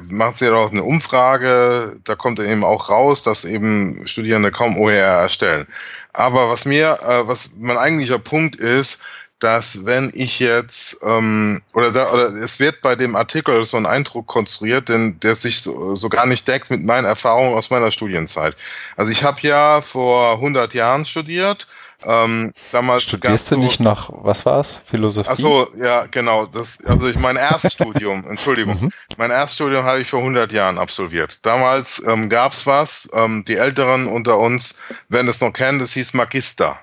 [0.09, 4.77] macht sie ja auch eine Umfrage, da kommt eben auch raus, dass eben Studierende kaum
[4.77, 5.67] OER erstellen.
[6.11, 8.99] Aber was mir, äh, was mein eigentlicher Punkt ist,
[9.39, 13.85] dass wenn ich jetzt ähm, oder da, oder es wird bei dem Artikel so ein
[13.85, 17.91] Eindruck konstruiert, denn der sich so, so gar nicht deckt mit meinen Erfahrungen aus meiner
[17.91, 18.55] Studienzeit.
[18.95, 21.67] Also ich habe ja vor 100 Jahren studiert
[22.05, 24.81] ähm, damals Studierst du nicht noch, was war's?
[24.85, 25.29] Philosophie?
[25.29, 26.45] Achso, ja, genau.
[26.45, 28.91] Das, also ich mein Erststudium, Entschuldigung, mhm.
[29.17, 31.39] mein Erststudium habe ich vor 100 Jahren absolviert.
[31.43, 34.75] Damals ähm, gab's was, ähm, die Älteren unter uns
[35.09, 36.79] werden es noch kennen, das hieß Magister.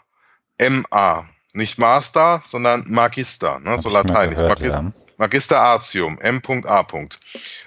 [0.59, 1.25] M-A.
[1.53, 4.37] Nicht Master, sondern Magister, ne, so lateinisch.
[4.37, 4.93] Gehört, Magister, ja.
[5.17, 6.87] Magister Artium, M.A.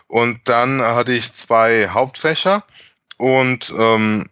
[0.07, 2.63] Und dann hatte ich zwei Hauptfächer
[3.17, 4.25] und ähm,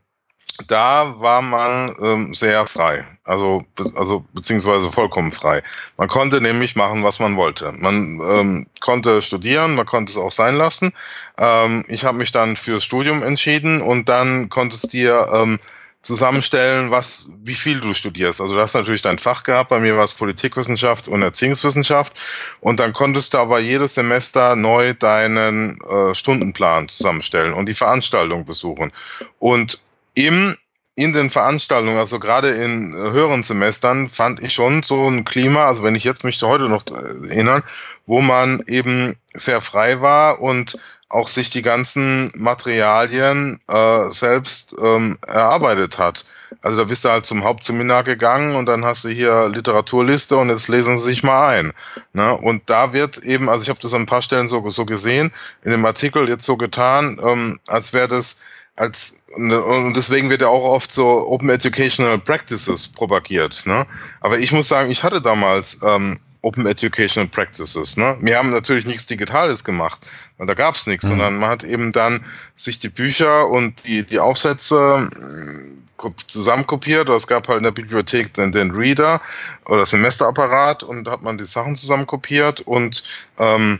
[0.67, 3.63] da war man ähm, sehr frei, also,
[3.95, 5.63] also beziehungsweise vollkommen frei.
[5.97, 7.71] Man konnte nämlich machen, was man wollte.
[7.77, 10.93] Man ähm, konnte studieren, man konnte es auch sein lassen.
[11.37, 15.59] Ähm, ich habe mich dann fürs Studium entschieden und dann konntest dir ähm,
[16.01, 18.41] zusammenstellen, was, wie viel du studierst.
[18.41, 22.13] Also du hast natürlich dein Fach gehabt, bei mir war es Politikwissenschaft und Erziehungswissenschaft
[22.59, 28.45] und dann konntest du aber jedes Semester neu deinen äh, Stundenplan zusammenstellen und die Veranstaltung
[28.45, 28.91] besuchen.
[29.37, 29.79] Und
[30.13, 30.55] im
[30.95, 35.63] in den Veranstaltungen, also gerade in äh, höheren Semestern, fand ich schon so ein Klima,
[35.63, 37.63] also wenn ich jetzt mich heute noch erinnern,
[38.05, 40.77] wo man eben sehr frei war und
[41.07, 46.25] auch sich die ganzen Materialien äh, selbst ähm, erarbeitet hat.
[46.61, 50.49] Also da bist du halt zum Hauptseminar gegangen und dann hast du hier Literaturliste und
[50.49, 51.71] jetzt lesen sie sich mal ein.
[52.13, 52.37] Ne?
[52.37, 55.31] Und da wird eben, also ich habe das an ein paar Stellen so, so gesehen,
[55.63, 58.37] in dem Artikel jetzt so getan, ähm, als wäre das
[58.75, 63.63] als und deswegen wird ja auch oft so Open Educational Practices propagiert.
[63.65, 63.85] Ne?
[64.19, 67.97] Aber ich muss sagen, ich hatte damals ähm, Open Educational Practices.
[67.97, 68.17] Ne?
[68.19, 69.99] Wir haben natürlich nichts Digitales gemacht,
[70.37, 71.09] weil da gab es nichts, mhm.
[71.09, 72.25] sondern man hat eben dann
[72.55, 77.07] sich die Bücher und die, die Aufsätze äh, zusammenkopiert.
[77.07, 79.21] Oder es gab halt in der Bibliothek den, den Reader
[79.65, 83.03] oder Semesterapparat und da hat man die Sachen zusammenkopiert und
[83.37, 83.79] ähm,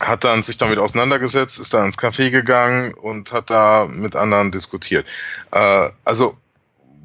[0.00, 4.52] hat dann sich damit auseinandergesetzt, ist dann ins Café gegangen und hat da mit anderen
[4.52, 5.06] diskutiert.
[5.52, 6.36] Äh, also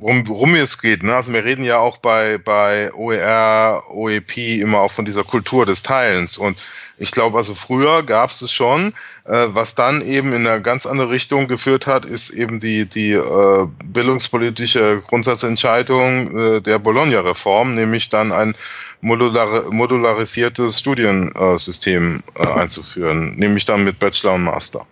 [0.03, 1.15] worum, worum es geht, ne?
[1.15, 5.81] Also wir reden ja auch bei, bei OER, OEP immer auch von dieser Kultur des
[5.81, 6.37] Teilens.
[6.37, 6.57] Und
[6.97, 8.93] ich glaube, also früher gab es es schon.
[9.25, 13.13] Äh, was dann eben in eine ganz andere Richtung geführt hat, ist eben die, die
[13.13, 18.55] äh, bildungspolitische Grundsatzentscheidung äh, der Bologna-Reform, nämlich dann ein
[19.03, 24.85] modular, modularisiertes Studiensystem äh, einzuführen, nämlich dann mit Bachelor und Master.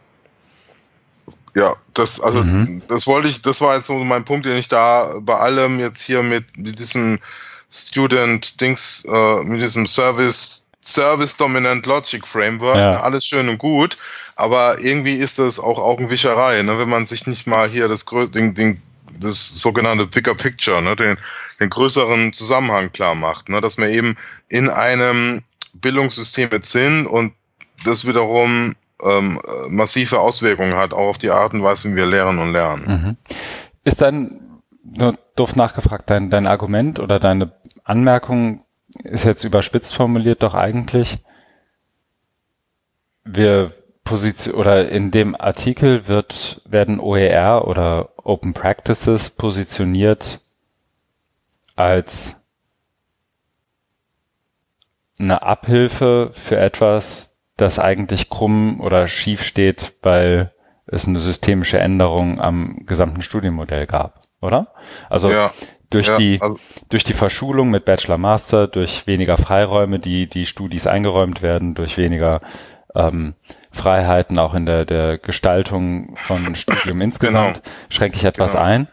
[1.56, 2.82] Ja, das, also, mhm.
[2.88, 6.02] das wollte ich, das war jetzt so mein Punkt, den ich da bei allem jetzt
[6.02, 7.20] hier mit, diesem
[7.70, 13.02] Student Dings äh, mit diesem Service Service Dominant Logic Framework, Ja.
[13.02, 13.98] alles schön und gut,
[14.36, 18.54] aber irgendwie ist das auch Augenwischerei, ne, wenn man sich nicht mal hier das den,
[18.56, 18.82] den,
[19.22, 21.18] das sogenannte Bigger Picture, ne, den,
[21.60, 24.16] den größeren Zusammenhang klar macht, ne, dass wir eben
[24.50, 25.44] in einem
[25.74, 27.34] Bildungssystem jetzt sind und
[27.86, 28.74] das wiederum
[29.04, 29.40] ähm,
[29.70, 32.84] massive Auswirkungen hat, auch auf die Art und Weise, wie wir lehren und lernen.
[32.88, 33.18] Mhm.
[33.84, 37.54] Ist dein, nur doof nachgefragt, dein, dein Argument oder deine
[37.84, 38.64] Anmerkung
[39.04, 41.24] ist jetzt überspitzt formuliert doch eigentlich,
[43.24, 43.74] wir
[44.04, 50.42] position oder in dem Artikel wird, werden OER oder Open Practices positioniert
[51.76, 52.38] als
[55.20, 60.52] eine Abhilfe für etwas, das eigentlich krumm oder schief steht, weil
[60.88, 64.74] es eine systemische Änderung am gesamten Studienmodell gab, oder?
[65.10, 65.52] Also Ja,
[65.90, 70.46] durch ja, die also- durch die Verschulung mit Bachelor Master, durch weniger Freiräume, die die
[70.46, 72.42] Studis eingeräumt werden, durch weniger
[72.96, 73.36] ähm,
[73.72, 78.64] Freiheiten auch in der der Gestaltung von Studium insgesamt, schränke ich etwas Genau.
[78.66, 78.88] ein.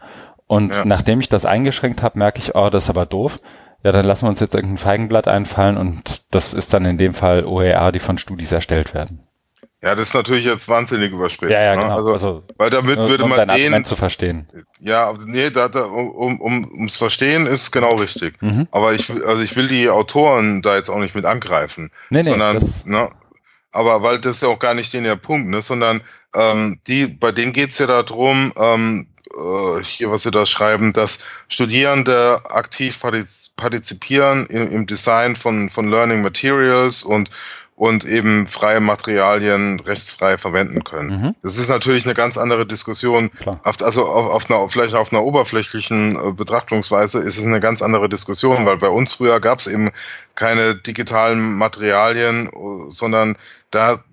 [0.47, 0.85] Und Ja.
[0.85, 3.39] nachdem ich das eingeschränkt habe, merke ich, oh, das ist aber doof.
[3.83, 7.13] Ja, dann lassen wir uns jetzt irgendein Feigenblatt einfallen und das ist dann in dem
[7.13, 9.23] Fall OER, die von Studis erstellt werden.
[9.81, 11.53] Ja, das ist natürlich jetzt wahnsinnig überspitzt.
[11.53, 11.83] Ja, ja, ne?
[11.83, 11.95] genau.
[11.95, 14.49] Also, Also, weil damit würde um man dein den, zu verstehen.
[14.79, 18.41] ja, nee, da, da, um, um, ums Verstehen ist genau richtig.
[18.41, 18.67] Mhm.
[18.71, 22.23] Aber ich, will- also ich will die Autoren da jetzt auch nicht mit angreifen, Nee,
[22.23, 23.09] nee, sondern, das, ne,
[23.71, 26.01] aber weil das ist ja auch gar nicht den der Punkt, ne, sondern
[26.35, 31.19] ähm, die, bei denen geht's ja darum, ähm, äh, hier, was sie da schreiben, dass
[31.47, 37.29] Studierende aktiv partiz- partizipieren im, im Design von, von Learning Materials und
[37.79, 41.21] und eben freie Materialien rechtsfrei verwenden können.
[41.21, 43.31] mhm, Das ist natürlich eine ganz andere Diskussion.
[43.31, 43.61] klar.
[43.63, 48.09] Also auf, auf einer, vielleicht auf einer oberflächlichen äh, Betrachtungsweise ist es eine ganz andere
[48.09, 49.91] Diskussion, weil bei uns früher gab es eben
[50.35, 53.37] keine digitalen Materialien, äh, sondern
[53.71, 54.03] da,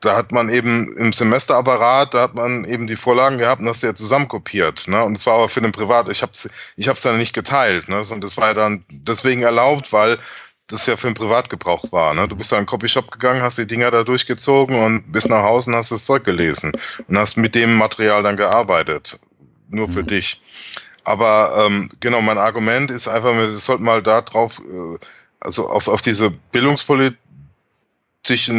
[0.00, 3.82] da hat man eben im Semesterapparat, da hat man eben die Vorlagen gehabt und das
[3.82, 4.88] ja zusammenkopiert.
[4.88, 5.04] Ne?
[5.04, 7.90] Und es war aber für den Privat, ich habe es ich hab's dann nicht geteilt.
[7.90, 8.02] Ne?
[8.10, 10.16] Und das war ja dann deswegen erlaubt, weil
[10.68, 12.14] das ja für den Privatgebrauch war.
[12.14, 12.28] Ne?
[12.28, 15.42] Du bist da in den Copyshop gegangen, hast die Dinger da durchgezogen und bist nach
[15.42, 16.72] Hause und hast das Zeug gelesen
[17.08, 19.18] und hast mit dem Material dann gearbeitet.
[19.68, 20.06] Nur für Mhm.
[20.08, 20.40] dich.
[21.04, 24.98] Aber ähm, genau, mein Argument ist einfach, wir sollten mal da drauf, äh,
[25.40, 27.18] also auf, auf diese bildungspolitischen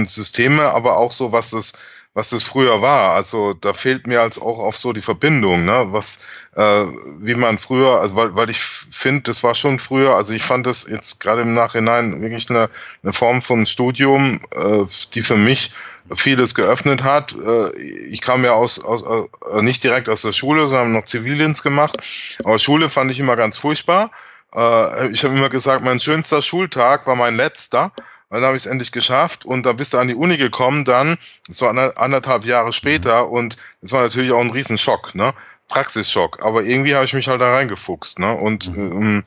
[0.07, 1.73] Systeme, aber auch so, was das,
[2.13, 3.11] was das früher war.
[3.11, 5.87] Also da fehlt mir als auch auf so die Verbindung, ne?
[5.89, 6.19] Was,
[6.55, 6.85] äh,
[7.19, 10.67] wie man früher, also weil, weil ich finde, das war schon früher, also ich fand
[10.67, 12.69] das jetzt gerade im Nachhinein wirklich eine,
[13.01, 15.71] eine Form von Studium, äh, die für mich
[16.15, 17.33] vieles geöffnet hat.
[17.33, 21.63] Äh, ich kam ja aus, aus äh, nicht direkt aus der Schule, sondern noch Zivildienst
[21.63, 21.97] gemacht.
[22.43, 24.11] Aber Schule fand ich immer ganz furchtbar.
[24.55, 27.91] Äh, ich habe immer gesagt, mein schönster Schultag war mein letzter.
[28.33, 31.17] Dann habe ich es endlich geschafft und dann bist du an die Uni gekommen, dann,
[31.47, 35.33] das war ander- anderthalb Jahre später und das war natürlich auch ein Riesenschock, ne?
[35.67, 36.43] Praxisschock.
[36.43, 38.33] Aber irgendwie habe ich mich halt da reingefuchst, ne?
[38.35, 39.23] Und ähm,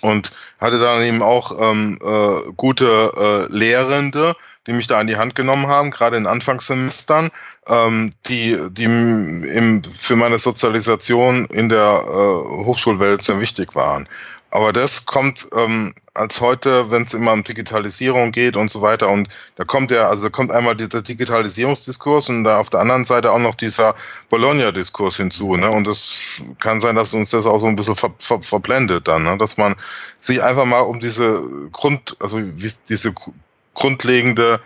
[0.00, 4.36] und hatte dann eben auch ähm, äh, gute äh, Lehrende,
[4.66, 7.30] die mich da an die Hand genommen haben, gerade in Anfangssemestern,
[7.66, 14.08] ähm, die, die im, für meine Sozialisation in der äh, Hochschulwelt sehr wichtig waren.
[14.50, 19.10] Aber das kommt ähm, als heute, wenn es immer um Digitalisierung geht und so weiter.
[19.10, 23.04] Und da kommt ja, also da kommt einmal dieser Digitalisierungsdiskurs und da auf der anderen
[23.04, 23.94] Seite auch noch dieser
[24.30, 25.56] Bologna-Diskurs hinzu.
[25.56, 25.70] Ne?
[25.70, 29.24] Und das kann sein, dass uns das auch so ein bisschen ver, ver, verblendet dann,
[29.24, 29.36] ne?
[29.36, 29.74] dass man
[30.18, 33.32] sich einfach mal um diese Grund, also diese gr-
[33.74, 34.60] grundlegende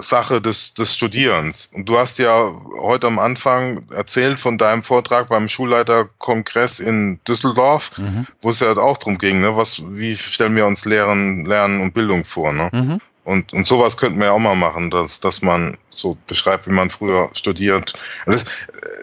[0.00, 1.70] Sache des, des Studierens.
[1.72, 7.96] Und du hast ja heute am Anfang erzählt von deinem Vortrag beim Schulleiterkongress in Düsseldorf,
[7.96, 8.26] Mhm.
[8.42, 9.56] wo es ja auch drum ging, ne?
[9.56, 12.68] Was, wie stellen wir uns Lehren, Lernen und Bildung vor, ne?
[12.72, 13.00] Mhm.
[13.26, 16.72] Und, und sowas könnten wir ja auch mal machen, dass, dass man so beschreibt, wie
[16.72, 17.94] man früher studiert.
[18.24, 18.46] Das, äh,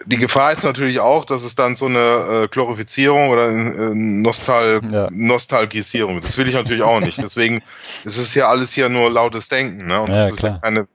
[0.06, 4.80] die Gefahr ist natürlich auch, dass es dann so eine äh, Glorifizierung oder äh, Nostal
[4.90, 5.08] Ja.
[5.10, 6.22] Nostalgisierung.
[6.22, 7.18] Das will ich natürlich auch nicht.
[7.18, 7.60] Deswegen
[8.04, 9.88] ist es ja alles hier nur lautes Denken.
[9.88, 10.00] Ne?
[10.00, 10.88] Und Ja, das ist ja keine,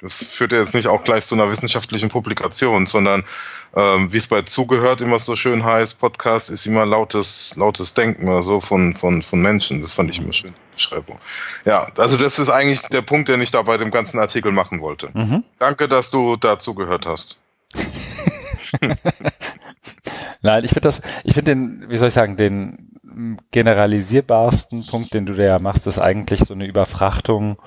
[0.00, 3.24] das führt ja jetzt nicht auch gleich zu einer wissenschaftlichen Publikation, sondern
[3.74, 8.28] ähm, wie es bei Zugehört immer so schön heißt, Podcast ist immer lautes, lautes Denken
[8.28, 9.80] oder so von, von, von Menschen.
[9.82, 11.18] Das fand ich immer schön, Beschreibung.
[11.64, 14.80] Ja, also das ist eigentlich der Punkt, den ich da bei dem ganzen Artikel machen
[14.80, 15.10] wollte.
[15.14, 15.44] Mhm.
[15.58, 17.38] Danke, dass du da zugehört hast.
[20.42, 22.90] Nein, ich finde das, ich finde den, wie soll ich sagen, den
[23.50, 27.60] generalisierbarsten Punkt, den du da ja machst, ist eigentlich so eine Überfrachtung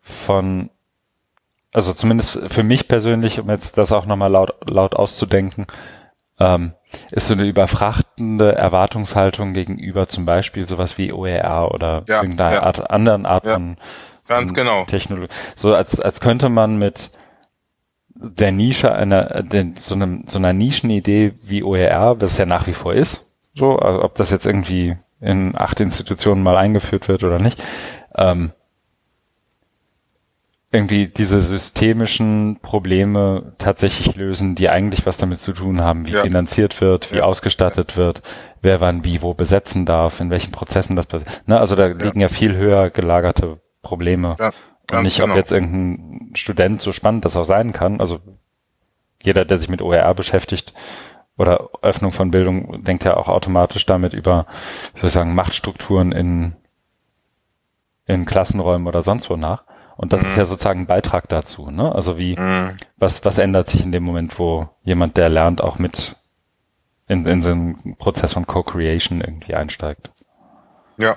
[0.00, 0.70] von,
[1.72, 5.66] also zumindest für mich persönlich, um jetzt das auch nochmal laut, laut auszudenken,
[6.38, 6.72] ähm,
[7.10, 12.62] ist so eine überfrachtende Erwartungshaltung gegenüber zum Beispiel sowas wie OER oder Ja, irgendeiner ja.
[12.62, 13.76] Art, anderen Art Ja, von,
[14.28, 14.84] Ganz genau.
[14.84, 15.28] Technologie.
[15.56, 17.10] So als, als könnte man mit
[18.14, 22.74] der Nische einer, den, so, einem, so einer Nischenidee wie OER, was ja nach wie
[22.74, 27.38] vor ist, so, also ob das jetzt irgendwie in acht Institutionen mal eingeführt wird oder
[27.38, 27.62] nicht,
[28.16, 28.52] ähm,
[30.74, 36.22] irgendwie diese systemischen Probleme tatsächlich lösen, die eigentlich was damit zu tun haben, wie Ja.
[36.22, 37.24] finanziert wird, wie Ja.
[37.24, 38.22] ausgestattet wird,
[38.62, 41.42] wer wann wie wo besetzen darf, in welchen Prozessen das passiert.
[41.46, 41.60] Ne?
[41.60, 44.36] Also da liegen ja viel höher gelagerte Probleme.
[44.40, 44.50] Ja,
[44.90, 45.32] Und nicht, genau.
[45.32, 48.20] ob jetzt irgendein Student, so spannend das auch sein kann, also
[49.22, 50.72] jeder, der sich mit OER beschäftigt
[51.36, 54.46] oder Öffnung von Bildung, denkt ja auch automatisch damit über,
[54.94, 56.56] wie soll ich sagen, Machtstrukturen in,
[58.06, 59.64] in Klassenräumen oder sonst wo nach.
[59.96, 61.94] Und das ist ja sozusagen ein Beitrag dazu, ne?
[61.94, 62.76] Also wie, Mhm.
[62.96, 66.16] was, was ändert sich in dem Moment, wo jemand, der lernt, auch mit
[67.08, 70.10] in, in so einen Prozess von Co-Creation irgendwie einsteigt?
[70.96, 71.16] Ja.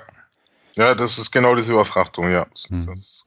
[0.74, 2.46] Ja, das ist genau diese Überfrachtung, ja.
[2.68, 2.86] Mhm.
[2.86, 3.24] Das-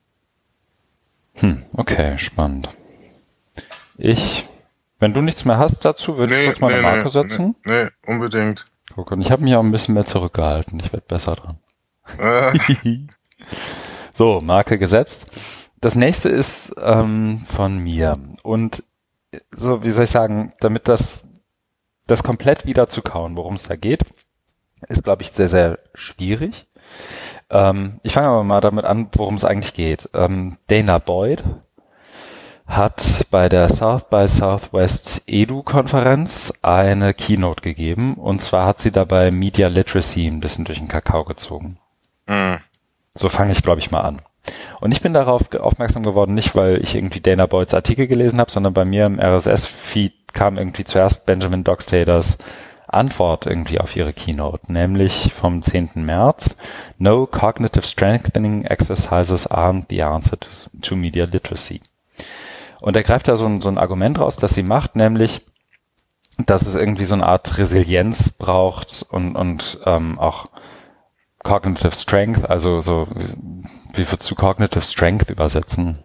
[1.41, 2.69] Hm, okay, spannend.
[3.97, 4.43] Ich,
[4.99, 7.55] wenn du nichts mehr hast dazu, würde ich kurz mal eine Marke setzen.
[7.65, 8.65] Nee, nee, unbedingt.
[8.93, 10.79] Guck, und ich habe mich auch ein bisschen mehr zurückgehalten.
[10.79, 11.57] Ich werde besser dran.
[12.17, 12.57] Äh,
[14.19, 15.23] so, Marke gesetzt.
[15.79, 18.17] Das nächste ist ähm, von mir.
[18.43, 18.83] Und
[19.49, 21.23] so, wie soll ich sagen, damit das,
[22.05, 24.01] das komplett wieder zu kauen, worum es da geht,
[24.89, 26.67] ist, glaube ich, sehr, sehr schwierig.
[27.49, 30.09] Ähm, ich fange aber mal damit an, worum es eigentlich geht.
[30.13, 31.41] Ähm, Dana Boyd
[32.67, 38.15] hat bei der South by Southwest Edu-Konferenz eine Keynote gegeben.
[38.15, 41.79] Und zwar hat sie dabei Media Literacy ein bisschen durch den Kakao gezogen.
[42.27, 42.59] mh,
[43.15, 44.21] So fange ich, glaube ich, mal an.
[44.79, 48.51] Und ich bin darauf aufmerksam geworden, nicht weil ich irgendwie Dana Boyds Artikel gelesen habe,
[48.51, 52.37] sondern bei mir im RSS-Feed kam irgendwie zuerst Benjamin Dockstaters
[52.87, 55.91] Antwort irgendwie auf ihre Keynote, nämlich vom 10.
[55.95, 56.57] März.
[56.97, 60.49] No cognitive strengthening exercises aren't the answer to,
[60.81, 61.81] to media literacy.
[62.79, 65.41] Und er greift da so ein, so ein Argument raus, das sie macht, nämlich,
[66.37, 70.45] dass es irgendwie so eine Art Resilienz braucht und, und ähm, auch
[71.43, 73.07] Cognitive Strength, also so,
[73.93, 75.99] wie, würdest du Cognitive Strength übersetzen?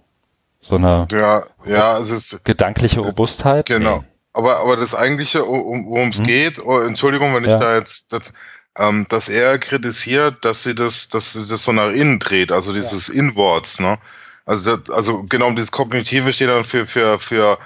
[0.61, 3.66] So eine ja, ja, es ist, gedankliche Robustheit?
[3.66, 3.98] genau.
[3.98, 4.05] Nee.
[4.32, 7.59] Aber, aber das eigentliche, um, worum es geht, oh, Entschuldigung, wenn ich Ja.
[7.59, 8.32] da jetzt, das,
[8.77, 12.73] ähm, dass er kritisiert, dass sie das, dass sie das so nach innen dreht, also
[12.73, 13.98] dieses Inwards, ne?
[14.44, 17.59] Also, das, also genau, dieses Kognitive steht dann für, für, für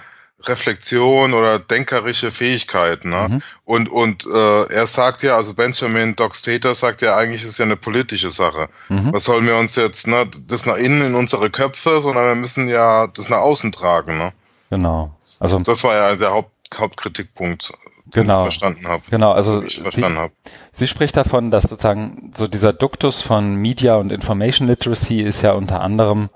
[0.45, 3.27] Reflexion oder denkerische Fähigkeiten, ne?
[3.29, 3.43] Mhm.
[3.65, 7.65] Und, und äh, er sagt ja, also Benjamin Doc Stater sagt ja, eigentlich ist ja
[7.65, 8.69] eine politische Sache.
[8.89, 9.13] Mhm.
[9.13, 12.69] Was sollen wir uns jetzt, ne, das nach innen in unsere Köpfe, sondern wir müssen
[12.69, 14.33] ja das nach außen tragen, ne?
[14.71, 15.17] Genau.
[15.41, 17.73] Also, Das war ja der Haupt, Hauptkritikpunkt,
[18.07, 18.39] den Genau.
[18.47, 19.03] ich verstanden habe.
[19.11, 20.33] genau, also ich sie, verstanden habe.
[20.73, 25.53] sie spricht davon, dass sozusagen so dieser Duktus von Media und Information Literacy ist ja
[25.53, 26.31] unter anderem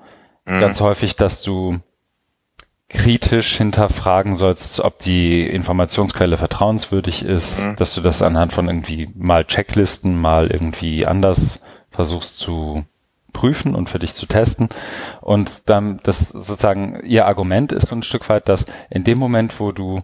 [0.45, 0.61] Mhm.
[0.61, 1.79] ganz häufig, dass du
[2.89, 7.77] kritisch hinterfragen sollst, ob die Informationsquelle vertrauenswürdig ist, Mhm.
[7.77, 12.85] dass du das anhand von irgendwie mal Checklisten, mal irgendwie anders versuchst zu
[13.33, 14.69] prüfen und für dich zu testen.
[15.23, 19.59] Und dann das sozusagen ihr Argument ist so ein Stück weit, dass in dem Moment,
[19.59, 20.03] wo du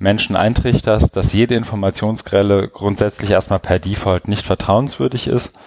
[0.00, 5.58] Menschen eintrichterst, dass jede Informationsquelle grundsätzlich erstmal per Default nicht vertrauenswürdig ist,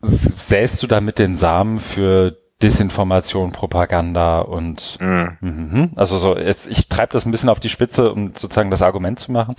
[0.00, 5.36] säst du damit den Samen für Desinformation, Propaganda und Mhm.
[5.40, 5.90] Mhm.
[5.96, 9.18] Also so, jetzt, ich treibe das ein bisschen auf die Spitze, um sozusagen das Argument
[9.18, 9.54] zu machen.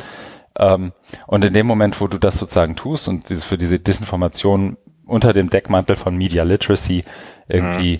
[0.57, 0.91] Ähm,
[1.27, 5.33] und in dem Moment, wo du das sozusagen tust und dieses, für diese Desinformation unter
[5.33, 7.03] dem Deckmantel von Media Literacy
[7.47, 7.99] irgendwie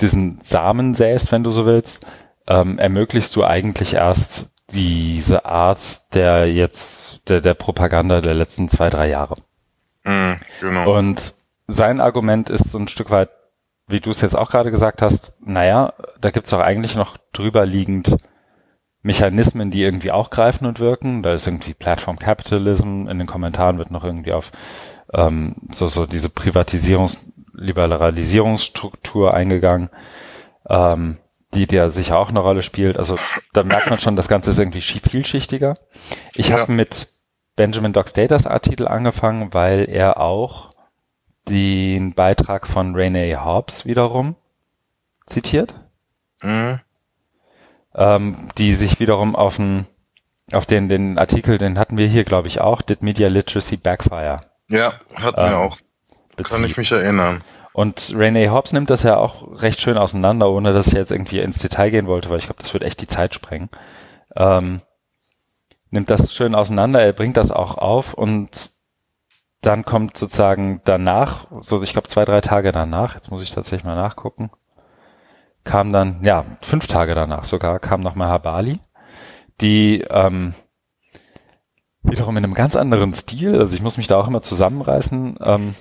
[0.00, 2.06] diesen Samen säst, wenn du so willst,
[2.46, 8.90] ähm, ermöglichst du eigentlich erst diese Art der jetzt, der, der Propaganda der letzten zwei,
[8.90, 9.34] drei Jahre.
[10.04, 10.36] Mhm.
[10.60, 10.96] Genau.
[10.98, 11.34] Und
[11.66, 13.30] sein Argument ist so ein Stück weit,
[13.88, 17.64] wie du es jetzt auch gerade gesagt hast, naja, da gibt's doch eigentlich noch drüber
[17.66, 18.16] liegend
[19.02, 21.22] Mechanismen, die irgendwie auch greifen und wirken.
[21.22, 24.50] Da ist irgendwie Platform Capitalism, in den Kommentaren wird noch irgendwie auf
[25.14, 29.90] ähm, so, so diese Privatisierungs-, Liberalisierungsstruktur eingegangen,
[30.68, 31.18] ähm,
[31.54, 32.98] die dir sicher auch eine Rolle spielt.
[32.98, 33.16] Also
[33.52, 35.74] da merkt man schon, das Ganze ist irgendwie schi- vielschichtiger.
[36.34, 36.58] Ich Ja.
[36.58, 37.08] habe mit
[37.54, 40.70] Benjamin Doc Staters Artikel angefangen, weil er auch
[41.48, 44.34] den Beitrag von Rene Hobbs wiederum
[45.26, 45.74] zitiert,
[46.42, 46.80] Mhm.
[47.94, 49.86] ähm, die sich wiederum auf den,
[50.52, 54.36] auf den, den Artikel, den hatten wir hier, glaube ich, auch, Did Media Literacy Backfire
[54.68, 55.78] Ja, hat mir Ähm, auch,
[56.42, 56.78] kann ich bezieht.
[56.78, 57.42] mich erinnern.
[57.72, 61.40] Und Rene Hobbs nimmt das ja auch recht schön auseinander, ohne dass ich jetzt irgendwie
[61.40, 63.68] ins Detail gehen wollte, weil ich glaube, das wird echt die Zeit sprengen.
[64.36, 64.80] ähm,
[65.90, 68.72] nimmt das schön auseinander, er bringt das auch auf und
[69.60, 73.86] dann kommt sozusagen danach, so ich glaube zwei, drei Tage danach, jetzt muss ich tatsächlich
[73.86, 74.50] mal nachgucken,
[75.64, 78.78] kam dann, ja, fünf Tage danach sogar, kam nochmal Habali,
[79.60, 80.54] die ähm,
[82.02, 85.74] wiederum in einem ganz anderen Stil, also ich muss mich da auch immer zusammenreißen, ähm,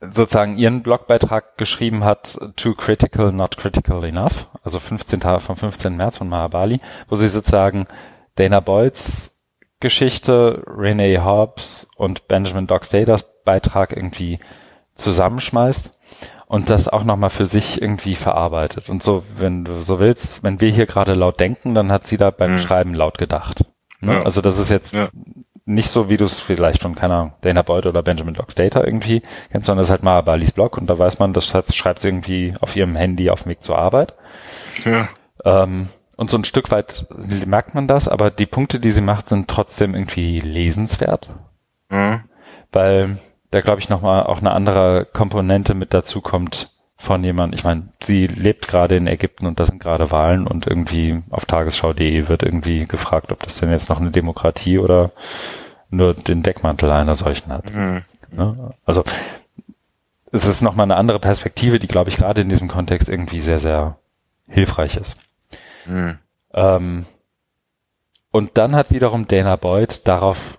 [0.00, 5.20] sozusagen ihren Blogbeitrag geschrieben hat, Too Critical, Not Critical Enough, also 15.
[5.40, 5.96] vom 15.
[5.96, 7.86] März von Mahabali, wo sie sozusagen
[8.34, 9.33] Dana Boyds
[9.80, 14.38] Geschichte, Renee Hobbs und Benjamin Doc Staters Beitrag irgendwie
[14.94, 15.98] zusammenschmeißt
[16.46, 18.88] und das auch nochmal für sich irgendwie verarbeitet.
[18.88, 22.16] Und so, wenn du so willst, wenn wir hier gerade laut denken, dann hat sie
[22.16, 22.58] da beim mhm.
[22.58, 23.64] Schreiben laut gedacht.
[24.00, 24.14] Ne?
[24.14, 24.22] Ja.
[24.22, 25.08] Also das ist jetzt ja.
[25.64, 28.84] nicht so, wie du es vielleicht von, keine Ahnung, Dana Boyd oder Benjamin Docs Data
[28.84, 32.00] irgendwie kennst, sondern das ist halt mal Balis Blog und da weiß man, das schreibt
[32.00, 34.14] sie irgendwie auf ihrem Handy auf dem Weg zur Arbeit.
[34.84, 35.08] Ja.
[35.44, 37.06] Ähm, und so ein Stück weit
[37.46, 41.28] merkt man das, aber die Punkte, die sie macht, sind trotzdem irgendwie lesenswert.
[41.90, 42.22] Mhm.
[42.72, 43.18] Weil
[43.50, 46.66] da glaube ich nochmal auch eine andere Komponente mit dazu kommt
[46.96, 47.54] von jemand.
[47.54, 51.44] Ich meine, sie lebt gerade in Ägypten und da sind gerade Wahlen und irgendwie auf
[51.44, 55.12] tagesschau.de wird irgendwie gefragt, ob das denn jetzt noch eine Demokratie oder
[55.90, 57.72] nur den Deckmantel einer solchen hat.
[57.74, 58.02] Mhm.
[58.30, 58.70] Ne?
[58.84, 59.04] Also
[60.32, 63.60] es ist nochmal eine andere Perspektive, die, glaube ich, gerade in diesem Kontext irgendwie sehr,
[63.60, 63.98] sehr
[64.48, 65.20] hilfreich ist.
[65.86, 66.18] Mhm.
[66.52, 67.06] Ähm,
[68.30, 70.58] und dann hat wiederum Dana Boyd darauf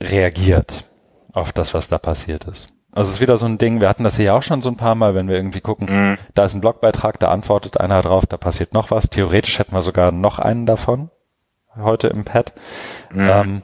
[0.00, 0.86] reagiert,
[1.32, 2.72] auf das, was da passiert ist.
[2.92, 4.68] Also es ist wieder so ein Ding, wir hatten das hier ja auch schon so
[4.68, 6.18] ein paar Mal, wenn wir irgendwie gucken, mhm.
[6.34, 9.10] da ist ein Blogbeitrag, da antwortet einer drauf, da passiert noch was.
[9.10, 11.10] Theoretisch hätten wir sogar noch einen davon
[11.76, 12.52] heute im Pad.
[13.12, 13.28] Mhm.
[13.30, 13.62] Ähm,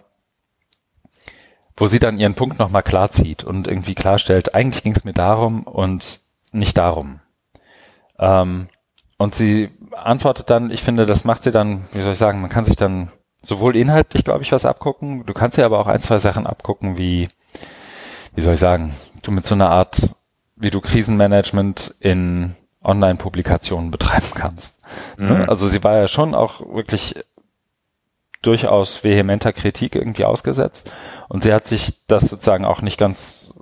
[1.76, 5.14] wo sie dann ihren Punkt nochmal klar zieht und irgendwie klarstellt, eigentlich ging es mir
[5.14, 6.20] darum und
[6.52, 7.20] nicht darum.
[8.18, 8.68] Ähm,
[9.16, 12.50] und sie antwortet dann, ich finde, das macht sie dann, wie soll ich sagen, man
[12.50, 13.10] kann sich dann
[13.42, 16.98] sowohl inhaltlich, glaube ich, was abgucken, du kannst ja aber auch ein, zwei Sachen abgucken,
[16.98, 17.28] wie,
[18.34, 20.10] wie soll ich sagen, du mit so einer Art,
[20.56, 24.78] wie du Krisenmanagement in Online-Publikationen betreiben kannst.
[25.16, 25.46] Mhm.
[25.48, 27.14] Also sie war ja schon auch wirklich
[28.42, 30.90] durchaus vehementer Kritik irgendwie ausgesetzt
[31.28, 33.54] und sie hat sich das sozusagen auch nicht ganz,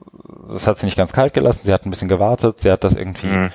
[0.47, 2.95] das hat sie nicht ganz kalt gelassen, sie hat ein bisschen gewartet, sie hat das
[2.95, 3.51] irgendwie mhm.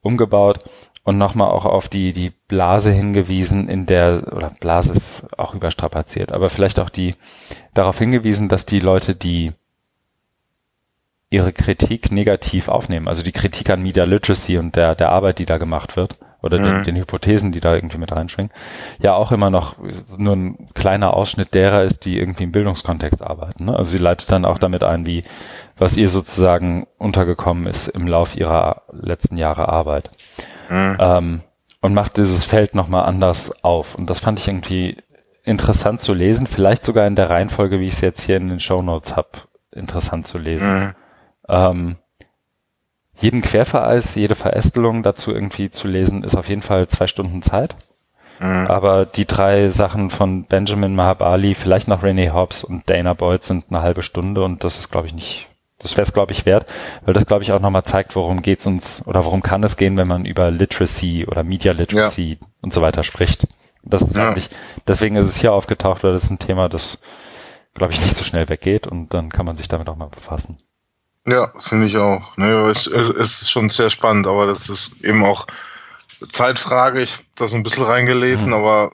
[0.00, 0.64] umgebaut
[1.02, 6.32] und nochmal auch auf die, die Blase hingewiesen, in der, oder Blase ist auch überstrapaziert,
[6.32, 7.14] aber vielleicht auch die,
[7.74, 9.52] darauf hingewiesen, dass die Leute, die
[11.30, 15.46] ihre Kritik negativ aufnehmen, also die Kritik an Media Literacy und der, der Arbeit, die
[15.46, 16.64] da gemacht wird, oder mhm.
[16.64, 18.52] den, den, Hypothesen, die da irgendwie mit reinschwingen,
[18.98, 19.76] ja auch immer noch
[20.16, 23.66] nur ein kleiner Ausschnitt derer ist, die irgendwie im Bildungskontext arbeiten.
[23.66, 23.76] Ne?
[23.76, 25.22] Also sie leitet dann auch damit ein, wie
[25.76, 30.10] was ihr sozusagen untergekommen ist im Lauf ihrer letzten Jahre Arbeit.
[30.68, 30.96] Mhm.
[31.00, 31.40] Ähm,
[31.80, 33.94] und macht dieses Feld nochmal anders auf.
[33.94, 34.98] Und das fand ich irgendwie
[35.44, 38.60] interessant zu lesen, vielleicht sogar in der Reihenfolge, wie ich es jetzt hier in den
[38.60, 39.30] Show Notes habe,
[39.72, 40.74] interessant zu lesen.
[40.74, 40.94] Mhm.
[41.48, 41.96] Ähm,
[43.20, 47.76] jeden Quervereis, jede Verästelung dazu irgendwie zu lesen, ist auf jeden Fall zwei Stunden Zeit.
[48.40, 48.66] Mhm.
[48.66, 53.66] Aber die drei Sachen von Benjamin Mahabali, vielleicht noch Renee Hobbs und Dana Boyd sind
[53.68, 55.48] eine halbe Stunde und das ist, glaube ich, nicht,
[55.78, 56.72] das wäre es, glaube ich, wert,
[57.04, 59.98] weil das, glaube ich, auch nochmal zeigt, worum geht's uns oder worum kann es gehen,
[59.98, 62.46] wenn man über Literacy oder Media Literacy ja.
[62.62, 63.46] und so weiter spricht.
[63.82, 64.28] Das ist ja.
[64.28, 64.48] eigentlich,
[64.86, 66.98] deswegen ist es hier aufgetaucht, weil das ist ein Thema, das,
[67.74, 70.58] glaube ich, nicht so schnell weggeht und dann kann man sich damit auch mal befassen.
[71.26, 72.36] Ja, finde ich auch.
[72.36, 75.46] Ne, es, es, ist schon sehr spannend, aber das ist eben auch
[76.30, 77.02] Zeitfrage.
[77.02, 78.54] Ich habe da so ein bisschen reingelesen, mhm.
[78.54, 78.92] aber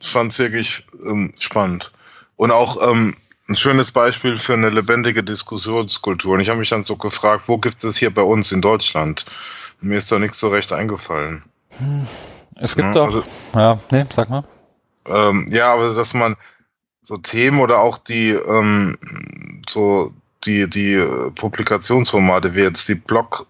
[0.00, 1.92] fand es wirklich ähm, spannend.
[2.36, 3.14] Und auch ähm,
[3.48, 6.34] ein schönes Beispiel für eine lebendige Diskussionskultur.
[6.34, 9.24] Und ich habe mich dann so gefragt, wo gibt es hier bei uns in Deutschland?
[9.80, 11.44] Mir ist da nichts so recht eingefallen.
[12.56, 13.22] Es gibt ja, doch, also,
[13.54, 14.44] ja, nee, sag mal.
[15.06, 16.36] Ähm, ja, aber dass man
[17.02, 18.96] so Themen oder auch die ähm,
[19.68, 20.14] so
[20.46, 23.46] die, die äh, Publikationsformate, wie jetzt die Blog,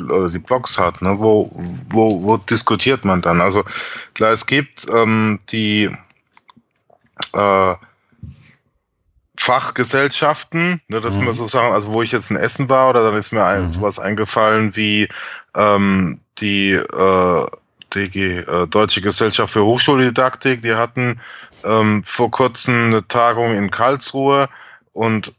[0.00, 1.16] oder die Blogs hat, ne?
[1.18, 1.50] wo,
[1.88, 3.40] wo, wo diskutiert man dann?
[3.40, 3.64] Also
[4.14, 5.90] klar, es gibt ähm, die
[7.32, 7.74] äh,
[9.38, 11.26] Fachgesellschaften, ne, dass mhm.
[11.26, 13.64] man so sagen, also wo ich jetzt in Essen war, oder dann ist mir ein,
[13.64, 13.70] mhm.
[13.70, 15.08] sowas eingefallen wie
[15.54, 17.46] ähm, die äh,
[17.94, 21.20] DG, äh, Deutsche Gesellschaft für Hochschuldidaktik, die hatten
[21.64, 24.48] ähm, vor kurzem eine Tagung in Karlsruhe
[24.92, 25.34] und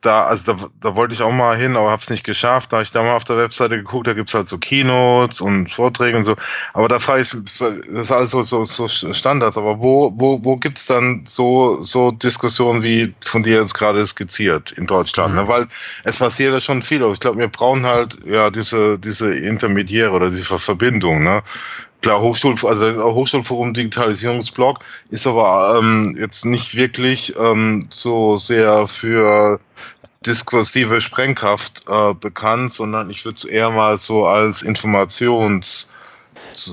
[0.00, 2.72] da, also da, da wollte ich auch mal hin, aber hab's nicht geschafft.
[2.72, 5.70] Da habe ich da mal auf der Webseite geguckt, da gibt's halt so Keynotes und
[5.70, 6.36] Vorträge und so.
[6.72, 10.56] Aber da frage ich, das ist alles so, so, so Standard, aber wo, wo, wo
[10.56, 15.34] gibt's dann so, so Diskussionen wie von dir jetzt gerade skizziert in Deutschland?
[15.34, 15.42] Ne?
[15.42, 15.48] Mhm.
[15.48, 15.52] Ne?
[15.52, 15.68] Weil
[16.04, 17.02] es passiert ja schon viel.
[17.02, 21.42] Aber ich glaube, wir brauchen halt ja diese, diese Intermediäre oder diese Verbindung, ne?
[22.02, 29.60] Klar, Hochschul, also Hochschulforum Digitalisierungsblog ist aber ähm, jetzt nicht wirklich ähm, so sehr für
[30.26, 35.86] diskursive Sprengkraft äh, bekannt, sondern ich würde es eher mal so als Informations-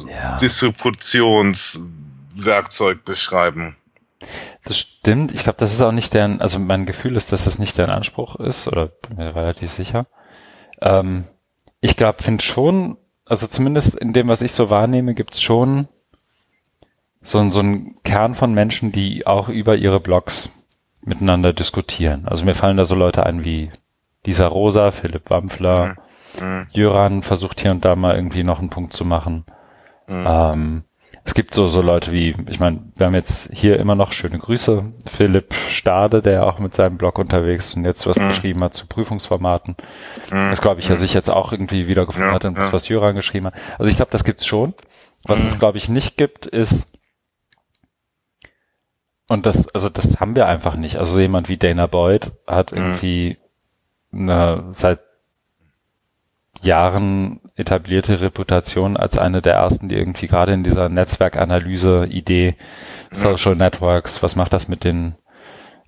[0.07, 0.37] ja.
[0.37, 3.75] Distributionswerkzeug beschreiben.
[4.63, 5.31] Das stimmt.
[5.31, 7.91] Ich glaube, das ist auch nicht deren, also mein Gefühl ist, dass das nicht deren
[7.91, 10.07] Anspruch ist, oder bin mir relativ sicher.
[10.81, 11.23] Ähm,
[11.79, 12.97] ich glaube, finde schon,
[13.29, 15.87] also zumindest in dem, was ich so wahrnehme, gibt es schon
[17.21, 20.49] so, so einen Kern von Menschen, die auch über ihre Blogs
[21.01, 22.27] miteinander diskutieren.
[22.27, 23.69] Also mir fallen da so Leute ein wie
[24.25, 25.95] Lisa Rosa, Philipp Wampfler,
[26.39, 26.45] mhm.
[26.45, 26.67] mhm.
[26.71, 29.45] Jöran versucht hier und da mal irgendwie noch einen Punkt zu machen.
[30.07, 30.25] Mhm.
[30.27, 30.83] Ähm,
[31.29, 34.39] es gibt so, so Leute wie, ich meine, wir haben jetzt hier immer noch schöne
[34.39, 38.29] Grüße, Philipp Stade, der auch mit seinem Blog unterwegs ist und jetzt was mhm.
[38.29, 39.75] geschrieben hat zu Prüfungsformaten.
[40.31, 40.49] Mhm.
[40.49, 42.73] Das glaube ich, er sich jetzt auch irgendwie wiedergefunden ja, hat und ja.
[42.73, 43.53] was Jöran geschrieben hat.
[43.77, 44.73] Also ich glaube, das gibt's schon.
[45.25, 45.47] Was mhm.
[45.49, 46.97] es, glaube ich, nicht gibt, ist,
[49.27, 50.95] und das, also das haben wir einfach nicht.
[50.95, 52.77] Also jemand wie Dana Boyd hat mhm.
[52.79, 53.37] irgendwie
[54.11, 54.99] eine, seit
[56.61, 62.55] Jahren etablierte Reputation als eine der ersten, die irgendwie gerade in dieser Netzwerkanalyse-Idee,
[63.09, 65.15] Social Networks, was macht das mit den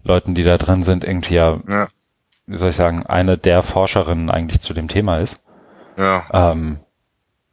[0.04, 1.88] Leuten, die da drin sind, irgendwie ja, ja.
[2.46, 5.44] wie soll ich sagen, eine der Forscherinnen eigentlich zu dem Thema ist.
[5.98, 6.24] Ja.
[6.32, 6.80] Ähm,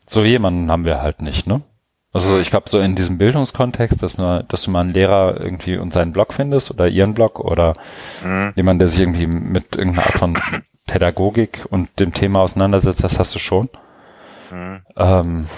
[0.07, 1.63] so jemanden haben wir halt nicht, ne?
[2.13, 5.77] Also ich glaube, so in diesem Bildungskontext, dass man, dass du mal einen Lehrer irgendwie
[5.77, 7.75] und seinen Blog findest oder ihren Blog oder
[8.25, 8.53] mhm.
[8.57, 10.33] jemand, der sich irgendwie mit irgendeiner Art von
[10.89, 13.69] Pädagogik und dem Thema auseinandersetzt, das hast du schon.
[14.51, 14.83] Mhm.
[14.97, 15.49] Ähm,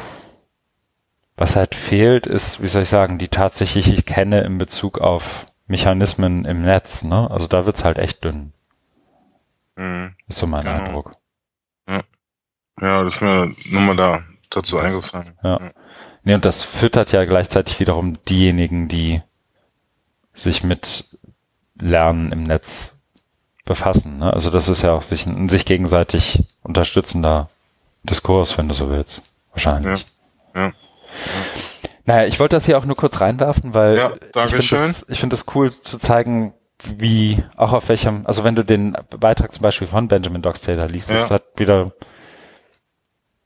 [1.36, 6.44] was halt fehlt, ist, wie soll ich sagen, die tatsächliche Kenne in Bezug auf Mechanismen
[6.44, 7.02] im Netz.
[7.05, 7.31] Ne?
[7.31, 8.52] Also da wird's halt echt dünn.
[9.77, 10.15] Mhm.
[10.28, 10.74] Ist so mein genau.
[10.74, 11.12] Eindruck.
[11.89, 12.02] Ja.
[12.81, 15.39] ja, das ist mir nochmal da dazu das, eingefallen.
[15.43, 15.59] Ja.
[15.61, 15.70] ja.
[16.24, 19.23] Nee, und das füttert ja gleichzeitig wiederum diejenigen, die
[20.35, 21.16] sich mit
[21.78, 22.99] Lernen im Netz
[23.65, 24.19] befassen.
[24.19, 24.32] Ne?
[24.32, 27.49] Also das ist ja auch sich, ein sich gegenseitig unterstützender
[28.03, 29.23] Diskurs, wenn du so willst.
[29.53, 30.07] Wahrscheinlich.
[30.55, 30.66] Ja.
[30.66, 30.73] ja.
[32.05, 34.12] Naja, ich wollte das hier auch nur kurz reinwerfen, weil ja,
[34.47, 38.65] ich finde es find das cool zu zeigen, wie, auch auf welchem, also wenn du
[38.65, 41.16] den Beitrag zum Beispiel von Benjamin Dockstader liest, ja.
[41.19, 41.93] das hat wieder,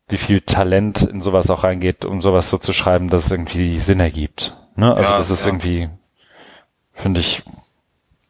[0.09, 3.79] wie viel Talent in sowas auch reingeht, um sowas so zu schreiben, dass es irgendwie
[3.81, 4.57] Sinn ergibt.
[4.77, 4.95] Ne?
[4.95, 5.51] Also ja, das ist ja.
[5.51, 5.89] irgendwie,
[6.93, 7.43] finde ich,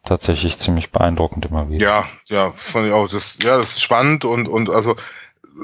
[0.05, 1.85] tatsächlich ziemlich beeindruckend immer wieder.
[1.85, 3.07] Ja, ja, fand ich auch.
[3.07, 4.95] Das, ja, das ist spannend und, und also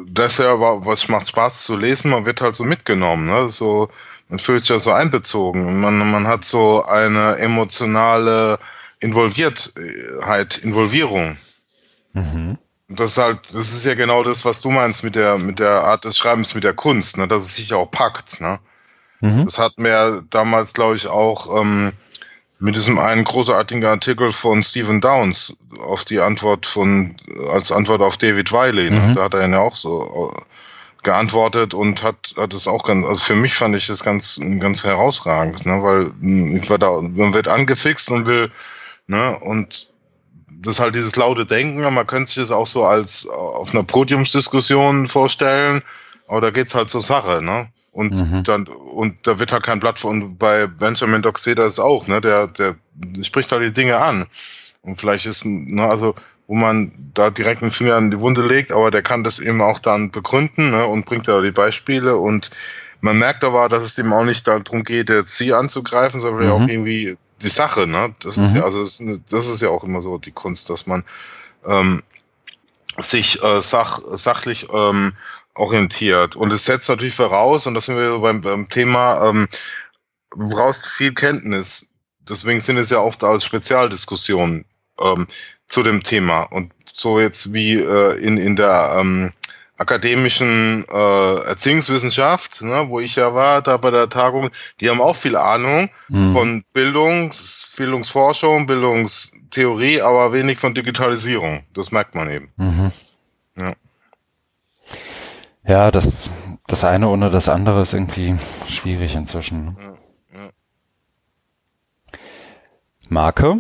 [0.08, 3.50] das ja was macht Spaß zu lesen, man wird halt so mitgenommen, ne?
[3.50, 3.90] So,
[4.30, 5.82] man fühlt sich ja so einbezogen.
[5.82, 8.60] Man, man hat so eine emotionale
[9.02, 11.38] Involviertheit, Involvierung.
[12.14, 12.58] Mhm.
[12.88, 15.84] Das ist halt, das ist ja genau das, was du meinst mit der, mit der
[15.84, 17.28] Art des Schreibens, mit der Kunst, ne?
[17.28, 18.40] dass es sich auch packt.
[18.40, 18.60] Ne?
[19.20, 19.46] Mhm.
[19.46, 21.94] Das hat mir damals, glaube ich, auch ähm,
[22.62, 27.16] mit diesem einen großartigen Artikel von Stephen Downs auf die Antwort von,
[27.50, 28.92] als Antwort auf David Wiley.
[28.92, 29.00] Ne?
[29.00, 29.16] Mhm.
[29.16, 30.42] Da hat er ja auch so äh,
[31.02, 34.84] geantwortet und hat, hat es auch ganz, also für mich fand ich das ganz, ganz
[34.84, 35.82] herausragend, ne?
[35.82, 38.52] weil hm, ich war da, man wird angefixt und will,
[39.08, 39.90] ne, und
[40.52, 43.84] das ist halt dieses laute Denken, man könnte sich das auch so als auf einer
[43.84, 45.82] Podiumsdiskussion vorstellen,
[46.28, 47.70] aber da geht's halt zur Sache, ne?
[47.92, 48.44] Und mhm.
[48.44, 52.48] dann, und da wird halt kein Blatt von, bei Benjamin Doxeda ist auch, ne, der,
[52.48, 52.76] der
[53.22, 54.28] spricht halt die Dinge an.
[54.82, 56.16] Und vielleicht ist, ne, also,
[56.48, 59.62] wo man da direkt den Finger in die Wunde legt, aber der kann das eben
[59.62, 62.50] auch dann begründen, ne, und bringt da die Beispiele und
[63.02, 66.52] man merkt aber, dass es dem auch nicht darum geht, jetzt sie anzugreifen, sondern mhm.
[66.52, 68.46] auch irgendwie die Sache, ne, das mhm.
[68.46, 71.04] ist ja, also, das ist, das ist ja auch immer so die Kunst, dass man,
[71.66, 72.02] ähm,
[72.98, 75.14] sich äh, sach, sachlich ähm,
[75.56, 76.36] orientiert.
[76.36, 79.48] Und es setzt natürlich voraus, und das sind wir beim, beim Thema, ähm,
[80.36, 81.88] du brauchst viel Kenntnis.
[82.20, 84.66] Deswegen sind es ja oft als Spezialdiskussionen
[85.00, 85.28] ähm,
[85.68, 86.44] zu dem Thema.
[86.44, 89.34] Und so jetzt wie äh, in, in der ähm,
[89.78, 94.50] akademischen äh, Erziehungswissenschaft, ne, wo ich ja war, da bei der Tagung,
[94.80, 96.34] die haben auch viel Ahnung mhm.
[96.34, 97.34] von Bildung,
[97.76, 101.64] Bildungsforschung, Bildungstheorie, aber wenig von Digitalisierung.
[101.74, 102.52] Das merkt man eben.
[102.58, 102.92] Mhm.
[105.64, 105.92] Ja.
[105.92, 106.30] Das,
[106.68, 108.36] das eine ohne das andere ist irgendwie
[108.68, 109.66] schwierig inzwischen.
[109.66, 109.98] Ne?
[113.10, 113.60] Marke?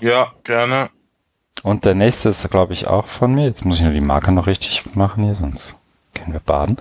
[0.00, 0.88] Ja, gerne.
[1.62, 3.44] Und der nächste ist, glaube ich, auch von mir.
[3.44, 5.78] Jetzt muss ich nur die Marke noch richtig machen hier, sonst
[6.14, 6.78] gehen wir baden.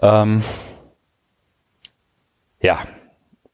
[0.00, 0.42] Ähm,
[2.60, 2.80] ja,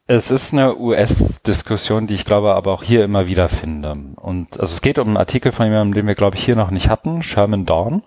[0.07, 3.93] es ist eine US-Diskussion, die ich glaube aber auch hier immer wieder finde.
[4.17, 6.71] Und also es geht um einen Artikel von jemandem, den wir glaube ich hier noch
[6.71, 8.03] nicht hatten, Sherman Dawn.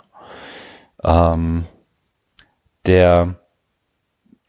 [1.03, 1.66] Ähm,
[2.88, 3.36] der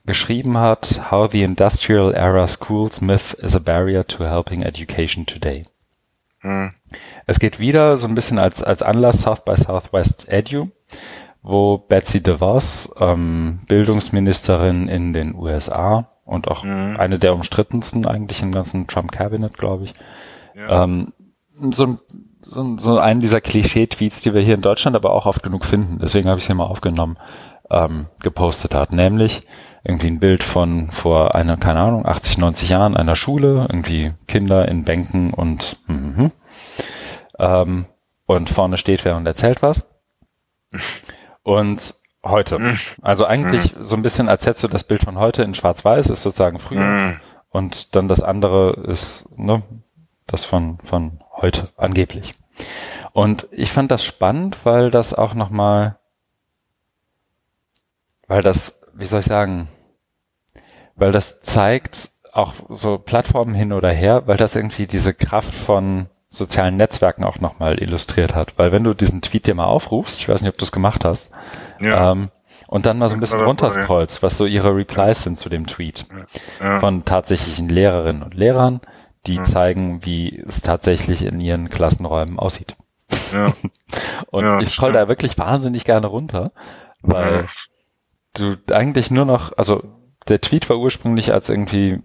[0.07, 5.63] geschrieben hat, How the Industrial Era Schools Myth is a Barrier to Helping Education Today.
[6.41, 6.71] Hm.
[7.27, 10.69] Es geht wieder so ein bisschen als, als Anlass South by Southwest Edu,
[11.43, 16.97] wo Betsy DeVos, ähm, Bildungsministerin in den USA und auch mhm.
[16.99, 19.93] eine der umstrittensten eigentlich im ganzen Trump-Cabinet, glaube ich,
[20.55, 20.85] ja.
[20.85, 21.13] ähm,
[21.73, 21.97] so,
[22.41, 25.99] so, so einen dieser Klischee-Tweets, die wir hier in Deutschland aber auch oft genug finden,
[26.01, 27.17] deswegen habe ich es hier mal aufgenommen,
[27.71, 29.47] ähm, gepostet hat, nämlich
[29.85, 34.67] irgendwie ein Bild von vor einer, keine Ahnung, 80, 90 Jahren einer Schule, irgendwie Kinder
[34.67, 36.27] in Bänken und mm,
[37.39, 37.87] ähm,
[38.27, 39.87] und vorne steht wer und erzählt was.
[41.43, 41.95] Und
[42.25, 42.59] heute.
[43.03, 46.23] Also eigentlich so ein bisschen, als hättest du das Bild von heute in Schwarz-Weiß, ist
[46.23, 46.81] sozusagen früher.
[47.51, 49.63] Und dann das andere ist, ne,
[50.27, 52.33] das von, von heute, angeblich.
[53.13, 55.99] Und ich fand das spannend, weil das auch nochmal,
[58.29, 59.69] weil das, wie soll ich sagen,
[60.95, 66.07] weil das zeigt auch so Plattformen hin oder her, weil das irgendwie diese Kraft von
[66.29, 68.59] sozialen Netzwerken auch nochmal illustriert hat.
[68.59, 71.05] Weil wenn du diesen Tweet dir mal aufrufst, ich weiß nicht, ob du es gemacht
[71.05, 71.33] hast,
[71.81, 72.13] ja.
[72.13, 72.31] ähm,
[72.69, 76.05] und dann mal so ein bisschen runterscrollst, was so ihre Replies sind zu dem Tweet
[76.61, 76.81] ja.
[76.81, 78.81] von tatsächlichen Lehrerinnen und Lehrern,
[79.27, 82.77] die zeigen, wie es tatsächlich in ihren Klassenräumen aussieht.
[83.33, 83.53] Ja.
[84.31, 86.53] und ja, ich scroll da wirklich wahnsinnig gerne runter,
[87.03, 87.47] weil
[88.39, 89.83] du eigentlich nur noch, also
[90.29, 92.01] der Tweet war ursprünglich als irgendwie,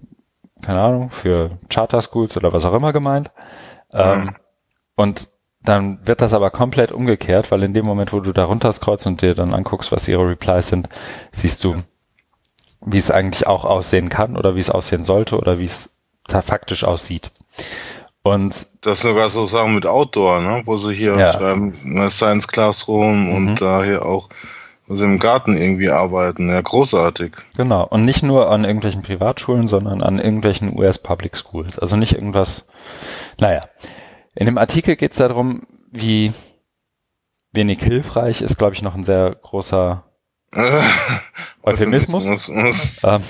[0.61, 3.31] keine Ahnung, für Charter Schools oder was auch immer gemeint.
[3.93, 4.35] Ähm,
[4.95, 5.29] und
[5.63, 9.21] dann wird das aber komplett umgekehrt, weil in dem Moment, wo du da runterscrollst und
[9.21, 10.89] dir dann anguckst, was ihre Replies sind,
[11.31, 11.83] siehst du,
[12.83, 15.97] wie es eigentlich auch aussehen kann oder wie es aussehen sollte oder wie es
[16.27, 17.31] da faktisch aussieht.
[18.23, 20.61] Und das sogar so sagen mit Outdoor, ne?
[20.65, 21.33] wo sie hier ja.
[21.33, 23.35] schreiben, ne, Science Classroom mhm.
[23.35, 24.29] und da hier auch
[24.95, 26.49] sie im Garten irgendwie arbeiten.
[26.49, 27.33] Ja, großartig.
[27.57, 27.85] Genau.
[27.87, 31.79] Und nicht nur an irgendwelchen Privatschulen, sondern an irgendwelchen US Public Schools.
[31.79, 32.67] Also nicht irgendwas,
[33.39, 33.65] naja.
[34.35, 36.33] In dem Artikel geht es darum, wie
[37.51, 40.03] wenig hilfreich ist, glaube ich, noch ein sehr großer
[41.63, 42.49] Euphemismus.
[43.03, 43.23] ähm,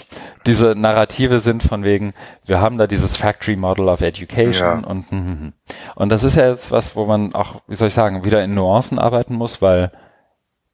[0.46, 2.14] diese Narrative sind von wegen,
[2.46, 4.88] wir haben da dieses Factory Model of Education ja.
[4.88, 5.54] und, hm, hm, hm.
[5.96, 8.56] und das ist ja jetzt was, wo man auch, wie soll ich sagen, wieder in
[8.56, 9.92] Nuancen arbeiten muss, weil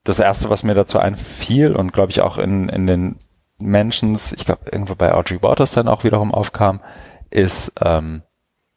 [0.08, 3.16] das erste, was mir dazu einfiel und glaube ich auch in, in den
[3.60, 6.80] Mentions, ich glaube irgendwo bei Audrey Waters dann auch wiederum aufkam,
[7.30, 8.22] ist ähm,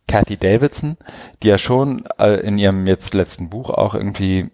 [0.07, 0.97] Kathy Davidson,
[1.41, 4.49] die ja schon äh, in ihrem jetzt letzten Buch auch irgendwie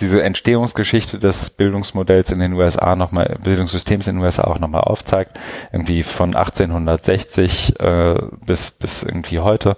[0.00, 5.38] diese Entstehungsgeschichte des Bildungsmodells in den USA nochmal, Bildungssystems in den USA auch nochmal aufzeigt,
[5.72, 8.14] irgendwie von 1860 äh,
[8.46, 9.76] bis, bis irgendwie heute,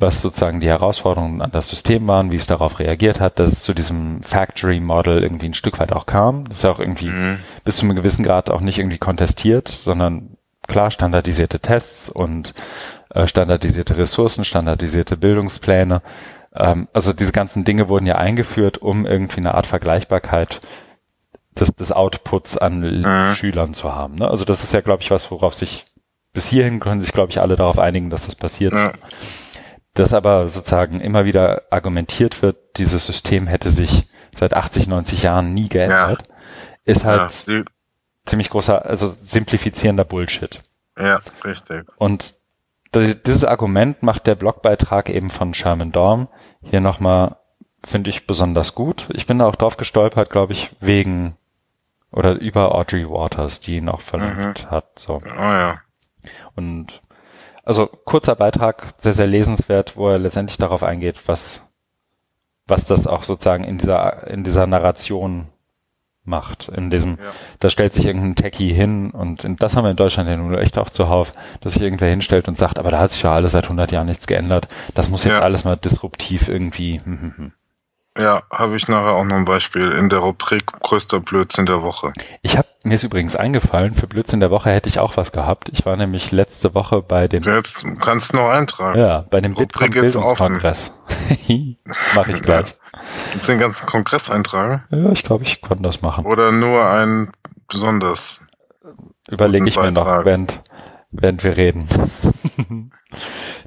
[0.00, 3.62] was sozusagen die Herausforderungen an das System waren, wie es darauf reagiert hat, dass es
[3.62, 6.48] zu diesem Factory Model irgendwie ein Stück weit auch kam.
[6.48, 7.38] Das ist ja auch irgendwie mhm.
[7.64, 10.36] bis zu einem gewissen Grad auch nicht irgendwie kontestiert, sondern
[10.66, 12.54] klar standardisierte Tests und
[13.10, 16.02] äh, standardisierte Ressourcen, standardisierte Bildungspläne.
[16.54, 20.60] Ähm, also diese ganzen Dinge wurden ja eingeführt, um irgendwie eine Art Vergleichbarkeit
[21.58, 23.34] des, des Outputs an mhm.
[23.34, 24.14] Schülern zu haben.
[24.14, 24.28] Ne?
[24.28, 25.84] Also das ist ja, glaube ich, was, worauf sich
[26.32, 28.72] bis hierhin können sich, glaube ich, alle darauf einigen, dass das passiert.
[28.72, 28.92] Ja
[29.94, 35.54] dass aber sozusagen immer wieder argumentiert wird, dieses System hätte sich seit 80, 90 Jahren
[35.54, 36.34] nie geändert, ja.
[36.84, 37.64] ist halt ja,
[38.24, 40.60] ziemlich großer, also simplifizierender Bullshit.
[40.96, 41.86] Ja, richtig.
[41.96, 42.34] Und
[42.94, 46.28] dieses Argument macht der Blogbeitrag eben von Sherman Dorm
[46.60, 47.36] hier nochmal,
[47.86, 49.08] finde ich, besonders gut.
[49.12, 51.36] Ich bin da auch drauf gestolpert, glaube ich, wegen
[52.12, 54.70] oder über Audrey Waters, die ihn auch verlinkt mhm.
[54.70, 54.98] hat.
[54.98, 55.14] So.
[55.14, 55.80] Oh ja.
[56.56, 57.00] Und
[57.64, 61.68] also kurzer Beitrag, sehr, sehr lesenswert, wo er letztendlich darauf eingeht, was,
[62.66, 65.48] was das auch sozusagen in dieser, in dieser Narration
[66.24, 66.68] macht.
[66.68, 67.32] In diesem, ja.
[67.58, 70.54] da stellt sich irgendein Techie hin und in, das haben wir in Deutschland ja nun
[70.54, 73.52] echt auch zuhauf, dass sich irgendwer hinstellt und sagt, aber da hat sich ja alles
[73.52, 74.68] seit 100 Jahren nichts geändert.
[74.94, 75.42] Das muss jetzt ja.
[75.42, 77.00] alles mal disruptiv irgendwie.
[77.00, 77.52] Hm, hm, hm.
[78.20, 82.12] Ja, habe ich nachher auch noch ein Beispiel in der Rubrik größter Blödsinn der Woche.
[82.42, 85.68] Ich habe mir ist übrigens eingefallen, für Blödsinn der Woche hätte ich auch was gehabt.
[85.70, 88.98] Ich war nämlich letzte Woche bei dem Jetzt kannst du noch eintragen.
[88.98, 90.92] Ja, bei dem Bitcoin Bildungskongress.
[92.14, 92.66] Mache ich gleich.
[92.66, 93.00] Ja.
[93.38, 94.82] Du den ganzen Kongress eintragen?
[94.90, 96.24] Ja, ich glaube, ich konnte das machen.
[96.24, 97.30] Oder nur ein
[97.68, 98.40] besonders
[99.28, 100.62] Überlege ich mir noch, während,
[101.10, 101.86] während wir reden.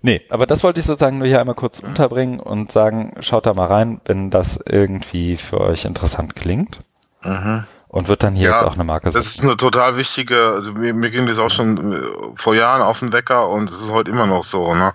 [0.06, 3.54] Nee, aber das wollte ich sozusagen nur hier einmal kurz unterbringen und sagen, schaut da
[3.54, 6.80] mal rein, wenn das irgendwie für euch interessant klingt.
[7.24, 7.64] Mhm.
[7.88, 9.20] Und wird dann hier ja, jetzt auch eine Marke sein.
[9.20, 12.02] Das ist eine total wichtige, also mir, mir ging das auch schon äh,
[12.36, 14.94] vor Jahren auf den Wecker und es ist heute immer noch so, ne?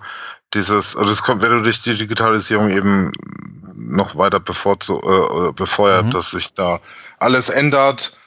[0.53, 3.11] Dieses, also es kommt, wenn du durch die Digitalisierung eben
[3.75, 6.11] noch weiter bevorzu, äh, befeuert, mhm.
[6.11, 6.79] dass sich da
[7.19, 8.17] alles ändert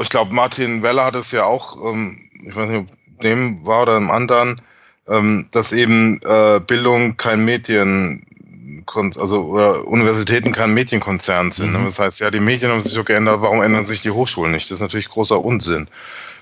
[0.00, 3.82] ich glaube, Martin Weller hat es ja auch, ähm, ich weiß nicht, ob dem war
[3.82, 4.60] oder einem anderen,
[5.52, 8.24] dass eben äh, Bildung kein Medien
[8.96, 11.72] also oder Universitäten kein Medienkonzern sind.
[11.72, 11.84] Mhm.
[11.84, 14.70] Das heißt, ja, die Medien haben sich so geändert, warum ändern sich die Hochschulen nicht?
[14.70, 15.88] Das ist natürlich großer Unsinn.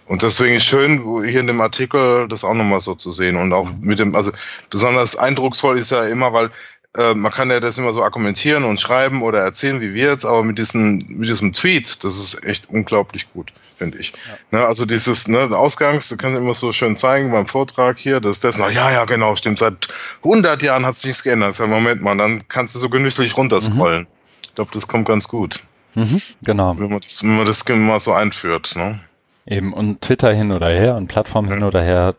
[0.07, 3.37] Und deswegen ist schön, hier in dem Artikel das auch nochmal so zu sehen.
[3.37, 4.31] Und auch mit dem, also
[4.71, 6.51] besonders eindrucksvoll ist ja immer, weil
[6.97, 10.25] äh, man kann ja das immer so argumentieren und schreiben oder erzählen, wie wir jetzt,
[10.25, 14.13] aber mit diesem, mit diesem Tweet, das ist echt unglaublich gut, finde ich.
[14.51, 14.59] Ja.
[14.59, 18.41] Ne, also dieses ne, Ausgangs, du kannst immer so schön zeigen beim Vortrag hier, dass
[18.41, 19.89] das, na, ja, ja, genau, stimmt, seit
[20.25, 21.59] 100 Jahren hat sich nichts geändert.
[21.59, 24.03] Das Moment mal, dann kannst du so genüsslich runterscrollen.
[24.03, 24.09] Mhm.
[24.43, 25.61] Ich glaube, das kommt ganz gut.
[25.95, 26.79] Mhm, genau.
[26.79, 28.75] Wenn man das, wenn man das mal so einführt.
[28.77, 29.01] Ne?
[29.47, 31.55] Eben, und Twitter hin oder her und Plattform ja.
[31.55, 32.15] hin oder her,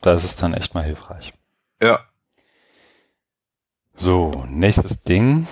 [0.00, 1.32] da ist es dann echt mal hilfreich.
[1.82, 2.00] Ja,
[3.98, 5.48] so, nächstes Ding.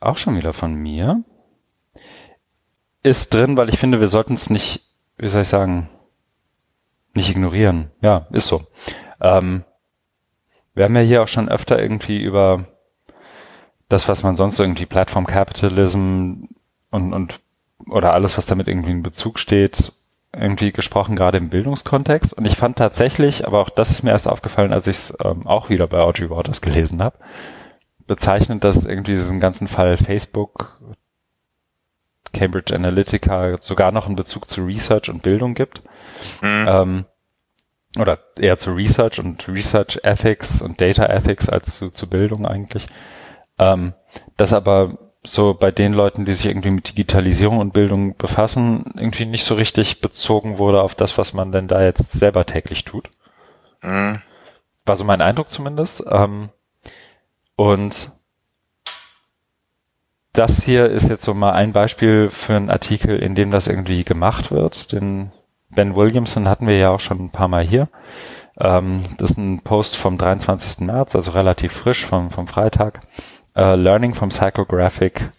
[0.00, 1.22] Auch schon wieder von mir.
[3.04, 4.82] Ist drin, weil ich finde, wir sollten es nicht,
[5.16, 5.88] wie soll ich sagen,
[7.14, 7.92] nicht ignorieren.
[8.00, 8.60] Ja, ist so.
[9.20, 9.64] Ähm,
[10.74, 12.64] wir haben ja hier auch schon öfter irgendwie über
[13.88, 16.46] das, was man sonst irgendwie Platform Capitalism
[16.90, 17.40] und, und
[17.88, 19.92] oder alles, was damit irgendwie in Bezug steht,
[20.38, 22.32] irgendwie gesprochen, gerade im Bildungskontext.
[22.32, 25.46] Und ich fand tatsächlich, aber auch das ist mir erst aufgefallen, als ich es ähm,
[25.46, 27.18] auch wieder bei Audrey Waters gelesen habe,
[28.06, 30.80] bezeichnend, dass irgendwie diesen ganzen Fall Facebook,
[32.32, 35.82] Cambridge Analytica sogar noch einen Bezug zu Research und Bildung gibt.
[36.42, 36.66] Mhm.
[36.68, 37.04] Ähm,
[37.98, 42.86] oder eher zu Research und Research Ethics und Data Ethics als zu, zu Bildung eigentlich.
[43.58, 43.94] Ähm,
[44.36, 49.24] das aber so bei den Leuten, die sich irgendwie mit Digitalisierung und Bildung befassen, irgendwie
[49.24, 53.10] nicht so richtig bezogen wurde auf das, was man denn da jetzt selber täglich tut.
[53.82, 54.20] Mhm.
[54.84, 56.04] War so mein Eindruck zumindest.
[56.10, 56.50] Ähm,
[57.56, 58.12] und
[60.34, 64.04] das hier ist jetzt so mal ein Beispiel für einen Artikel, in dem das irgendwie
[64.04, 64.92] gemacht wird.
[64.92, 65.32] Den
[65.74, 67.88] Ben Williamson hatten wir ja auch schon ein paar Mal hier.
[68.58, 70.86] Ähm, das ist ein Post vom 23.
[70.86, 73.00] März, also relativ frisch vom, vom Freitag
[73.56, 75.30] uh, Learning from Psychographic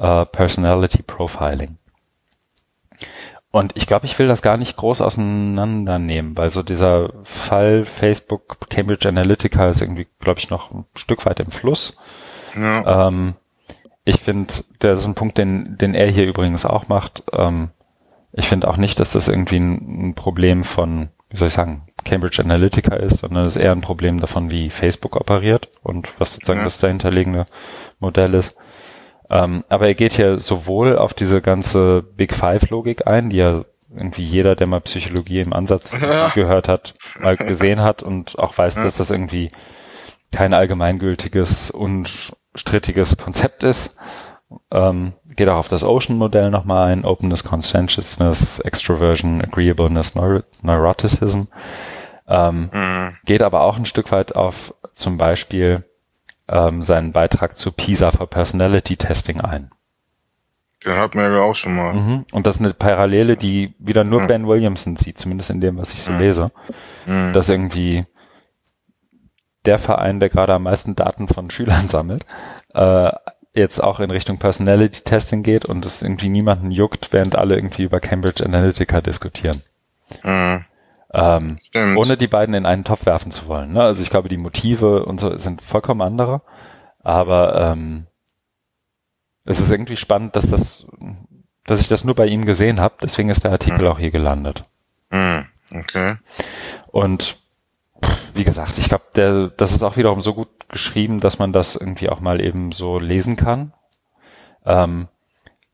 [0.00, 1.78] uh, Personality Profiling.
[3.50, 8.68] Und ich glaube, ich will das gar nicht groß auseinandernehmen, weil so dieser Fall Facebook
[8.68, 11.96] Cambridge Analytica ist irgendwie, glaube ich, noch ein Stück weit im Fluss.
[12.54, 13.08] Ja.
[13.08, 13.36] Ähm,
[14.04, 17.24] ich finde, das ist ein Punkt, den, den er hier übrigens auch macht.
[17.32, 17.70] Ähm,
[18.32, 21.86] ich finde auch nicht, dass das irgendwie ein, ein Problem von, wie soll ich sagen,
[22.04, 26.34] Cambridge Analytica ist, sondern es ist eher ein Problem davon, wie Facebook operiert und was
[26.34, 26.64] sozusagen ja.
[26.64, 27.44] das dahinterliegende
[27.98, 28.56] Modell ist.
[29.30, 33.64] Ähm, aber er geht hier sowohl auf diese ganze Big Five Logik ein, die ja
[33.94, 36.30] irgendwie jeder, der mal Psychologie im Ansatz ja.
[36.30, 38.84] gehört hat, mal gesehen hat und auch weiß, ja.
[38.84, 39.50] dass das irgendwie
[40.32, 43.96] kein allgemeingültiges und strittiges Konzept ist.
[44.70, 51.42] Ähm, geht auch auf das Ocean-Modell nochmal ein, Openness, Conscientiousness, Extroversion, Agreeableness, Neur Neuroticism.
[52.26, 53.16] Ähm, mhm.
[53.24, 55.84] Geht aber auch ein Stück weit auf zum Beispiel
[56.48, 59.70] ähm, seinen Beitrag zu PISA for Personality Testing ein.
[60.84, 61.94] Den hat man ja auch schon mal.
[61.94, 62.24] Mhm.
[62.32, 64.26] Und das ist eine Parallele, die wieder nur mhm.
[64.26, 66.18] Ben Williamson sieht, zumindest in dem, was ich so mhm.
[66.18, 66.46] lese.
[67.06, 67.32] Mhm.
[67.32, 68.04] Dass irgendwie
[69.66, 72.26] der Verein, der gerade am meisten Daten von Schülern sammelt,
[72.74, 73.12] äh,
[73.58, 77.82] jetzt auch in Richtung Personality Testing geht und es irgendwie niemanden juckt, während alle irgendwie
[77.82, 79.62] über Cambridge Analytica diskutieren.
[80.22, 80.64] Mhm.
[81.12, 81.58] Ähm,
[81.96, 83.72] ohne die beiden in einen Topf werfen zu wollen.
[83.72, 83.82] Ne?
[83.82, 86.42] Also ich glaube, die Motive und so sind vollkommen andere.
[87.02, 88.06] Aber ähm,
[89.44, 90.86] es ist irgendwie spannend, dass das,
[91.66, 92.96] dass ich das nur bei ihm gesehen habe.
[93.02, 93.86] Deswegen ist der Artikel mhm.
[93.86, 94.64] auch hier gelandet.
[95.10, 95.46] Mhm.
[95.74, 96.16] Okay.
[96.88, 97.36] Und
[98.34, 102.08] wie gesagt, ich glaube, das ist auch wiederum so gut geschrieben, dass man das irgendwie
[102.08, 103.72] auch mal eben so lesen kann.
[104.64, 105.08] Ähm,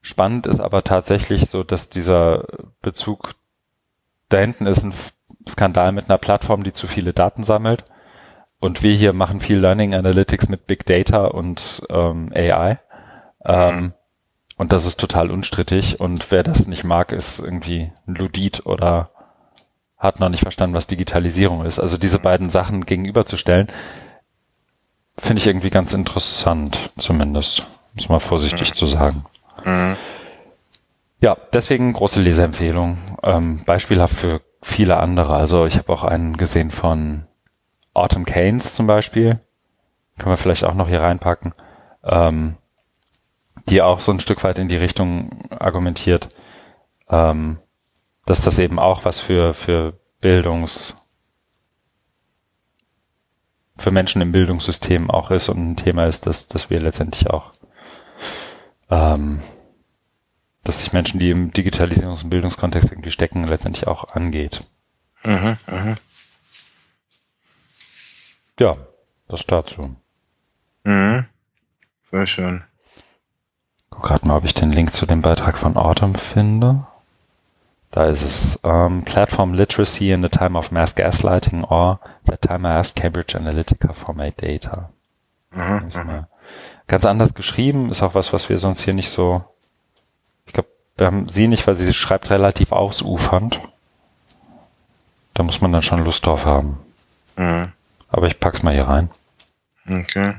[0.01, 2.45] spannend ist aber tatsächlich so, dass dieser
[2.81, 3.35] Bezug
[4.29, 4.95] da hinten ist ein
[5.49, 7.85] Skandal mit einer Plattform, die zu viele Daten sammelt.
[8.61, 12.79] Und wir hier machen viel Learning Analytics mit Big Data und ähm, AI.
[13.45, 13.93] Ähm,
[14.57, 16.01] und das ist total unstrittig.
[16.01, 19.11] Und wer das nicht mag, ist irgendwie ein Ludit oder
[20.05, 21.81] hat noch nicht verstanden, was Digitalisierung ist.
[21.81, 23.67] Also diese beiden Sachen gegenüberzustellen,
[25.19, 27.67] finde ich irgendwie ganz interessant, zumindest.
[27.95, 28.75] Muss mal vorsichtig mhm.
[28.75, 29.25] zu sagen.
[29.65, 29.97] Mhm.
[31.21, 32.99] Ja, deswegen große Leseempfehlung.
[33.23, 35.35] Ähm, beispielhaft für viele andere.
[35.35, 37.27] Also ich habe auch einen gesehen von
[37.95, 39.41] Autumn Keynes zum Beispiel.
[40.19, 41.55] Können wir vielleicht auch noch hier reinpacken.
[42.05, 42.57] Ähm,
[43.69, 46.29] die auch so ein Stück weit in die Richtung argumentiert,
[47.09, 47.59] ähm,
[48.27, 50.95] dass das eben auch was für, für Bildungs,
[53.77, 57.53] für Menschen im Bildungssystem auch ist und ein Thema ist, dass, dass wir letztendlich auch
[58.91, 59.43] ähm,
[60.63, 64.67] das sich Menschen, die im Digitalisierungs- und Bildungskontext irgendwie stecken, letztendlich auch angeht.
[65.23, 65.95] Mhm, mh.
[68.59, 68.73] Ja,
[69.29, 69.97] das dazu.
[70.85, 71.27] Mhm.
[72.11, 72.65] Sehr schön.
[73.91, 76.87] Guck gerade mal, ob ich den Link zu dem Beitrag von Autumn finde.
[77.95, 82.37] Da ist es um, ähm, Platform Literacy in the Time of Mass Gaslighting or the
[82.37, 84.91] Time I asked Cambridge Analytica for my data.
[85.53, 86.27] Mhm,
[86.89, 89.45] ganz anders geschrieben, ist auch was, was wir sonst hier nicht so.
[90.45, 93.61] Ich glaube, wir haben sie nicht, weil sie schreibt relativ ausufernd.
[95.33, 96.81] Da muss man dann schon Lust drauf haben.
[97.37, 97.71] Mhm.
[98.09, 99.09] Aber ich pack's mal hier rein.
[99.89, 100.35] Okay.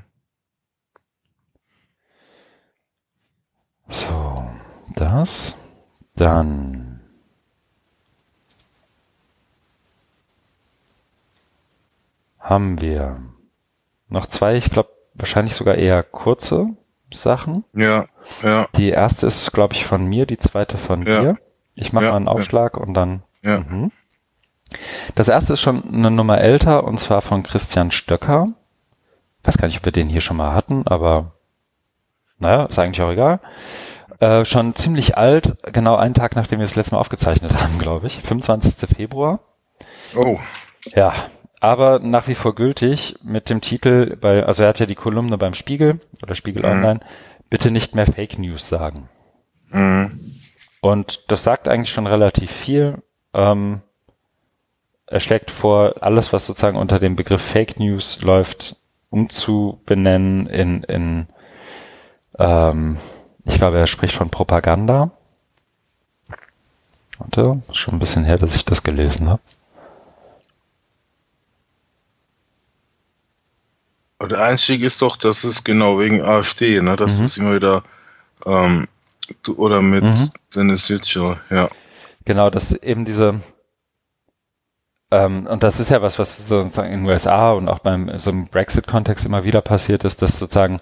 [3.88, 4.36] So,
[4.94, 5.56] das.
[6.18, 6.85] Dann
[12.46, 13.18] haben wir
[14.08, 16.68] noch zwei, ich glaube, wahrscheinlich sogar eher kurze
[17.12, 17.66] Sachen.
[17.74, 18.06] Ja,
[18.44, 18.68] ja.
[18.76, 21.22] Die erste ist, glaube ich, von mir, die zweite von ja.
[21.22, 21.38] dir.
[21.74, 22.84] Ich mache ja, mal einen Aufschlag ja.
[22.84, 23.24] und dann.
[23.42, 23.62] Ja.
[23.62, 23.92] Mhm.
[25.16, 28.48] Das erste ist schon eine Nummer älter und zwar von Christian Stöcker.
[29.42, 31.34] Ich weiß gar nicht, ob wir den hier schon mal hatten, aber
[32.38, 33.40] naja, ist eigentlich auch egal.
[34.20, 38.06] Äh, schon ziemlich alt, genau einen Tag nachdem wir das letzte Mal aufgezeichnet haben, glaube
[38.06, 38.22] ich.
[38.22, 38.88] 25.
[38.90, 39.40] Februar.
[40.16, 40.38] Oh.
[40.94, 41.14] Ja,
[41.66, 45.36] aber nach wie vor gültig mit dem Titel, bei, also er hat ja die Kolumne
[45.40, 46.70] beim Spiegel oder Spiegel mhm.
[46.70, 47.00] Online,
[47.50, 49.10] bitte nicht mehr Fake News sagen.
[49.72, 50.20] Mhm.
[50.82, 53.02] Und das sagt eigentlich schon relativ viel.
[53.34, 53.82] Ähm,
[55.08, 58.76] er schlägt vor, alles, was sozusagen unter dem Begriff Fake News läuft,
[59.10, 61.28] umzubenennen in, in
[62.38, 63.00] ähm,
[63.44, 65.10] ich glaube, er spricht von Propaganda.
[67.18, 69.42] Warte, schon ein bisschen her, dass ich das gelesen habe.
[74.22, 76.96] Der Einstieg ist doch, das ist genau wegen AfD, ne?
[76.96, 77.26] Das mhm.
[77.26, 77.84] ist immer wieder
[78.46, 78.88] ähm,
[79.56, 80.30] oder mit mhm.
[80.56, 81.70] Dennis Yücel, ja.
[82.24, 83.42] Genau, das eben diese
[85.12, 88.32] ähm, und das ist ja was, was sozusagen in den USA und auch beim so
[88.32, 90.80] im Brexit-Kontext immer wieder passiert ist, dass sozusagen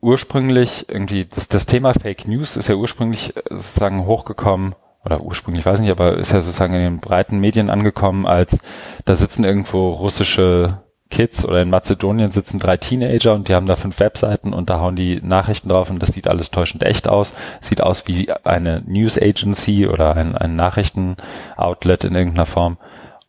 [0.00, 4.74] ursprünglich irgendwie, das, das Thema Fake News ist ja ursprünglich äh, sozusagen hochgekommen,
[5.06, 8.58] oder ursprünglich, weiß nicht, aber ist ja sozusagen in den breiten Medien angekommen, als
[9.04, 13.76] da sitzen irgendwo russische Kids oder in Mazedonien sitzen drei Teenager und die haben da
[13.76, 17.32] fünf Webseiten und da hauen die Nachrichten drauf und das sieht alles täuschend echt aus.
[17.60, 22.78] Sieht aus wie eine News Agency oder ein, ein Nachrichtenoutlet in irgendeiner Form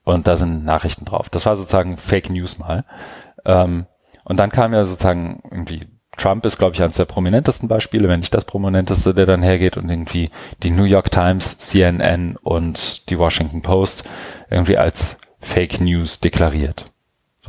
[0.04, 1.30] und da sind Nachrichten drauf.
[1.30, 2.84] Das war sozusagen Fake News mal.
[3.46, 3.86] Ähm,
[4.24, 5.88] und dann kam ja sozusagen irgendwie
[6.18, 9.78] Trump ist, glaube ich, eines der prominentesten Beispiele, wenn nicht das prominenteste, der dann hergeht
[9.78, 10.30] und irgendwie
[10.64, 14.10] die New York Times, CNN und die Washington Post
[14.50, 16.86] irgendwie als Fake News deklariert.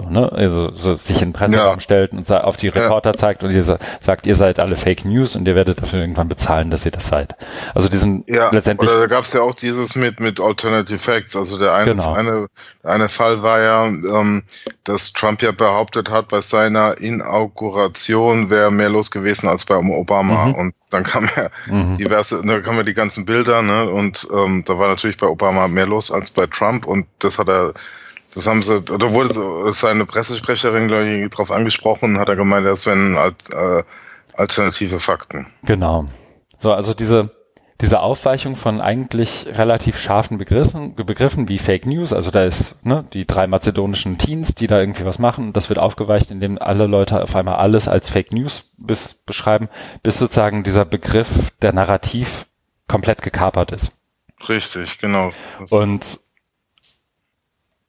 [0.03, 0.31] So, ne?
[0.33, 1.81] Also so sich in den Presseraum ja.
[1.81, 3.17] stellt und auf die Reporter ja.
[3.17, 6.71] zeigt und ihr sagt, ihr seid alle Fake News und ihr werdet dafür irgendwann bezahlen,
[6.71, 7.35] dass ihr das seid.
[7.75, 8.91] Also diesen ja, letztendlich.
[8.91, 11.37] Oder da gab es ja auch dieses mit mit Alternative Facts.
[11.37, 12.13] Also der eine, genau.
[12.13, 12.49] eine,
[12.83, 14.43] der eine Fall war ja, ähm,
[14.85, 20.47] dass Trump ja behauptet hat, bei seiner Inauguration wäre mehr los gewesen als bei Obama.
[20.47, 20.55] Mhm.
[20.55, 21.99] Und dann kam ja mhm.
[21.99, 23.91] diverse, da kamen ja die ganzen Bilder, ne?
[23.91, 27.49] Und ähm, da war natürlich bei Obama mehr los als bei Trump und das hat
[27.49, 27.75] er
[28.35, 32.87] das haben sie, da wurde seine Pressesprecherin, glaube ich, darauf angesprochen, hat er gemeint, das
[32.87, 33.83] wären äh,
[34.35, 35.47] alternative Fakten.
[35.65, 36.07] Genau.
[36.59, 37.31] So, also diese,
[37.81, 43.05] diese Aufweichung von eigentlich relativ scharfen Begriffen, Begriffen wie Fake News, also da ist ne,
[43.13, 46.87] die drei mazedonischen Teens, die da irgendwie was machen, und das wird aufgeweicht, indem alle
[46.87, 49.69] Leute auf einmal alles als Fake News bis, beschreiben,
[50.03, 52.47] bis sozusagen dieser Begriff, der Narrativ
[52.89, 53.93] komplett gekapert ist.
[54.49, 55.31] Richtig, genau.
[55.71, 56.21] Und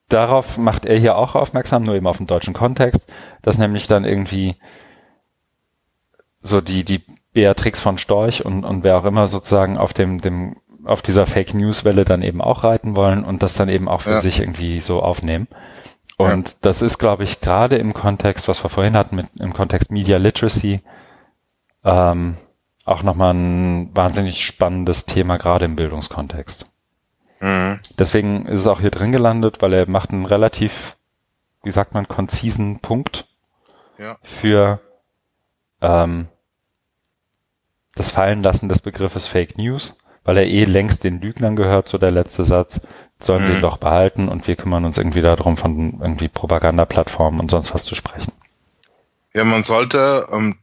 [0.10, 3.12] darauf macht er hier auch aufmerksam, nur eben auf den deutschen Kontext,
[3.42, 4.56] dass nämlich dann irgendwie
[6.42, 7.04] so die, die
[7.34, 11.54] Beatrix von Storch und, und wer auch immer sozusagen auf dem, dem, auf dieser Fake
[11.54, 14.22] News Welle dann eben auch reiten wollen und das dann eben auch für ja.
[14.22, 15.48] sich irgendwie so aufnehmen.
[16.18, 16.56] Und ja.
[16.62, 20.18] das ist, glaube ich, gerade im Kontext, was wir vorhin hatten, mit, im Kontext Media
[20.18, 20.82] Literacy,
[21.86, 22.38] ähm,
[22.84, 26.70] auch nochmal ein wahnsinnig spannendes Thema, gerade im Bildungskontext.
[27.40, 27.80] Mhm.
[27.98, 30.98] Deswegen ist es auch hier drin gelandet, weil er macht einen relativ,
[31.64, 33.26] wie sagt man, konzisen Punkt
[33.98, 34.18] ja.
[34.22, 34.80] für
[35.82, 36.28] ähm,
[37.96, 42.12] das Fallenlassen des Begriffes Fake News, weil er eh längst den Lügnern gehört, so der
[42.12, 42.82] letzte Satz,
[43.20, 43.46] sollen mhm.
[43.48, 47.74] sie ihn doch behalten und wir kümmern uns irgendwie darum, von irgendwie Propagandaplattformen und sonst
[47.74, 48.34] was zu sprechen.
[49.34, 50.58] Ja, man sollte ähm,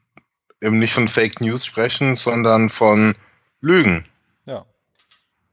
[0.61, 3.15] eben nicht von Fake News sprechen, sondern von
[3.61, 4.07] Lügen.
[4.44, 4.65] Ja.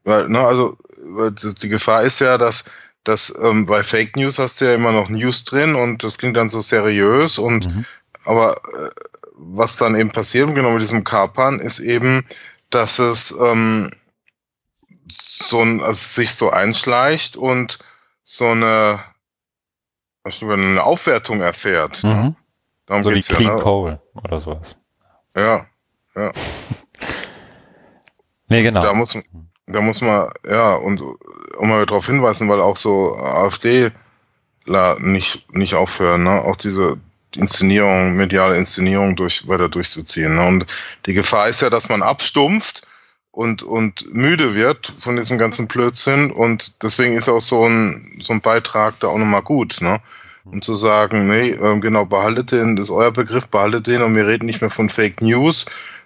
[0.03, 2.65] Weil, ne, also die Gefahr ist ja, dass,
[3.03, 6.38] dass ähm, bei Fake News hast du ja immer noch News drin und das klingt
[6.38, 7.85] dann so seriös und mhm.
[8.25, 8.89] aber äh,
[9.35, 12.25] was dann eben passiert, genau mit diesem Kapern, ist eben,
[12.69, 13.91] dass es ähm,
[15.07, 17.80] so ein, also sich so einschleicht und
[18.23, 19.03] so eine,
[20.39, 22.03] über eine Aufwertung erfährt.
[22.03, 22.13] Ne?
[22.13, 22.35] Mhm.
[22.85, 23.61] Darum So wie geht's ja, Clean ne?
[23.61, 24.77] Coal oder sowas.
[25.35, 25.65] Ja,
[26.15, 26.31] ja.
[28.49, 28.84] Nee, genau.
[28.84, 29.17] Da muss,
[29.68, 33.91] da muss man, ja, und um mal darauf hinweisen, weil auch so AfD
[34.99, 36.41] nicht, nicht aufhören, ne?
[36.41, 36.98] auch diese
[37.35, 40.35] Inszenierung, mediale Inszenierung durch, weiter durchzuziehen.
[40.35, 40.45] Ne?
[40.45, 40.65] Und
[41.06, 42.88] die Gefahr ist ja, dass man abstumpft
[43.31, 46.31] und, und müde wird von diesem ganzen Blödsinn.
[46.31, 49.99] Und deswegen ist auch so ein, so ein Beitrag da auch nochmal gut, ne?
[50.45, 54.14] Um zu sagen, nee, ähm, genau, behaltet den, das ist euer Begriff, behaltet den und
[54.14, 55.65] wir reden nicht mehr von Fake News,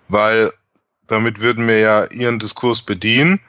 [0.10, 0.54] weil
[1.08, 3.40] damit würden wir ja ihren Diskurs bedienen.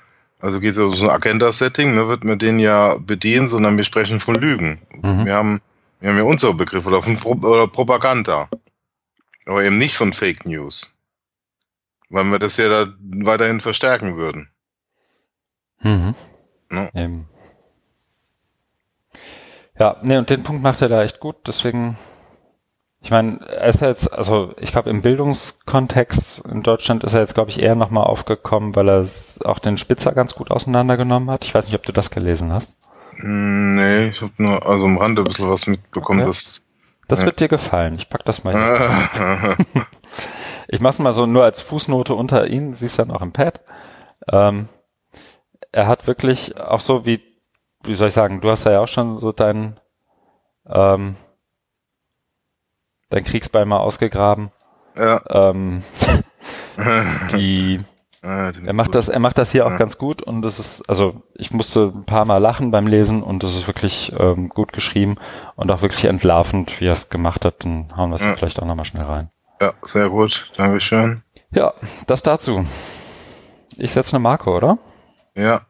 [0.41, 3.85] Also geht es um so ein Agenda-Setting, ne, wird man den ja bedienen, sondern wir
[3.85, 4.81] sprechen von Lügen.
[5.03, 5.27] Mhm.
[5.27, 5.61] Wir haben,
[6.01, 8.49] wir haben ja unsere Begriffe oder von Pro oder Propaganda.
[9.47, 10.93] Aber eben nicht von Fake News.
[12.09, 14.49] Weil wir das ja da weiterhin verstärken würden.
[15.81, 16.15] Mhm.
[16.71, 16.91] Ne?
[16.95, 17.29] Eben.
[19.79, 21.97] Ja, nee, und den Punkt macht er da echt gut, deswegen,
[23.01, 27.21] ich meine, er ist ja jetzt, also ich glaube im Bildungskontext in Deutschland ist er
[27.21, 29.07] jetzt, glaube ich, eher nochmal aufgekommen, weil er
[29.45, 31.45] auch den Spitzer ganz gut auseinandergenommen hat.
[31.45, 32.77] Ich weiß nicht, ob du das gelesen hast.
[33.21, 36.27] Hm, Nee, ich habe nur also am Rande ein bisschen was mitbekommen, Okay.
[36.29, 36.65] dass
[37.07, 37.27] Das Ja.
[37.27, 37.95] wird dir gefallen.
[37.95, 39.57] Ich pack das mal hier.
[40.71, 43.61] Ich mach's mal so nur als Fußnote unter ihn, siehst dann auch im Pad.
[44.31, 44.69] Ähm,
[45.73, 47.23] er hat wirklich auch so wie,
[47.85, 49.81] wie soll ich sagen, du hast ja auch schon so dein,
[50.67, 51.17] ähm,
[53.11, 54.51] dein Kriegsbeil mal ausgegraben.
[54.97, 55.21] ja.
[55.31, 55.83] Ähm,
[57.33, 57.81] die,
[58.21, 59.77] Ah, er macht das, er macht das hier auch Ja.
[59.77, 63.45] ganz gut und es ist, also ich musste ein paar Mal lachen beim Lesen und
[63.45, 65.15] es ist wirklich ähm, gut geschrieben
[65.55, 67.65] und auch wirklich entlarvend, wie er es gemacht hat.
[67.65, 68.35] Dann hauen wir es Ja.
[68.35, 69.31] vielleicht auch nochmal schnell rein.
[69.61, 70.51] Ja, sehr gut.
[70.57, 71.23] Dankeschön.
[71.53, 71.73] Ja,
[72.09, 72.67] das dazu.
[73.77, 74.79] Ich setze eine Marke, oder?
[75.37, 75.61] Ja,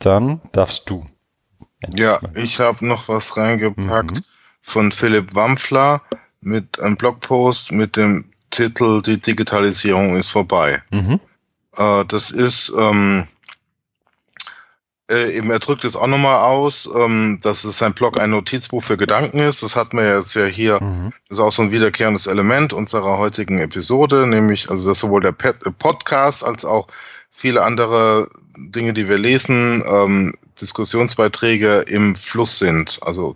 [0.00, 1.04] Dann darfst du.
[1.86, 4.24] ja, ich habe noch was reingepackt Mhm.
[4.62, 6.02] von Philipp Wampfler
[6.40, 10.82] mit einem Blogpost mit dem Titel Die Digitalisierung ist vorbei.
[10.90, 11.20] Mhm.
[11.76, 13.24] Äh, das ist, ähm,
[15.10, 18.82] äh, eben er drückt es auch nochmal aus, ähm, dass es sein Blog ein Notizbuch
[18.82, 19.62] für Gedanken ist.
[19.62, 21.12] Das hatten wir jetzt ja hier Mhm.
[21.28, 25.34] Das ist auch so ein wiederkehrendes Element unserer heutigen Episode, nämlich also dass sowohl der
[25.42, 26.88] äh, Podcast als auch
[27.30, 32.98] viele andere Dinge, die wir lesen, ähm, Diskussionsbeiträge im Fluss sind.
[33.02, 33.34] Also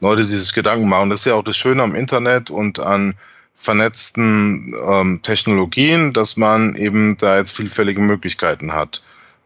[0.00, 1.10] Leute, die sich Gedanken machen.
[1.10, 3.14] Das ist ja auch das Schöne am Internet und an
[3.54, 9.02] vernetzten ähm, Technologien, dass man eben da jetzt vielfältige Möglichkeiten hat.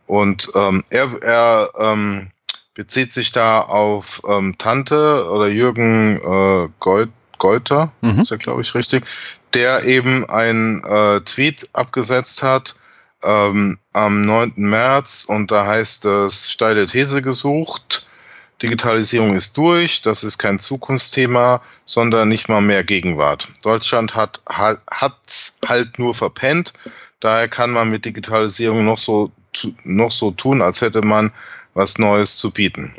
[0.06, 2.28] Und ähm, er, er ähm,
[2.74, 8.20] bezieht sich da auf ähm, Tante oder Jürgen äh, Gold, Geuter, Mhm.
[8.20, 9.04] ist ja glaube ich richtig,
[9.54, 12.76] der eben ein äh, Tweet abgesetzt hat
[13.22, 14.52] ähm, am 9.
[14.56, 18.06] März und da heißt es steile These gesucht.
[18.64, 23.48] Digitalisierung ist durch, das ist kein Zukunftsthema, sondern nicht mal mehr Gegenwart.
[23.62, 26.72] Deutschland hat hat's halt nur verpennt.
[27.20, 29.32] Daher kann man mit Digitalisierung noch so
[29.84, 31.30] noch so tun, als hätte man
[31.74, 32.94] was Neues zu bieten.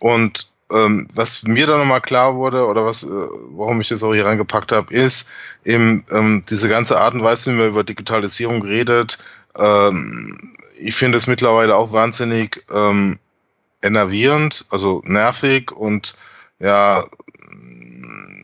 [0.00, 4.12] Und ähm, was mir dann nochmal klar wurde oder was, äh, warum ich das auch
[4.12, 5.30] hier reingepackt habe, ist
[5.64, 9.16] eben ähm, diese ganze Art und Weise, wie man über Digitalisierung redet.
[9.56, 13.18] Ähm, ich finde es mittlerweile auch wahnsinnig ähm,
[13.86, 16.14] enervierend, also nervig und
[16.58, 17.04] ja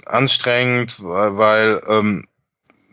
[0.06, 2.24] anstrengend, weil, weil ähm,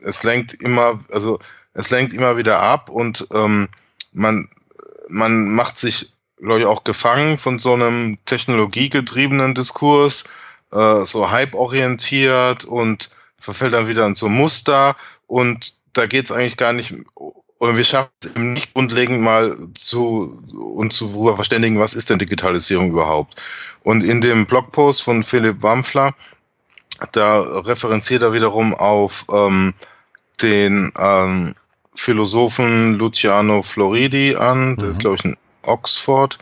[0.04, 1.40] es lenkt immer, also
[1.74, 3.68] es lenkt immer wieder ab und ähm,
[4.12, 4.50] man
[5.10, 6.12] man macht sich
[6.42, 10.24] glaube ich, auch gefangen von so einem technologiegetriebenen Diskurs,
[10.72, 13.10] äh, so hype-orientiert und
[13.40, 14.96] verfällt dann wieder in so Muster.
[15.28, 16.94] Und da geht es eigentlich gar nicht,
[17.60, 22.19] oder wir schaffen es eben nicht grundlegend mal zu uns zu verständigen, was ist denn
[22.19, 23.36] Digitalisierung überhaupt.
[23.84, 26.14] Und in dem Blogpost von Philipp Wampfler,
[27.11, 29.73] da referenziert er wiederum auf ähm,
[30.41, 31.56] den ähm,
[31.95, 34.98] Philosophen Luciano Floridi an, der Mhm.
[34.98, 36.38] glaube ich, in Oxford.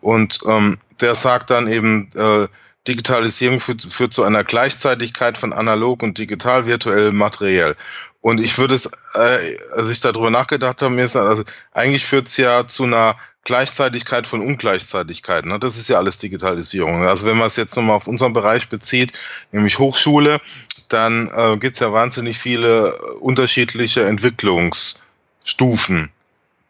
[0.00, 2.48] Und ähm, der sagt dann eben, äh,
[2.88, 7.76] Digitalisierung führt, führt zu einer Gleichzeitigkeit von analog und digital, virtuell, materiell.
[8.20, 12.28] Und ich würde es, äh, als ich darüber nachgedacht habe, mir ist also eigentlich führt
[12.28, 15.46] es ja zu einer Gleichzeitigkeit von Ungleichzeitigkeit.
[15.46, 15.58] Ne?
[15.58, 17.06] Das ist ja alles Digitalisierung.
[17.06, 19.14] Also wenn man es jetzt nochmal auf unseren Bereich bezieht,
[19.50, 20.40] nämlich Hochschule,
[20.88, 26.10] dann äh, gibt es ja wahnsinnig viele äh, unterschiedliche Entwicklungsstufen,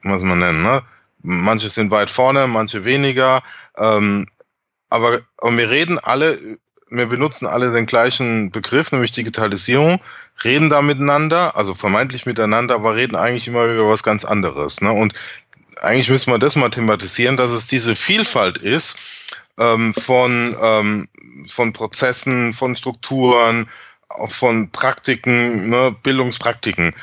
[0.02, 0.62] muss man nennen.
[0.62, 0.82] Ne?
[1.22, 3.43] Manche sind weit vorne, manche weniger.
[3.77, 4.27] Ähm,
[4.89, 6.39] aber, aber wir reden alle,
[6.89, 10.01] wir benutzen alle den gleichen Begriff, nämlich Digitalisierung,
[10.45, 14.81] reden da miteinander, also vermeintlich miteinander, aber reden eigentlich immer über was ganz anderes.
[14.81, 14.93] Ne?
[14.93, 15.15] Und
[15.81, 18.97] eigentlich müssen wir das mal thematisieren, dass es diese Vielfalt ist
[19.59, 21.09] ähm, von, ähm,
[21.47, 23.69] von Prozessen, von Strukturen,
[24.09, 26.95] auch von Praktiken, ne, Bildungspraktiken.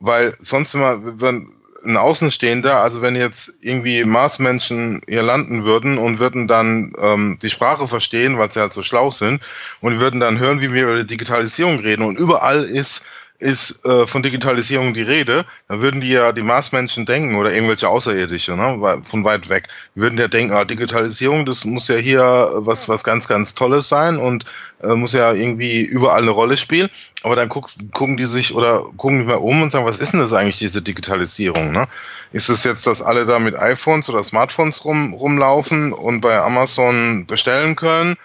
[0.00, 1.52] Weil sonst, wenn man, wenn
[1.84, 7.50] ein Außenstehender, also wenn jetzt irgendwie Marsmenschen hier landen würden und würden dann ähm, die
[7.50, 9.42] Sprache verstehen, weil sie halt so schlau sind,
[9.80, 13.04] und würden dann hören, wie wir über die Digitalisierung reden und überall ist
[13.42, 17.88] ist äh, von Digitalisierung die Rede, dann würden die ja die Marsmenschen denken oder irgendwelche
[17.88, 22.88] Außerirdische, ne, von weit weg, würden ja denken, ah, Digitalisierung, das muss ja hier was,
[22.88, 24.44] was ganz, ganz Tolles sein und
[24.82, 26.88] äh, muss ja irgendwie überall eine Rolle spielen.
[27.22, 30.12] Aber dann guck, gucken die sich oder gucken die mal um und sagen, was ist
[30.12, 31.72] denn das eigentlich, diese Digitalisierung?
[31.72, 31.86] Ne?
[32.32, 37.26] Ist es jetzt, dass alle da mit iPhones oder Smartphones rum, rumlaufen und bei Amazon
[37.26, 38.16] bestellen können?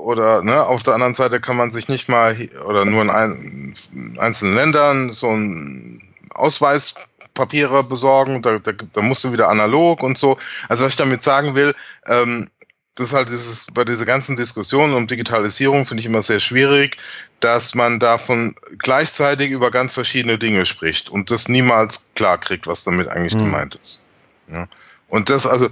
[0.00, 2.36] Oder ne, auf der anderen Seite kann man sich nicht mal
[2.66, 3.74] oder nur in ein,
[4.18, 6.02] einzelnen Ländern so ein
[6.34, 10.38] Ausweispapiere besorgen, da, da, da musst du wieder analog und so.
[10.68, 11.74] Also was ich damit sagen will,
[12.06, 12.48] ähm,
[12.94, 16.96] das ist halt dieses, bei dieser ganzen Diskussion um Digitalisierung finde ich immer sehr schwierig,
[17.40, 22.84] dass man davon gleichzeitig über ganz verschiedene Dinge spricht und das niemals klar kriegt, was
[22.84, 23.44] damit eigentlich mhm.
[23.44, 24.02] gemeint ist.
[24.48, 24.68] Ja.
[25.08, 25.68] Und das, also,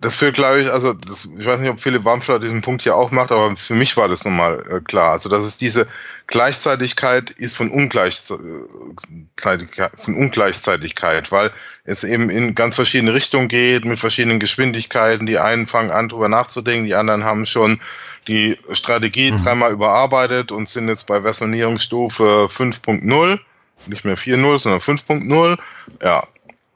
[0.00, 2.96] das führt, glaube ich, also das, ich weiß nicht, ob Philipp Warmschler diesen Punkt hier
[2.96, 5.10] auch macht, aber für mich war das nochmal äh, klar.
[5.10, 5.86] Also dass es diese
[6.26, 11.50] Gleichzeitigkeit ist von, Ungleichzeitigkeit, von Ungleichzeitigkeit, weil
[11.84, 15.26] es eben in ganz verschiedene Richtungen geht, mit verschiedenen Geschwindigkeiten.
[15.26, 17.78] Die einen fangen an, drüber nachzudenken, die anderen haben schon
[18.26, 19.42] die Strategie mhm.
[19.42, 23.38] dreimal überarbeitet und sind jetzt bei Versionierungsstufe 5.0,
[23.86, 25.58] nicht mehr 4.0, sondern 5.0.
[26.02, 26.26] Ja,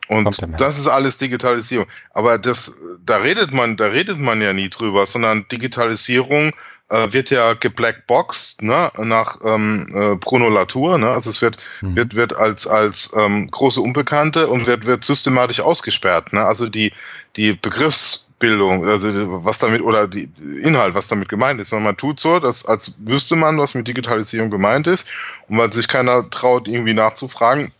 [0.08, 1.86] und das ist alles Digitalisierung.
[2.12, 2.74] Aber das,
[3.04, 6.52] da redet man, da redet man ja nie drüber, sondern Digitalisierung
[6.90, 11.10] äh, wird ja geblackboxed, ne, nach ähm, äh, Bruno Latour, ne?
[11.10, 11.96] Also es wird, mhm.
[11.96, 16.32] wird, wird als, als ähm, große Unbekannte und wird, wird systematisch ausgesperrt.
[16.32, 16.44] Ne?
[16.44, 16.92] Also die,
[17.36, 19.08] die Begriffsbildung, also
[19.44, 21.72] was damit, oder die, die Inhalt, was damit gemeint ist.
[21.72, 25.06] Man tut so, dass, als wüsste man, was mit Digitalisierung gemeint ist,
[25.48, 27.72] und weil sich keiner traut, irgendwie nachzufragen,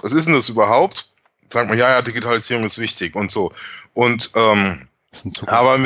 [0.00, 1.08] was ist denn das überhaupt?
[1.52, 3.52] Sagt man, ja, ja, Digitalisierung ist wichtig und so.
[3.92, 5.78] Und ähm, das ist ein aber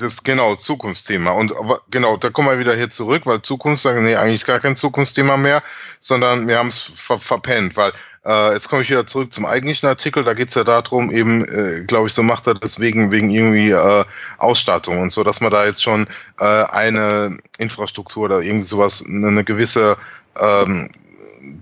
[0.00, 1.32] das ist genau Zukunftsthema.
[1.32, 4.60] Und aber, genau, da kommen wir wieder hier zurück, weil Zukunft sagen, nee, eigentlich gar
[4.60, 5.62] kein Zukunftsthema mehr,
[5.98, 7.92] sondern wir haben es ver verpennt, weil
[8.24, 11.44] äh, jetzt komme ich wieder zurück zum eigentlichen Artikel, da geht es ja darum, eben,
[11.44, 14.04] äh, glaube ich, so macht er das wegen, wegen irgendwie äh,
[14.38, 16.06] Ausstattung und so, dass man da jetzt schon
[16.38, 19.96] äh, eine Infrastruktur oder irgendwie sowas, eine, eine gewisse
[20.38, 20.88] ähm,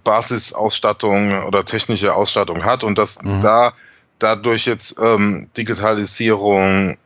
[0.04, 3.40] Basisausstattung oder technische Ausstattung hat und dass mhm.
[3.40, 3.72] da
[4.18, 6.96] dadurch jetzt ähm, Digitalisierung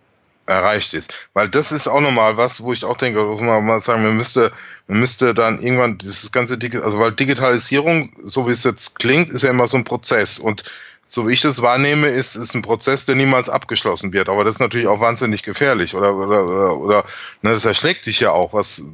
[0.47, 1.15] erreicht ist.
[1.35, 4.17] Weil das ist auch nochmal was, wo ich auch denke, wo man mal sagen, man
[4.17, 4.53] müsste,
[4.87, 9.31] man müsste dann irgendwann dieses ganze Digital, also weil Digitalisierung, so wie es jetzt klingt,
[9.31, 10.65] ist ja immer so ein Prozess und
[11.05, 14.29] so wie ich das wahrnehme, ist es ein Prozess, der niemals abgeschlossen wird.
[14.29, 17.05] Aber das ist natürlich auch wahnsinnig gefährlich oder oder oder, oder
[17.43, 18.53] ne, das erschlägt dich ja auch.
[18.53, 18.85] Was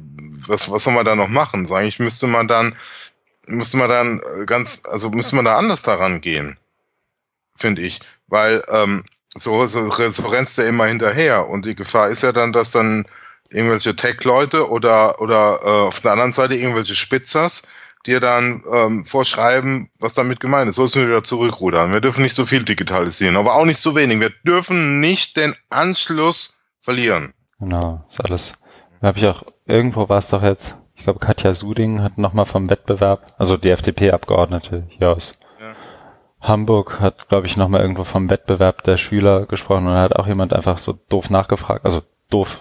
[0.47, 1.71] was was soll man da noch machen?
[1.71, 2.75] Eigentlich müsste man dann
[3.49, 6.57] müsste man dann äh, ganz, also müsste man da anders daran gehen,
[7.55, 7.99] finde ich.
[8.27, 9.03] Weil ähm,
[9.35, 13.05] so, so, so rennst du immer hinterher und die Gefahr ist ja dann, dass dann
[13.49, 17.63] irgendwelche Tech-Leute oder, oder äh, auf der anderen Seite irgendwelche Spitzers
[18.05, 20.75] dir dann ähm, vorschreiben, was damit gemeint ist.
[20.75, 21.91] So müssen wir wieder zurückrudern.
[21.91, 24.19] Wir dürfen nicht so viel digitalisieren, aber auch nicht so wenig.
[24.19, 27.33] Wir dürfen nicht den Anschluss verlieren.
[27.59, 28.53] Genau, ist alles.
[29.01, 30.77] Da habe ich auch, irgendwo war doch jetzt,
[31.09, 35.73] glaube, Katja Suding hat nochmal vom Wettbewerb, also die FDP-Abgeordnete hier aus ja.
[36.39, 40.53] Hamburg, hat, glaube ich, nochmal irgendwo vom Wettbewerb der Schüler gesprochen und hat auch jemand
[40.53, 42.59] einfach so doof nachgefragt, also doof,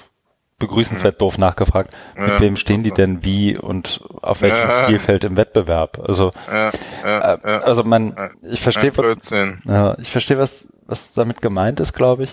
[0.58, 1.18] begrüßenswert mhm.
[1.18, 4.84] doof nachgefragt, ja, mit wem stehen die denn wie und auf welchem ja.
[4.84, 6.02] Spielfeld im Wettbewerb?
[6.08, 6.70] Also, äh,
[7.04, 8.14] also man,
[8.50, 9.30] ich verstehe, was,
[9.66, 12.32] ja, ich verstehe, was, was damit gemeint ist, glaube ich,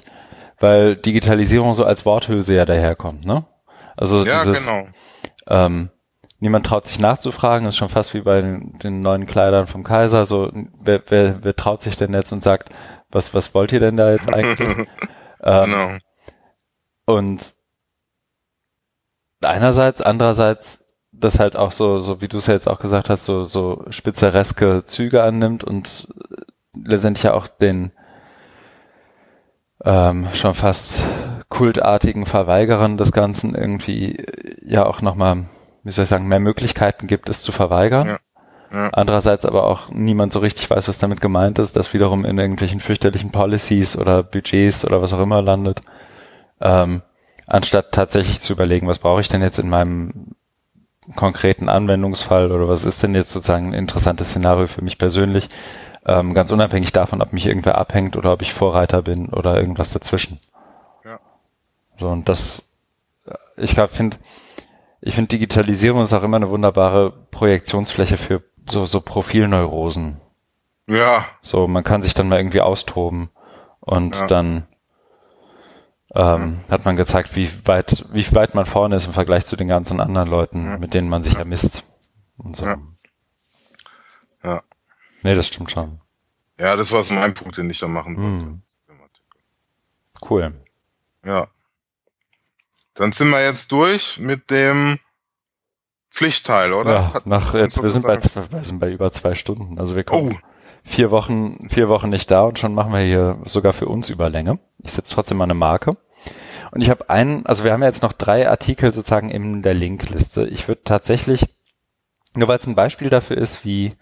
[0.62, 3.44] weil Digitalisierung so als Worthülse ja daherkommt, ne?
[3.98, 4.88] Also ja, dieses, genau.
[5.48, 5.90] ähm,
[6.46, 10.28] niemand traut sich nachzufragen, ist schon fast wie bei den, den neuen Kleidern vom Kaiser.
[10.28, 10.52] So,
[10.84, 12.70] wer, wer, wer traut sich denn jetzt und sagt,
[13.10, 14.88] was, was wollt ihr denn da jetzt eigentlich?
[15.44, 17.14] ähm, no.
[17.16, 17.56] Und
[19.42, 23.26] einerseits, andererseits, das halt auch so, so wie du es ja jetzt auch gesagt hast,
[23.26, 26.08] so, so spitzereske Züge annimmt und
[26.78, 27.92] letztendlich ja auch den
[29.84, 31.06] ähm, schon fast
[31.50, 34.24] kultartigen Verweigerern des Ganzen irgendwie
[34.62, 35.46] ja auch nochmal
[35.86, 38.08] wie soll ich sagen, mehr Möglichkeiten gibt, es zu verweigern.
[38.08, 38.18] Ja.
[38.72, 38.90] Ja.
[38.92, 42.80] Andererseits aber auch niemand so richtig weiß, was damit gemeint ist, das wiederum in irgendwelchen
[42.80, 45.82] fürchterlichen Policies oder Budgets oder was auch immer landet.
[46.60, 47.04] Ähm,
[47.46, 50.36] anstatt tatsächlich zu überlegen, was brauche ich denn jetzt in meinem
[51.16, 55.50] konkreten Anwendungsfall oder was ist denn jetzt sozusagen ein interessantes Szenario für mich persönlich,
[56.08, 59.92] ähm, ganz unabhängig davon, ob mich irgendwer abhängt oder ob ich Vorreiter bin oder irgendwas
[59.92, 60.40] dazwischen.
[61.04, 61.20] Ja.
[61.98, 62.64] So, und das,
[63.56, 64.18] ich finde,
[65.02, 70.22] ich finde Digitalisierung ist auch immer eine wunderbare Projektionsfläche für so, so Profilneurosen.
[70.88, 71.26] Ja.
[71.42, 73.30] So, man kann sich dann mal irgendwie austoben
[73.80, 74.28] und ja.
[74.28, 74.68] dann
[76.14, 76.74] ähm, ja.
[76.74, 80.00] hat man gezeigt, wie weit, wie weit man vorne ist im Vergleich zu den ganzen
[80.00, 80.78] anderen Leuten, ja.
[80.78, 81.84] mit denen man sich ja misst.
[82.38, 82.66] Und so.
[82.66, 84.62] Ja.
[85.24, 86.02] Nee, das stimmt schon.
[86.60, 88.46] Ja, das war so mein Punkt, den ich da machen wollte.
[88.46, 88.62] Hm.
[90.30, 90.54] Cool.
[91.26, 91.48] Ja.
[92.96, 94.98] Dann sind wir jetzt durch mit dem
[96.10, 96.94] Pflichtteil, oder?
[96.94, 99.78] Ja, nach jetzt, wir sind, bei, wir sind bei über zwei Stunden.
[99.80, 100.48] Also wir kommen oh.
[100.82, 104.60] vier Wochen, vier Wochen nicht da und schon machen wir hier sogar für uns Überlänge.
[104.82, 105.92] Ich setze trotzdem mal eine Marke.
[106.72, 109.74] Und ich habe einen, also wir haben ja jetzt noch drei Artikel sozusagen in der
[109.74, 110.48] Linkliste.
[110.48, 111.46] Ich würde tatsächlich,
[112.34, 113.94] nur weil es ein Beispiel dafür ist, wie,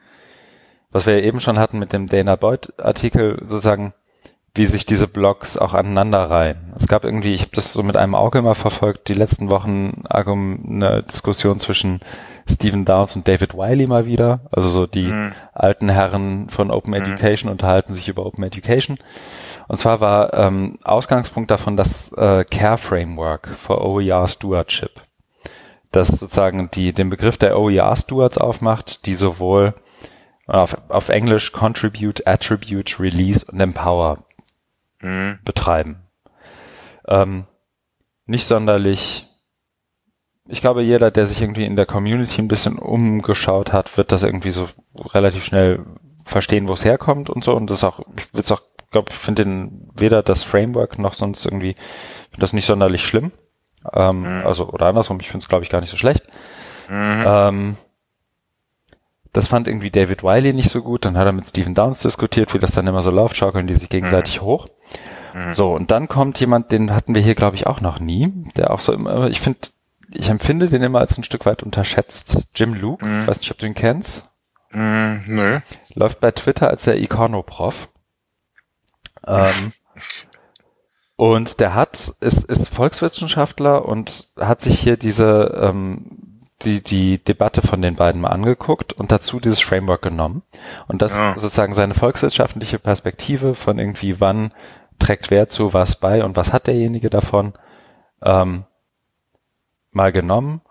[0.92, 3.94] was wir ja eben schon hatten mit dem Dana Boyd Artikel, sozusagen,
[4.56, 6.74] wie sich diese Blogs auch aneinander reihen.
[6.78, 10.04] Es gab irgendwie, ich habe das so mit einem Auge immer verfolgt, die letzten Wochen
[10.08, 12.02] eine Diskussion zwischen
[12.48, 14.42] Stephen Downs und David Wiley mal wieder.
[14.52, 15.32] Also so die mhm.
[15.54, 17.02] alten Herren von Open mhm.
[17.02, 19.00] Education unterhalten sich über Open Education.
[19.68, 25.02] Und zwar war ähm, Ausgangspunkt davon das äh, Care Framework for OER Stewardship,
[25.92, 29.74] das sozusagen die, den Begriff der OER Stewards aufmacht, die sowohl
[30.46, 34.18] auf, auf Englisch Contribute, Attribute, Release und Empower
[35.04, 35.40] mhm.
[35.46, 36.02] betreiben.
[37.08, 37.46] Ähm,
[38.26, 39.28] nicht sonderlich.
[40.48, 44.24] Ich glaube, jeder, der sich irgendwie in der Community ein bisschen umgeschaut hat, wird das
[44.24, 44.68] irgendwie so
[45.14, 45.86] relativ schnell
[46.26, 47.54] verstehen, wo es herkommt und so.
[47.56, 48.62] Und das auch, ich es auch,
[48.92, 51.76] glaube ich, finde den weder das Framework noch sonst irgendwie,
[52.30, 53.32] finde das nicht sonderlich schlimm.
[53.94, 54.46] Ähm, mhm.
[54.46, 56.26] Also, oder andersrum, ich finde es, glaube ich, gar nicht so schlecht.
[56.90, 57.24] Mhm.
[57.26, 57.78] Ähm,
[59.34, 61.06] das fand irgendwie David Wiley nicht so gut.
[61.06, 63.74] Dann hat er mit Stephen Downs diskutiert, wie das dann immer so läuft, schaukeln die
[63.74, 64.46] sich gegenseitig mhm.
[64.46, 64.68] hoch.
[65.34, 65.54] Mhm.
[65.56, 68.72] So, und dann kommt jemand, den hatten wir hier, glaube ich, auch noch nie, der
[68.72, 69.60] auch so immer, ich finde,
[70.14, 72.50] ich empfinde den immer als ein Stück weit unterschätzt.
[72.56, 73.26] Jim Luke, mhm.
[73.26, 74.30] weiß nicht, ob du ihn kennst.
[74.70, 75.60] Mhm, nö.
[75.96, 77.90] Läuft bei Twitter als der Iconoprof.
[79.26, 79.74] Ähm,
[81.16, 86.23] und der hat, ist, ist Volkswissenschaftler und hat sich hier diese ähm,
[86.64, 90.44] die, die Debatte von den beiden mal angeguckt und dazu dieses Framework genommen.
[90.88, 91.38] Und das ja.
[91.38, 94.54] sozusagen seine volkswirtschaftliche Perspektive von irgendwie, wann
[95.00, 97.54] trägt wer zu was bei und was hat derjenige davon,
[98.22, 98.66] ähm,
[99.92, 100.62] mal genommen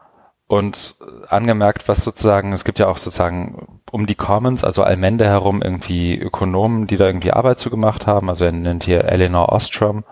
[0.47, 0.97] und
[1.29, 6.19] angemerkt, was sozusagen, es gibt ja auch sozusagen um die Commons, also Almende herum irgendwie
[6.19, 8.29] Ökonomen, die da irgendwie Arbeit zu gemacht haben.
[8.29, 10.05] Also er nennt hier Eleanor Ostrom,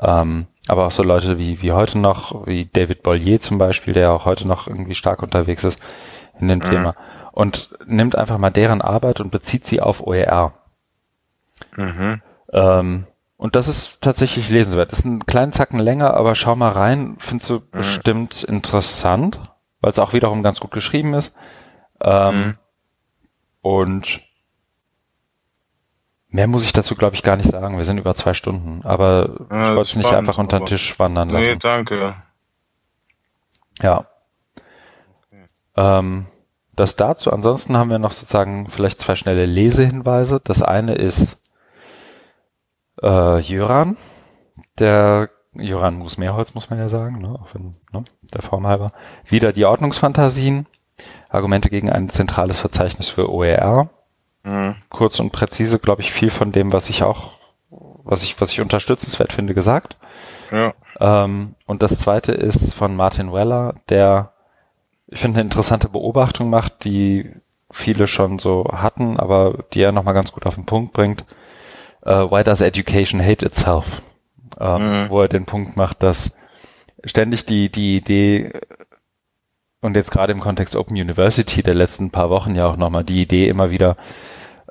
[0.00, 4.12] ähm, aber auch so Leute wie, wie heute noch, wie David Bollier zum Beispiel, der
[4.12, 5.80] auch heute noch irgendwie stark unterwegs ist
[6.40, 6.64] in dem mhm.
[6.64, 6.94] Thema.
[7.32, 10.54] Und nimmt einfach mal deren Arbeit und bezieht sie auf OER.
[11.76, 12.22] Mhm.
[12.52, 14.92] Ähm, und das ist tatsächlich lesenswert.
[14.92, 17.70] Das ist einen kleinen Zacken länger, aber schau mal rein, findest du mhm.
[17.72, 19.38] bestimmt interessant,
[19.80, 21.34] weil es auch wiederum ganz gut geschrieben ist.
[22.00, 22.58] Ähm, mhm.
[23.60, 24.23] Und
[26.34, 27.78] Mehr muss ich dazu, glaube ich, gar nicht sagen.
[27.78, 28.80] Wir sind über zwei Stunden.
[28.82, 31.52] Aber ja, ich wollte es nicht einfach unter den Tisch wandern lassen.
[31.52, 32.16] Nee, danke.
[33.80, 34.08] Ja.
[35.28, 35.44] Okay.
[35.76, 36.26] Ähm,
[36.74, 37.30] das dazu.
[37.30, 40.40] Ansonsten haben wir noch sozusagen vielleicht zwei schnelle Lesehinweise.
[40.42, 41.40] Das eine ist
[43.00, 43.96] äh, Jöran.
[44.80, 47.38] Der Jöran Musmeerholz, muss man ja sagen, ne?
[47.40, 48.04] auch wenn, ne?
[48.22, 48.90] der Form halber.
[49.24, 50.66] Wieder die Ordnungsfantasien.
[51.28, 53.88] Argumente gegen ein zentrales Verzeichnis für OER.
[54.44, 54.76] Mhm.
[54.90, 57.32] Kurz und präzise, glaube ich, viel von dem, was ich auch,
[57.70, 59.96] was ich, was ich unterstützenswert finde, gesagt.
[60.50, 60.72] Ja.
[61.00, 64.32] Ähm, und das zweite ist von Martin Weller, der,
[65.08, 67.32] ich finde, eine interessante Beobachtung macht, die
[67.70, 71.24] viele schon so hatten, aber die er nochmal ganz gut auf den Punkt bringt.
[72.06, 74.02] Uh, why does education hate itself?
[74.60, 75.06] Uh, mhm.
[75.08, 76.34] Wo er den Punkt macht, dass
[77.02, 78.52] ständig die, die Idee
[79.80, 83.20] und jetzt gerade im Kontext Open University der letzten paar Wochen ja auch nochmal die
[83.20, 83.96] Idee immer wieder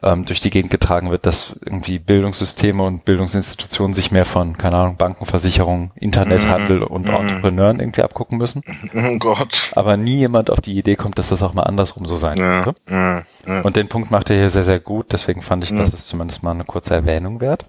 [0.04, 4.78] ähm, durch die Gegend getragen wird, dass irgendwie Bildungssysteme und Bildungsinstitutionen sich mehr von, keine
[4.78, 7.10] Ahnung, Banken, Versicherungen, Internethandel mm, und mm.
[7.10, 8.64] Entrepreneuren irgendwie abgucken müssen.
[8.94, 9.72] Oh Gott.
[9.76, 12.64] Aber nie jemand auf die Idee kommt, dass das auch mal andersrum so sein ja,
[12.64, 12.80] könnte.
[12.90, 13.62] Ja, ja.
[13.62, 15.12] Und den Punkt macht er hier sehr, sehr gut.
[15.12, 15.78] Deswegen fand ich, mhm.
[15.78, 17.66] das ist zumindest mal eine kurze Erwähnung wert.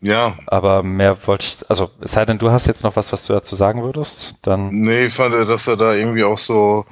[0.00, 0.36] Ja.
[0.46, 3.32] Aber mehr wollte ich, also es sei denn, du hast jetzt noch was, was du
[3.32, 4.66] dazu sagen würdest, dann.
[4.66, 6.84] Nee, ich fand, dass er da irgendwie auch so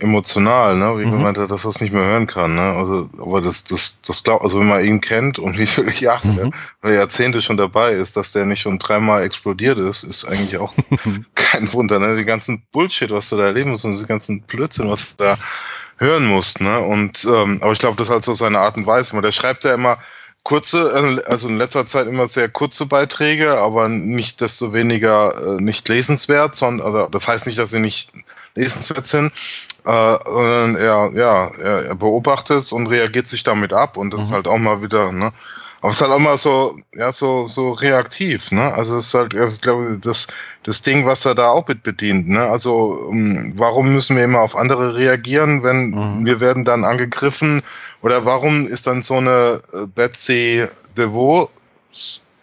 [0.00, 0.98] emotional, ne?
[0.98, 1.22] Wie mhm.
[1.22, 2.62] meinte, dass er es nicht mehr hören kann, ne?
[2.62, 6.26] Also, aber das, das, das glaubt, also wenn man ihn kennt und wie viele Jahre
[6.26, 6.52] mhm.
[6.82, 10.74] oder Jahrzehnte schon dabei ist, dass der nicht schon dreimal explodiert ist, ist eigentlich auch
[11.34, 12.16] kein Wunder, ne?
[12.16, 15.38] Die ganzen Bullshit, was du da erleben musst und die ganzen Blödsinn, was du da
[15.96, 16.80] hören musst, ne?
[16.80, 19.20] Und ähm, aber ich glaube, das ist halt so seine Art und Weise.
[19.20, 19.98] Der schreibt ja immer
[20.42, 25.88] kurze, also in letzter Zeit immer sehr kurze Beiträge, aber nicht desto weniger äh, nicht
[25.88, 28.10] lesenswert, sondern oder das heißt nicht, dass sie nicht
[28.54, 29.32] lesenswert sind,
[29.84, 34.26] äh, sondern er, ja, er, beobachtet es und reagiert sich damit ab und das mhm.
[34.26, 35.32] ist halt auch mal wieder, ne?
[35.82, 38.74] Aber es ist halt auch mal so, ja, so, so reaktiv, ne?
[38.74, 40.26] Also es ist halt, ich glaube, das,
[40.62, 42.40] das Ding, was er da auch mit bedient, ne?
[42.40, 46.26] Also, ähm, warum müssen wir immer auf andere reagieren, wenn mhm.
[46.26, 47.62] wir werden dann angegriffen?
[48.02, 50.66] Oder warum ist dann so eine äh, Betsy
[50.98, 51.48] DeVos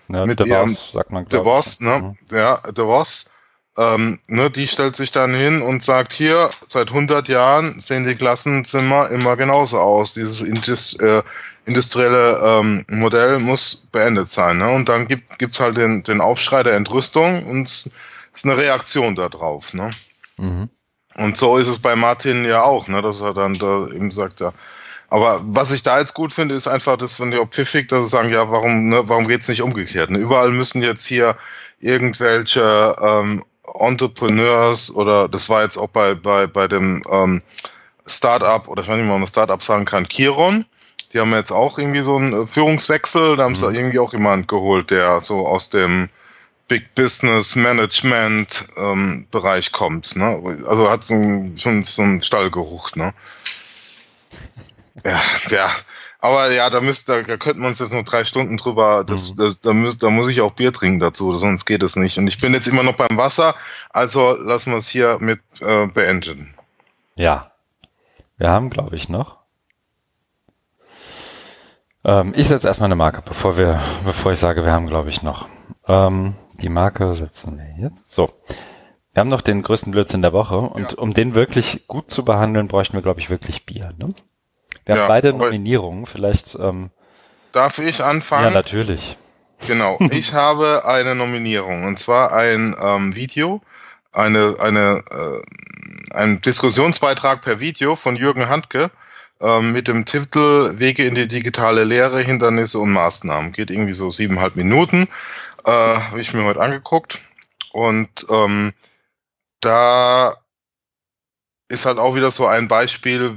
[0.09, 2.15] ja, mit DeVos, sagt man, DeVos, ne?
[2.31, 2.35] Mhm.
[2.35, 3.26] Ja, DeVos,
[3.78, 8.16] ähm, ne, die stellt sich dann hin und sagt, hier, seit 100 Jahren sehen die
[8.16, 10.14] Klassenzimmer immer genauso aus.
[10.14, 11.22] Dieses Indus, äh,
[11.66, 14.58] industrielle ähm, Modell muss beendet sein.
[14.58, 14.70] Ne?
[14.70, 17.90] Und dann gibt es halt den, den Aufschrei der Entrüstung und es
[18.34, 19.76] ist eine Reaktion darauf.
[19.76, 19.91] Ne?
[20.38, 20.70] Mhm.
[21.16, 23.04] Und so ist es bei Martin ja auch, ne?
[23.04, 24.54] dass er dann da eben sagt, ja.
[25.10, 28.04] Aber was ich da jetzt gut finde, ist einfach, das finde ich auch pfiffig, dass
[28.04, 30.10] sie sagen, ja, warum, ne, warum geht's nicht umgekehrt?
[30.10, 30.18] Ne?
[30.18, 31.38] Überall müssen jetzt hier
[31.80, 37.41] irgendwelche ähm, Entrepreneurs oder das war jetzt auch bei, bei, bei dem ähm,
[38.06, 40.65] Startup oder ich weiß nicht, ob man Startup sagen kann, Kiron.
[41.14, 43.35] Die haben jetzt auch irgendwie so einen äh, Führungswechsel.
[43.35, 43.57] Da haben mhm.
[43.57, 46.10] sie irgendwie auch jemand geholt, der so aus dem
[46.68, 50.15] Big Business Management ähm, Bereich kommt.
[50.15, 50.64] Ne?
[50.68, 52.95] Also hat so ein, schon so einen Stallgeruch.
[52.95, 53.14] Ne?
[55.06, 55.72] Ja, ja.
[56.19, 59.31] Aber ja, da müsst, da, da könnten wir uns jetzt noch drei Stunden drüber, das,
[59.31, 59.38] mhm.
[59.38, 62.18] das, da, müsst, da muss ich auch Bier trinken dazu, sonst geht es nicht.
[62.18, 63.56] Und ich bin jetzt immer noch beim Wasser,
[63.91, 66.56] also lassen wir es hier mit äh, beenden.
[67.15, 67.52] Ja,
[68.38, 69.38] wir haben, glaube ich, noch.
[72.03, 75.23] Ähm, ich setze erstmal eine Marke, bevor wir, bevor ich sage, wir haben, glaube ich,
[75.23, 75.48] noch.
[75.88, 78.11] Ähm, die Marke setzen wir jetzt.
[78.11, 78.27] So.
[79.14, 80.98] Wir haben noch den größten Blödsinn der Woche und ja.
[80.99, 83.94] um den wirklich gut zu behandeln, bräuchten wir, glaube ich, wirklich Bier.
[83.98, 84.14] Ne?
[84.85, 86.56] Wir ja, haben beide Nominierungen, vielleicht.
[86.56, 86.89] Ähm,
[87.52, 88.45] darf ich anfangen?
[88.45, 89.18] Ja, natürlich.
[89.65, 93.61] Genau, ich habe eine Nominierung und zwar ein ähm, Video,
[94.11, 98.91] eine, eine, äh, ein Diskussionsbeitrag per Video von Jürgen Handke
[99.41, 103.52] ähm, mit dem Titel Wege in die digitale Lehre, Hindernisse und Maßnahmen.
[103.52, 105.07] Geht irgendwie so siebeneinhalb Minuten,
[105.65, 107.19] äh, habe ich mir heute angeguckt
[107.72, 108.73] und ähm,
[109.60, 110.35] da
[111.68, 113.35] ist halt auch wieder so ein Beispiel,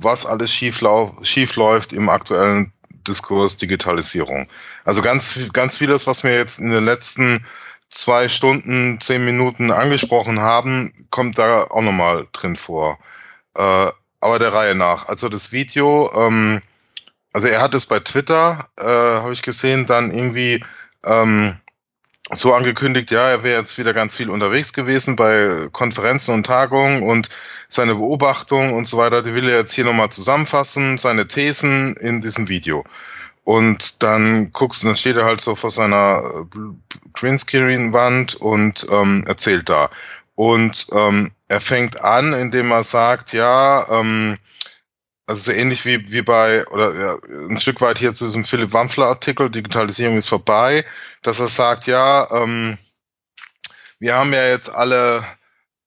[0.00, 0.80] was alles schief,
[1.22, 2.72] schief läuft im aktuellen
[3.06, 4.48] Diskurs Digitalisierung.
[4.84, 7.44] Also ganz, ganz vieles, was wir jetzt in den letzten
[7.90, 12.98] zwei Stunden, zehn Minuten angesprochen haben, kommt da auch nochmal drin vor.
[13.54, 15.08] Äh, aber der Reihe nach.
[15.08, 16.60] Also das Video, ähm,
[17.32, 20.62] also er hat es bei Twitter, äh, habe ich gesehen, dann irgendwie
[21.04, 21.56] ähm,
[22.32, 27.02] so angekündigt, ja, er wäre jetzt wieder ganz viel unterwegs gewesen bei Konferenzen und Tagungen
[27.02, 27.28] und
[27.68, 32.20] seine Beobachtungen und so weiter, die will er jetzt hier nochmal zusammenfassen, seine Thesen in
[32.20, 32.84] diesem Video.
[33.44, 36.58] Und dann guckst du, dann steht er halt so vor seiner äh,
[37.14, 39.88] Greenscreen-Wand und ähm, erzählt da.
[40.34, 44.36] Und ähm, er fängt an, indem er sagt, ja, ähm,
[45.28, 47.18] also so ähnlich wie, wie bei, oder ja,
[47.50, 50.86] ein Stück weit hier zu diesem Philipp Wampfler-Artikel, Digitalisierung ist vorbei,
[51.22, 52.78] dass er sagt, ja, ähm,
[53.98, 55.22] wir haben ja jetzt alle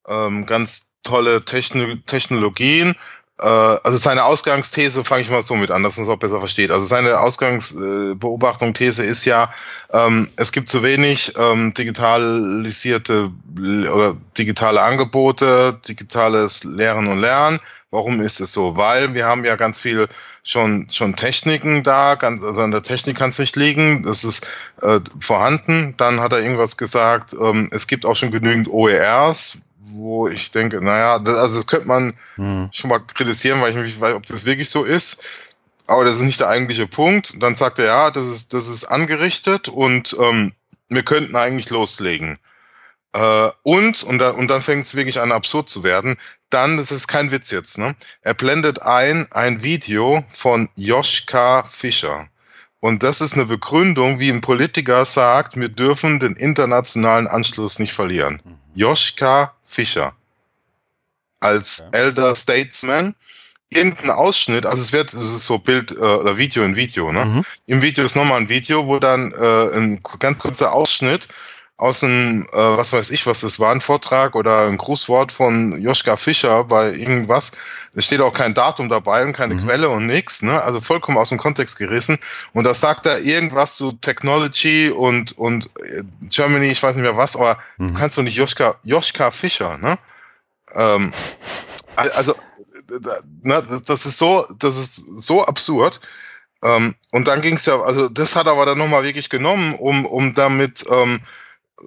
[0.08, 2.94] ähm, ganz tolle Techno Technologien.
[3.40, 6.38] Äh, also seine Ausgangsthese, fange ich mal so mit an, dass man es auch besser
[6.38, 6.70] versteht.
[6.70, 9.52] Also seine Ausgangsbeobachtung, äh, These ist ja,
[9.92, 17.60] ähm, es gibt zu wenig ähm, digitalisierte oder digitale Angebote, digitales Lehren und Lernen
[17.92, 18.78] Warum ist es so?
[18.78, 20.08] Weil wir haben ja ganz viel
[20.44, 24.48] schon, schon Techniken da, ganz, also an der Technik kann es nicht liegen, das ist
[24.82, 25.96] äh, vorhanden.
[25.98, 30.82] Dann hat er irgendwas gesagt, ähm, es gibt auch schon genügend OERs, wo ich denke,
[30.82, 32.70] naja, das, also das könnte man hm.
[32.72, 35.22] schon mal kritisieren, weil ich nicht weiß, ob das wirklich so ist.
[35.86, 37.44] Aber das ist nicht der eigentliche Punkt.
[37.44, 40.54] Dann sagt er, ja, das ist, das ist angerichtet und ähm,
[40.88, 42.40] wir könnten eigentlich loslegen.
[43.14, 46.18] Äh, und, und, da, und dann fängt es wirklich an absurd zu werden,
[46.50, 47.96] dann, das ist kein Witz jetzt, ne?
[48.22, 52.28] Er blendet ein ein Video von Joschka Fischer.
[52.80, 57.94] Und das ist eine Begründung, wie ein Politiker sagt, wir dürfen den internationalen Anschluss nicht
[57.94, 58.42] verlieren.
[58.44, 58.58] Mhm.
[58.74, 60.14] Joschka Fischer.
[61.40, 61.98] Als okay.
[61.98, 63.16] Elder Statesman.
[63.74, 67.24] Irgendein Ausschnitt, also es wird, es ist so Bild äh, oder Video in Video, ne?
[67.24, 67.46] Mhm.
[67.68, 71.30] Im Video ist nochmal ein Video, wo dann äh, ein ganz kurzer Ausschnitt
[71.82, 75.82] aus einem, äh, was weiß ich, was das war, ein Vortrag oder ein Grußwort von
[75.82, 77.54] Joschka Fischer bei irgendwas.
[77.96, 79.66] Es steht auch kein Datum dabei und keine mhm.
[79.66, 80.62] Quelle und nichts, ne?
[80.62, 82.20] Also vollkommen aus dem Kontext gerissen.
[82.54, 87.18] Und da sagt er irgendwas zu Technology und, und äh, Germany, ich weiß nicht mehr
[87.18, 87.94] was, aber mhm.
[87.96, 89.98] du kannst doch nicht Joschka, Joschka Fischer, ne?
[90.76, 91.12] Ähm,
[91.96, 92.36] also,
[93.42, 96.00] ne, das ist so, das ist so absurd.
[96.64, 100.06] Ähm, und dann ging es ja, also das hat aber dann nochmal wirklich genommen, um,
[100.06, 101.22] um damit ähm,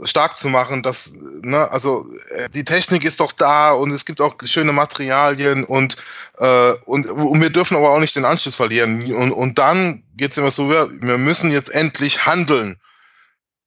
[0.02, 1.12] stark zu machen, dass,
[1.42, 5.96] ne, also äh, die Technik ist doch da und es gibt auch schöne Materialien und,
[6.38, 9.12] äh, und, und wir dürfen aber auch nicht den Anschluss verlieren.
[9.14, 12.76] Und, und dann geht's immer so, wir, wir müssen jetzt endlich handeln.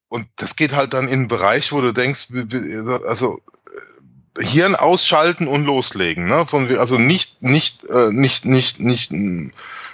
[0.09, 2.27] Und das geht halt dann in einen Bereich, wo du denkst,
[3.07, 3.41] also
[4.37, 6.45] äh, Hirn ausschalten und loslegen, ne?
[6.45, 9.11] Von, also nicht, nicht, äh, nicht, nicht, nicht,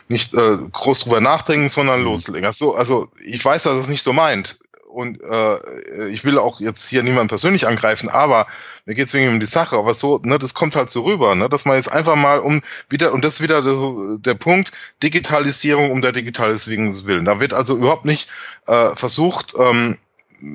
[0.10, 2.06] nicht äh, groß drüber nachdenken, sondern mhm.
[2.06, 2.46] loslegen.
[2.46, 4.58] Also, also ich weiß, dass es nicht so meint
[4.94, 8.46] und äh, ich will auch jetzt hier niemanden persönlich angreifen, aber
[8.86, 11.36] mir geht es wegen um die Sache, aber so, ne, das kommt halt so rüber,
[11.36, 14.72] ne, dass man jetzt einfach mal um wieder, und das ist wieder der, der Punkt,
[15.02, 17.26] Digitalisierung um der Digitalisierung willen.
[17.26, 18.30] Da wird also überhaupt nicht
[18.68, 19.98] äh, versucht, ähm,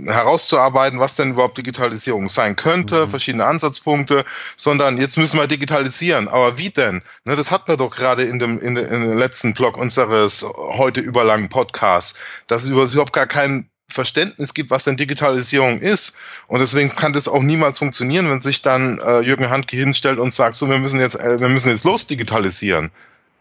[0.06, 3.10] herauszuarbeiten, was denn überhaupt Digitalisierung sein könnte, mhm.
[3.10, 4.24] verschiedene Ansatzpunkte,
[4.56, 6.28] sondern jetzt müssen wir digitalisieren.
[6.28, 7.02] Aber wie denn?
[7.24, 11.00] Ne, das hatten wir doch gerade in dem, in, in dem letzten Blog unseres heute
[11.00, 16.14] überlangen Podcasts, dass es überhaupt gar kein Verständnis gibt, was denn Digitalisierung ist.
[16.46, 20.34] Und deswegen kann das auch niemals funktionieren, wenn sich dann äh, Jürgen Handke hinstellt und
[20.34, 22.90] sagt, so, wir müssen jetzt, äh, wir müssen jetzt los digitalisieren.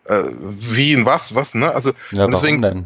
[0.05, 1.73] Äh, wie und was, was, ne?
[1.73, 2.85] Also, ja, deswegen, denn?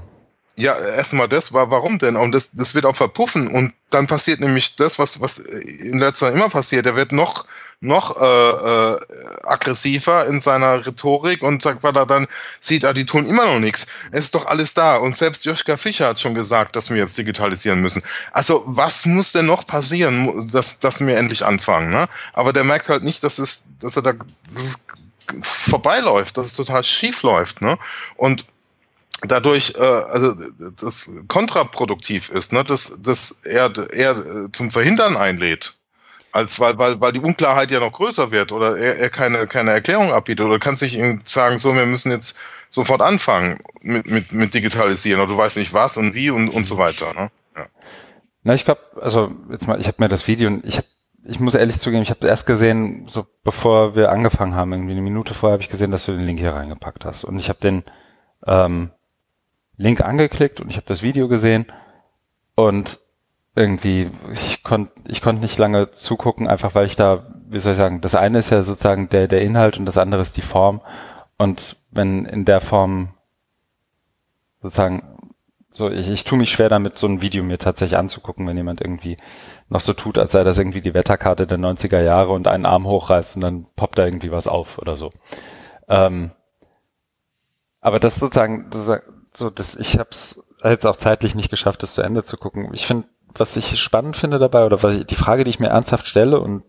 [0.58, 2.16] Ja, erstmal das war, warum denn?
[2.16, 6.28] Und das, das wird auch verpuffen und dann passiert nämlich das, was, was in letzter
[6.28, 6.86] Zeit immer passiert.
[6.86, 7.46] Er wird noch,
[7.82, 9.00] noch äh, äh,
[9.44, 12.28] aggressiver in seiner Rhetorik und sagt, weil er dann
[12.60, 13.88] sieht, ah, die tun immer noch nichts.
[14.12, 14.98] Es ist doch alles da.
[14.98, 18.04] Und selbst Joschka Fischer hat schon gesagt, dass wir jetzt digitalisieren müssen.
[18.32, 21.90] Also was muss denn noch passieren, dass, dass wir endlich anfangen?
[21.90, 22.08] Ne?
[22.34, 24.14] Aber der merkt halt nicht, dass es, dass er da
[25.42, 27.64] vorbeiläuft, dass es total schief läuft.
[27.64, 27.80] Ne?
[28.16, 28.46] Und
[29.24, 30.36] dadurch äh, also
[30.80, 35.81] das kontraproduktiv ist, ne, dass dass er äh, zum Verhindern einlädt,
[36.32, 39.72] als weil weil weil die Unklarheit ja noch größer wird oder er, er keine keine
[39.72, 42.36] Erklärung abbietet oder kannst nicht sagen so wir müssen jetzt
[42.70, 46.66] sofort anfangen mit mit mit digitalisieren oder du weißt nicht was und wie und und
[46.66, 47.14] so weiter.
[47.14, 47.32] Ne?
[47.56, 47.66] Ja.
[48.44, 50.88] Na ich glaube also jetzt mal ich habe mir das Video und ich habe
[51.24, 55.02] ich muss ehrlich zugeben, ich habe erst gesehen, so bevor wir angefangen haben, irgendwie eine
[55.02, 57.60] Minute vorher habe ich gesehen, dass du den Link hier reingepackt hast und ich habe
[57.60, 57.84] den
[58.48, 58.92] ähm,
[59.78, 61.68] Link angeklickt und ich habe das Video gesehen
[62.56, 63.00] und
[63.56, 67.78] irgendwie, ich konnte ich konnte nicht lange zugucken, einfach weil ich da, wie soll ich
[67.78, 70.82] sagen, das eine ist ja sozusagen der, der Inhalt und das andere ist die Form.
[71.38, 73.14] Und wenn in der Form
[74.62, 75.18] sozusagen,
[75.74, 78.82] so, ich, ich tue mich schwer damit, so ein Video mir tatsächlich anzugucken, wenn jemand
[78.82, 79.18] irgendwie
[79.70, 82.86] noch so tut, als sei das irgendwie die Wetterkarte der 90er Jahre und einen Arm
[82.86, 85.10] hochreißt und dann poppt da irgendwie was auf oder so.
[85.88, 86.32] Ähm,
[87.82, 88.70] aber das sozusagen,
[89.34, 92.70] so, das, ich habe es jetzt auch zeitlich nicht geschafft, das zu Ende zu gucken.
[92.74, 95.70] Ich finde, was ich spannend finde dabei, oder was ich, die Frage, die ich mir
[95.70, 96.64] ernsthaft stelle, und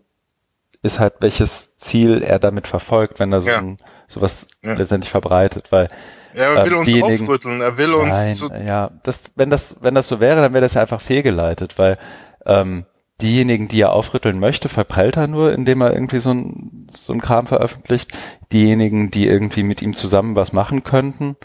[0.81, 3.59] ist halt, welches Ziel er damit verfolgt, wenn er so ja.
[3.59, 3.77] ein,
[4.07, 4.73] sowas ja.
[4.73, 5.87] letztendlich verbreitet, weil
[6.33, 10.07] er will ähm, uns aufrütteln, er will uns nein, ja, das, wenn das, wenn das
[10.07, 11.97] so wäre, dann wäre das ja einfach fehlgeleitet, weil
[12.45, 12.85] ähm,
[13.21, 17.21] diejenigen, die er aufrütteln möchte, verprellt er nur, indem er irgendwie so ein, so ein
[17.21, 18.11] Kram veröffentlicht.
[18.51, 21.37] Diejenigen, die irgendwie mit ihm zusammen was machen könnten,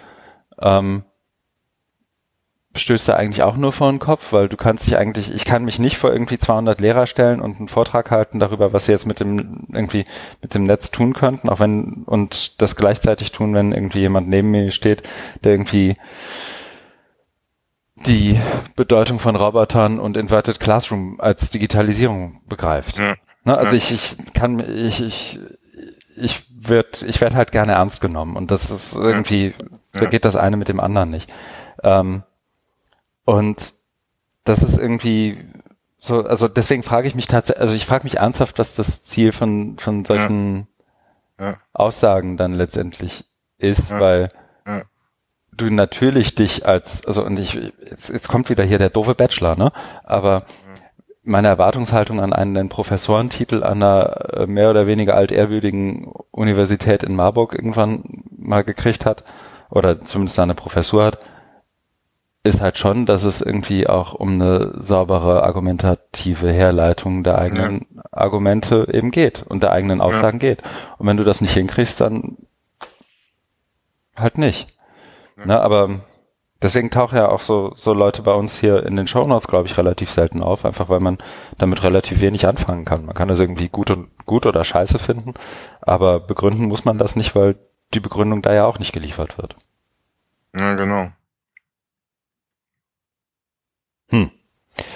[0.60, 1.04] ähm,
[2.78, 5.64] stößt er eigentlich auch nur vor den Kopf, weil du kannst dich eigentlich, ich kann
[5.64, 9.06] mich nicht vor irgendwie 200 Lehrer stellen und einen Vortrag halten darüber, was sie jetzt
[9.06, 10.04] mit dem irgendwie
[10.40, 14.50] mit dem Netz tun könnten, auch wenn und das gleichzeitig tun, wenn irgendwie jemand neben
[14.50, 15.02] mir steht,
[15.44, 15.96] der irgendwie
[18.06, 18.38] die
[18.76, 22.98] Bedeutung von Robotern und Inverted Classroom als Digitalisierung begreift.
[22.98, 23.14] Ja.
[23.44, 23.78] Ne, also ja.
[23.78, 25.40] ich, ich kann ich ich
[26.16, 29.54] ich wird ich werde halt gerne ernst genommen und das ist irgendwie
[29.94, 30.00] ja.
[30.00, 31.32] da geht das eine mit dem anderen nicht.
[31.82, 32.22] Ähm,
[33.28, 33.74] und
[34.44, 35.36] das ist irgendwie
[35.98, 39.32] so, also deswegen frage ich mich tatsächlich, also ich frage mich ernsthaft, was das Ziel
[39.32, 40.66] von, von solchen
[41.38, 41.50] ja.
[41.50, 41.56] Ja.
[41.74, 43.26] Aussagen dann letztendlich
[43.58, 44.00] ist, ja.
[44.00, 44.28] weil
[45.58, 49.56] du natürlich dich als, also und ich, jetzt, jetzt kommt wieder hier der doofe Bachelor,
[49.56, 49.72] ne?
[50.04, 50.44] Aber
[51.22, 57.54] meine Erwartungshaltung an einen Professorentitel an einer äh, mehr oder weniger altehrwürdigen Universität in Marburg
[57.54, 59.24] irgendwann mal gekriegt hat,
[59.68, 61.18] oder zumindest eine Professur hat,
[62.44, 68.02] ist halt schon, dass es irgendwie auch um eine saubere argumentative Herleitung der eigenen ja.
[68.12, 70.54] Argumente eben geht und der eigenen Aussagen ja.
[70.54, 70.62] geht.
[70.98, 72.36] Und wenn du das nicht hinkriegst, dann
[74.16, 74.74] halt nicht.
[75.36, 75.46] Ja.
[75.46, 76.00] Ne, aber
[76.60, 79.78] Deswegen tauchen ja auch so, so Leute bei uns hier in den Shownotes, glaube ich,
[79.78, 81.18] relativ selten auf, einfach weil man
[81.56, 83.06] damit relativ wenig anfangen kann.
[83.06, 85.34] Man kann das irgendwie gut und gut oder scheiße finden,
[85.80, 87.54] aber begründen muss man das nicht, weil
[87.94, 89.54] die Begründung da ja auch nicht geliefert wird.
[90.52, 91.10] Ja, genau.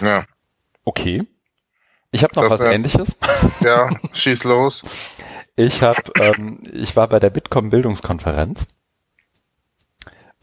[0.00, 0.24] Ja.
[0.84, 1.22] Okay.
[2.10, 3.16] Ich habe noch Das was wär- ähnliches.
[3.60, 4.82] Ja, schieß los.
[5.56, 8.66] Ich habe, ähm, ich war bei der Bitkom Bildungskonferenz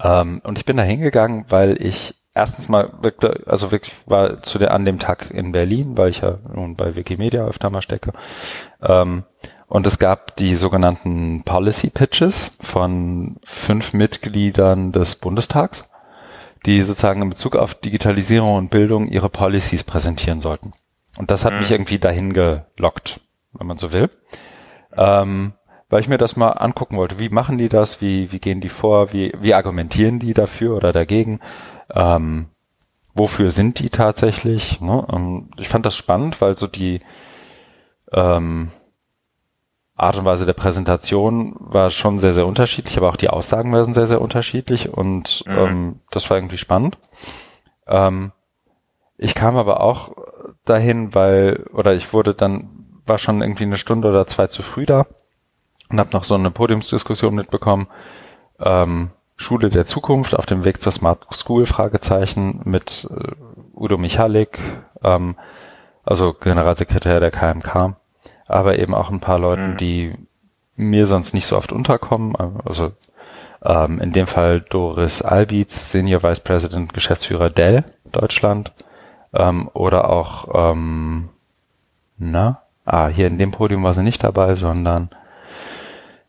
[0.02, 4.58] ähm, und ich bin da hingegangen, weil ich erstens mal wirklich, also wirklich war zu
[4.60, 8.14] der an dem Tag in Berlin, weil ich ja nun bei Wikimedia öfter mal stecke.
[8.82, 9.24] Ähm,
[9.68, 15.89] und es gab die sogenannten Policy Pitches von fünf Mitgliedern des Bundestags,
[16.66, 20.72] die sozusagen in Bezug auf Digitalisierung und Bildung ihre Policies präsentieren sollten.
[21.18, 21.60] Und das hat Mhm.
[21.60, 23.22] mich irgendwie dahin gelockt,
[23.54, 24.10] wenn man so will
[24.96, 25.54] ähm,
[25.90, 27.20] weil ich mir das mal angucken wollte.
[27.20, 28.02] Wie machen die das?
[28.02, 29.12] Wie, wie gehen die vor?
[29.14, 31.40] Wie, wie argumentieren die dafür oder dagegen?
[31.94, 32.48] Ähm,
[33.16, 34.82] wofür sind die tatsächlich?
[34.82, 35.06] Ne?
[35.12, 37.00] Ähm, ich fand das spannend, weil so die
[38.14, 38.72] ähm,
[40.00, 43.94] Art und Weise der Präsentation war schon sehr, sehr unterschiedlich, aber auch die Aussagen waren
[43.94, 45.58] sehr, sehr unterschiedlich und Mhm.
[45.58, 46.98] ähm, das war irgendwie spannend.
[47.88, 48.32] Ähm,
[49.18, 50.12] ich kam aber auch
[50.66, 52.70] dahin, weil, oder ich wurde dann,
[53.06, 55.06] war schon irgendwie eine Stunde oder zwei zu früh da
[55.90, 57.88] und habe noch so eine Podiumsdiskussion mitbekommen.
[58.60, 63.32] Ähm, Schule der Zukunft auf dem Weg zur Smart School Fragezeichen mit äh,
[63.74, 64.60] Udo Michalik,
[65.04, 65.36] ähm,
[66.04, 67.96] also Generalsekretär der KMK,
[68.50, 69.78] aber eben auch ein paar Leuten, Mhm.
[69.78, 70.12] die
[70.76, 72.36] mir sonst nicht so oft unterkommen.
[72.66, 72.92] Also
[73.64, 78.72] ähm, in dem Fall Doris Albitz, Senior Vice President, Geschäftsführer Dell Deutschland,
[79.34, 81.30] ähm, oder auch ähm,
[82.18, 85.10] na, ah, hier in dem Podium war sie nicht dabei, sondern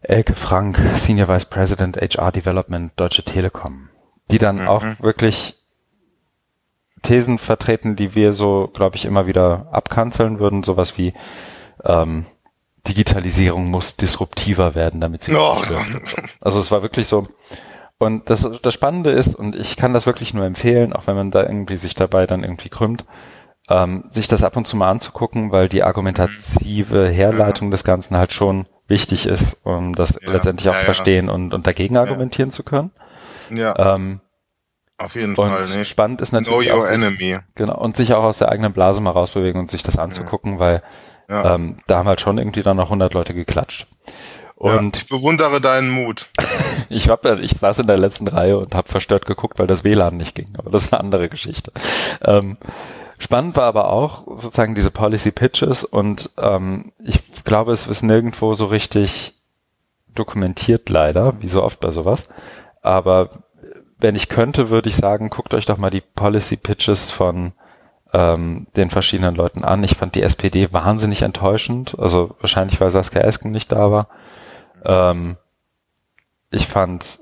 [0.03, 3.89] Elke Frank, Senior Vice President HR Development Deutsche Telekom,
[4.31, 4.69] die dann Mhm.
[4.69, 5.57] auch wirklich
[7.03, 11.15] Thesen vertreten, die wir so, glaube ich, immer wieder abkanzeln würden, sowas wie
[11.85, 12.27] ähm,
[12.87, 15.57] Digitalisierung muss disruptiver werden, damit sie Oh.
[16.41, 17.27] Also es war wirklich so.
[17.99, 21.31] Und das, das Spannende ist, und ich kann das wirklich nur empfehlen, auch wenn man
[21.31, 23.05] da irgendwie sich dabei dann irgendwie krümmt,
[23.69, 28.33] ähm, sich das ab und zu mal anzugucken, weil die argumentative Herleitung des Ganzen halt
[28.33, 30.85] schon wichtig ist, um das Ja, letztendlich auch ja, ja.
[30.85, 32.91] verstehen und, und dagegen argumentieren zu können.
[33.51, 34.21] Ja, Ähm,
[34.97, 35.65] auf jeden und Fall.
[35.77, 35.85] Nee.
[35.85, 37.39] spannend ist Know natürlich auch your sich, enemy.
[37.55, 40.83] genau, und sich auch aus der eigenen Blase mal rausbewegen und sich das anzugucken, weil
[41.31, 41.55] Ja.
[41.55, 43.87] ähm, da haben halt schon irgendwie dann noch 100 Leute geklatscht.
[44.61, 44.77] ja.
[44.77, 46.27] Und Ich bewundere deinen Mut.
[46.89, 49.85] ich, hab, ja- ich saß in der letzten Reihe und habe verstört geguckt, weil das
[49.85, 50.49] WLAN nicht ging.
[50.59, 51.73] Aber das ist eine andere Geschichte.
[52.23, 52.59] Ähm,
[53.19, 58.55] spannend war aber auch sozusagen diese Policy Pitches und ähm, ich glaube, es ist nirgendwo
[58.55, 59.35] so richtig
[60.15, 62.29] dokumentiert leider, wie so oft bei sowas.
[62.83, 63.29] Aber
[63.99, 67.53] wenn ich könnte, würde ich sagen, guckt euch doch mal die Policy Pitches von
[68.13, 69.85] ähm, den verschiedenen Leuten an.
[69.85, 71.99] Ich fand die SPD wahnsinnig enttäuschend.
[71.99, 74.09] Also wahrscheinlich, weil Saskia Esken nicht da war.
[74.85, 75.37] Ähm,
[76.51, 77.21] ich fand,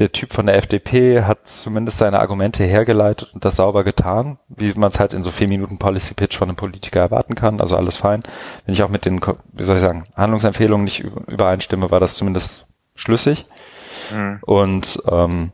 [0.00, 4.74] der Typ von der FDP hat zumindest seine Argumente hergeleitet und das sauber getan, wie
[4.74, 7.60] man es halt in so vier Minuten Policy Pitch von einem Politiker erwarten kann.
[7.60, 8.22] Also alles fein.
[8.66, 9.20] Wenn ich auch mit den,
[9.52, 12.66] wie soll ich sagen, Handlungsempfehlungen nicht über- übereinstimme, war das zumindest
[12.96, 13.46] schlüssig.
[14.12, 14.38] Mhm.
[14.42, 15.52] Und ähm,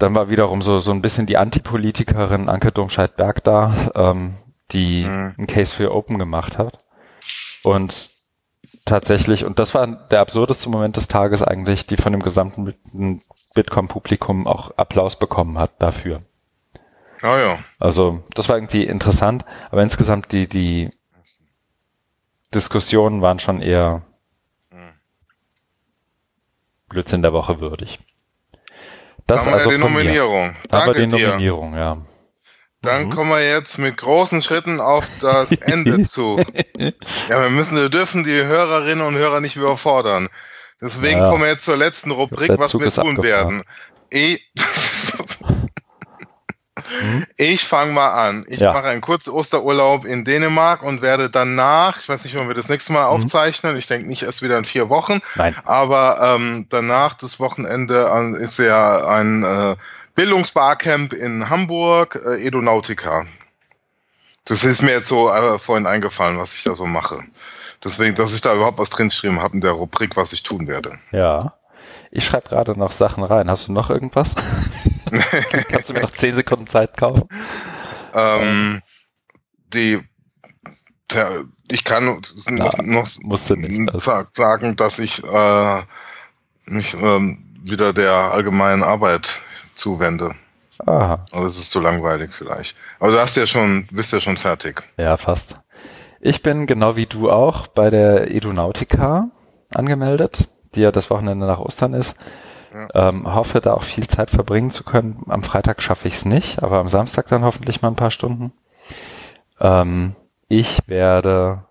[0.00, 4.34] dann war wiederum so, so ein bisschen die Antipolitikerin Anke Domscheit-Berg da, ähm,
[4.72, 5.34] die Mhm.
[5.38, 6.84] einen Case für Open gemacht hat.
[7.62, 8.10] Und
[8.84, 13.22] tatsächlich, und das war der absurdeste Moment des Tages eigentlich, die von dem gesamten Bit-
[13.54, 16.20] Bitkom-Publikum auch Applaus bekommen hat dafür.
[17.22, 17.58] Ah ja.
[17.78, 20.90] Also das war irgendwie interessant, aber insgesamt die, die
[22.54, 24.02] Diskussionen waren schon eher
[24.70, 24.92] Mhm.
[26.88, 27.98] Blödsinn der Woche würdig.
[29.30, 29.98] Das Haben wir also die von mir.
[30.00, 30.46] Nominierung.
[30.48, 31.28] Haben wir Danke die dir.
[31.28, 31.96] Nominierung, ja.
[32.82, 33.10] Dann Mhm.
[33.10, 36.40] kommen wir jetzt mit großen Schritten auf das Ende zu.
[37.28, 40.28] Ja, wir müssen, wir dürfen die Hörerinnen und Hörer nicht überfordern.
[40.80, 41.28] Deswegen Ja.
[41.30, 43.22] kommen wir jetzt zur letzten Rubrik, was wir tun abgefahren.
[43.22, 43.62] werden.
[47.36, 48.44] Ich, ich fange mal an.
[48.48, 48.72] Ich Ja.
[48.72, 52.68] mache einen kurzen Osterurlaub in Dänemark und werde danach, ich weiß nicht, wann wir das
[52.68, 53.06] nächste Mal Mhm.
[53.24, 55.54] aufzeichnen, ich denke nicht erst wieder in vier Wochen, Nein.
[55.64, 59.76] aber ähm, danach, das Wochenende, ist ja ein äh,
[60.14, 63.24] Bildungsbarcamp in Hamburg, äh, Edonautica.
[64.44, 67.20] Das ist mir jetzt so äh, vorhin eingefallen, was ich da so mache.
[67.84, 70.98] Deswegen, dass ich da überhaupt was dringeschrieben habe in der Rubrik, was ich tun werde.
[71.12, 71.54] Ja.
[72.10, 73.48] Ich schreibe gerade noch Sachen rein.
[73.50, 74.34] Hast du noch irgendwas?
[75.68, 77.24] Kannst du mir noch zehn Sekunden Zeit kaufen?
[78.14, 78.80] Ähm,
[79.72, 80.00] die,
[81.12, 82.20] der, ich kann noch,
[82.80, 83.04] noch
[83.56, 83.98] nicht, also.
[83.98, 85.80] sa- sagen, dass ich äh,
[86.66, 89.38] mich ähm, wieder der allgemeinen Arbeit
[89.74, 90.34] zuwende.
[90.86, 91.26] Aha.
[91.32, 92.74] Also es ist zu langweilig vielleicht.
[92.98, 94.82] Aber du hast ja schon, bist ja schon fertig.
[94.96, 95.60] Ja, fast.
[96.20, 99.30] Ich bin genau wie du auch bei der Edunautica
[99.74, 102.14] angemeldet, die ja das Wochenende nach Ostern ist.
[102.72, 103.08] Ja.
[103.08, 105.24] Ähm, hoffe da auch viel Zeit verbringen zu können.
[105.28, 108.52] Am Freitag schaffe ich es nicht, aber am Samstag dann hoffentlich mal ein paar Stunden.
[109.60, 110.14] Ähm,
[110.48, 111.64] ich werde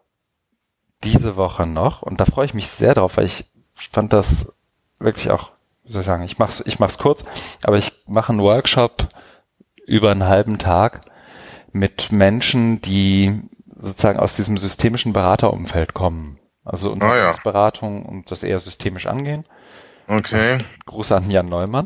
[1.03, 4.53] diese Woche noch, und da freue ich mich sehr drauf, weil ich fand das
[4.99, 5.51] wirklich auch,
[5.83, 7.23] wie soll ich sagen, ich mach's, ich mach's kurz,
[7.63, 9.07] aber ich mache einen Workshop
[9.85, 11.01] über einen halben Tag
[11.71, 13.41] mit Menschen, die
[13.77, 16.39] sozusagen aus diesem systemischen Beraterumfeld kommen.
[16.65, 19.45] Also Unternehmensberatung ah, und das eher systemisch angehen.
[20.09, 20.57] Okay.
[20.87, 21.85] Gruß an Jan Neumann,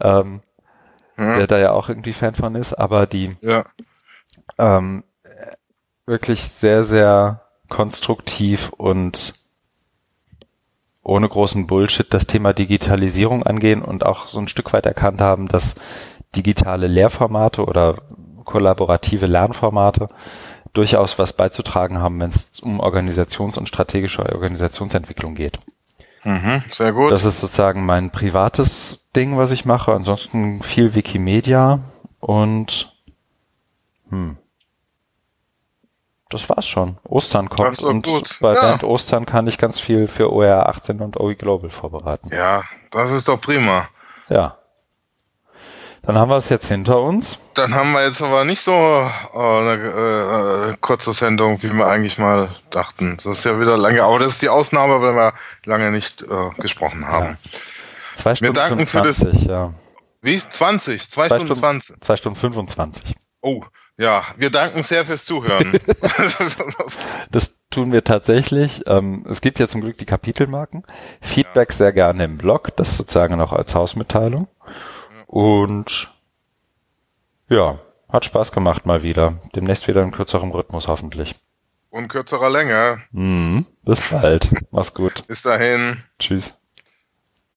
[0.00, 0.42] ähm,
[1.18, 1.38] ja.
[1.38, 3.64] der da ja auch irgendwie Fan von ist, aber die ja.
[4.58, 5.02] ähm,
[6.06, 9.34] wirklich sehr, sehr konstruktiv und
[11.02, 15.48] ohne großen Bullshit das Thema Digitalisierung angehen und auch so ein Stück weit erkannt haben,
[15.48, 15.74] dass
[16.36, 17.96] digitale Lehrformate oder
[18.44, 20.06] kollaborative Lernformate
[20.74, 25.58] durchaus was beizutragen haben, wenn es um Organisations- und strategische Organisationsentwicklung geht.
[26.24, 27.10] Mhm, sehr gut.
[27.10, 29.92] Das ist sozusagen mein privates Ding, was ich mache.
[29.92, 31.80] Ansonsten viel Wikimedia
[32.20, 32.94] und
[34.10, 34.36] hm,
[36.28, 36.98] das war's schon.
[37.04, 38.36] Ostern kommt und gut.
[38.40, 38.60] bei ja.
[38.60, 42.28] Band Ostern kann ich ganz viel für OR 18 und OE Global vorbereiten.
[42.32, 43.88] Ja, das ist doch prima.
[44.28, 44.57] Ja.
[46.02, 47.38] Dann haben wir es jetzt hinter uns.
[47.54, 52.18] Dann haben wir jetzt aber nicht so äh, eine äh, kurze Sendung, wie wir eigentlich
[52.18, 53.16] mal dachten.
[53.16, 55.32] Das ist ja wieder lange, aber das ist die Ausnahme, weil wir
[55.64, 57.36] lange nicht äh, gesprochen haben.
[57.42, 57.50] Ja.
[58.14, 59.74] Zwei Stunden wir danken 25, für das, ja.
[60.22, 60.38] Wie?
[60.38, 61.10] 20?
[61.10, 62.00] Zwei, zwei Stunden 20?
[62.00, 63.14] Zwei Stunden 25.
[63.40, 63.62] Oh,
[63.96, 65.72] ja, wir danken sehr fürs Zuhören.
[67.30, 68.82] das tun wir tatsächlich.
[68.86, 70.84] Ähm, es gibt ja zum Glück die Kapitelmarken.
[71.20, 71.76] Feedback ja.
[71.76, 74.48] sehr gerne im Blog, das sozusagen noch als Hausmitteilung.
[75.28, 76.10] Und
[77.50, 79.38] ja, hat Spaß gemacht mal wieder.
[79.54, 81.34] Demnächst wieder in kürzerem Rhythmus hoffentlich.
[81.90, 82.98] Und kürzerer Länge.
[83.12, 83.66] Mhm.
[83.82, 84.48] Bis bald.
[84.70, 85.26] Mach's gut.
[85.28, 86.02] Bis dahin.
[86.18, 86.58] Tschüss.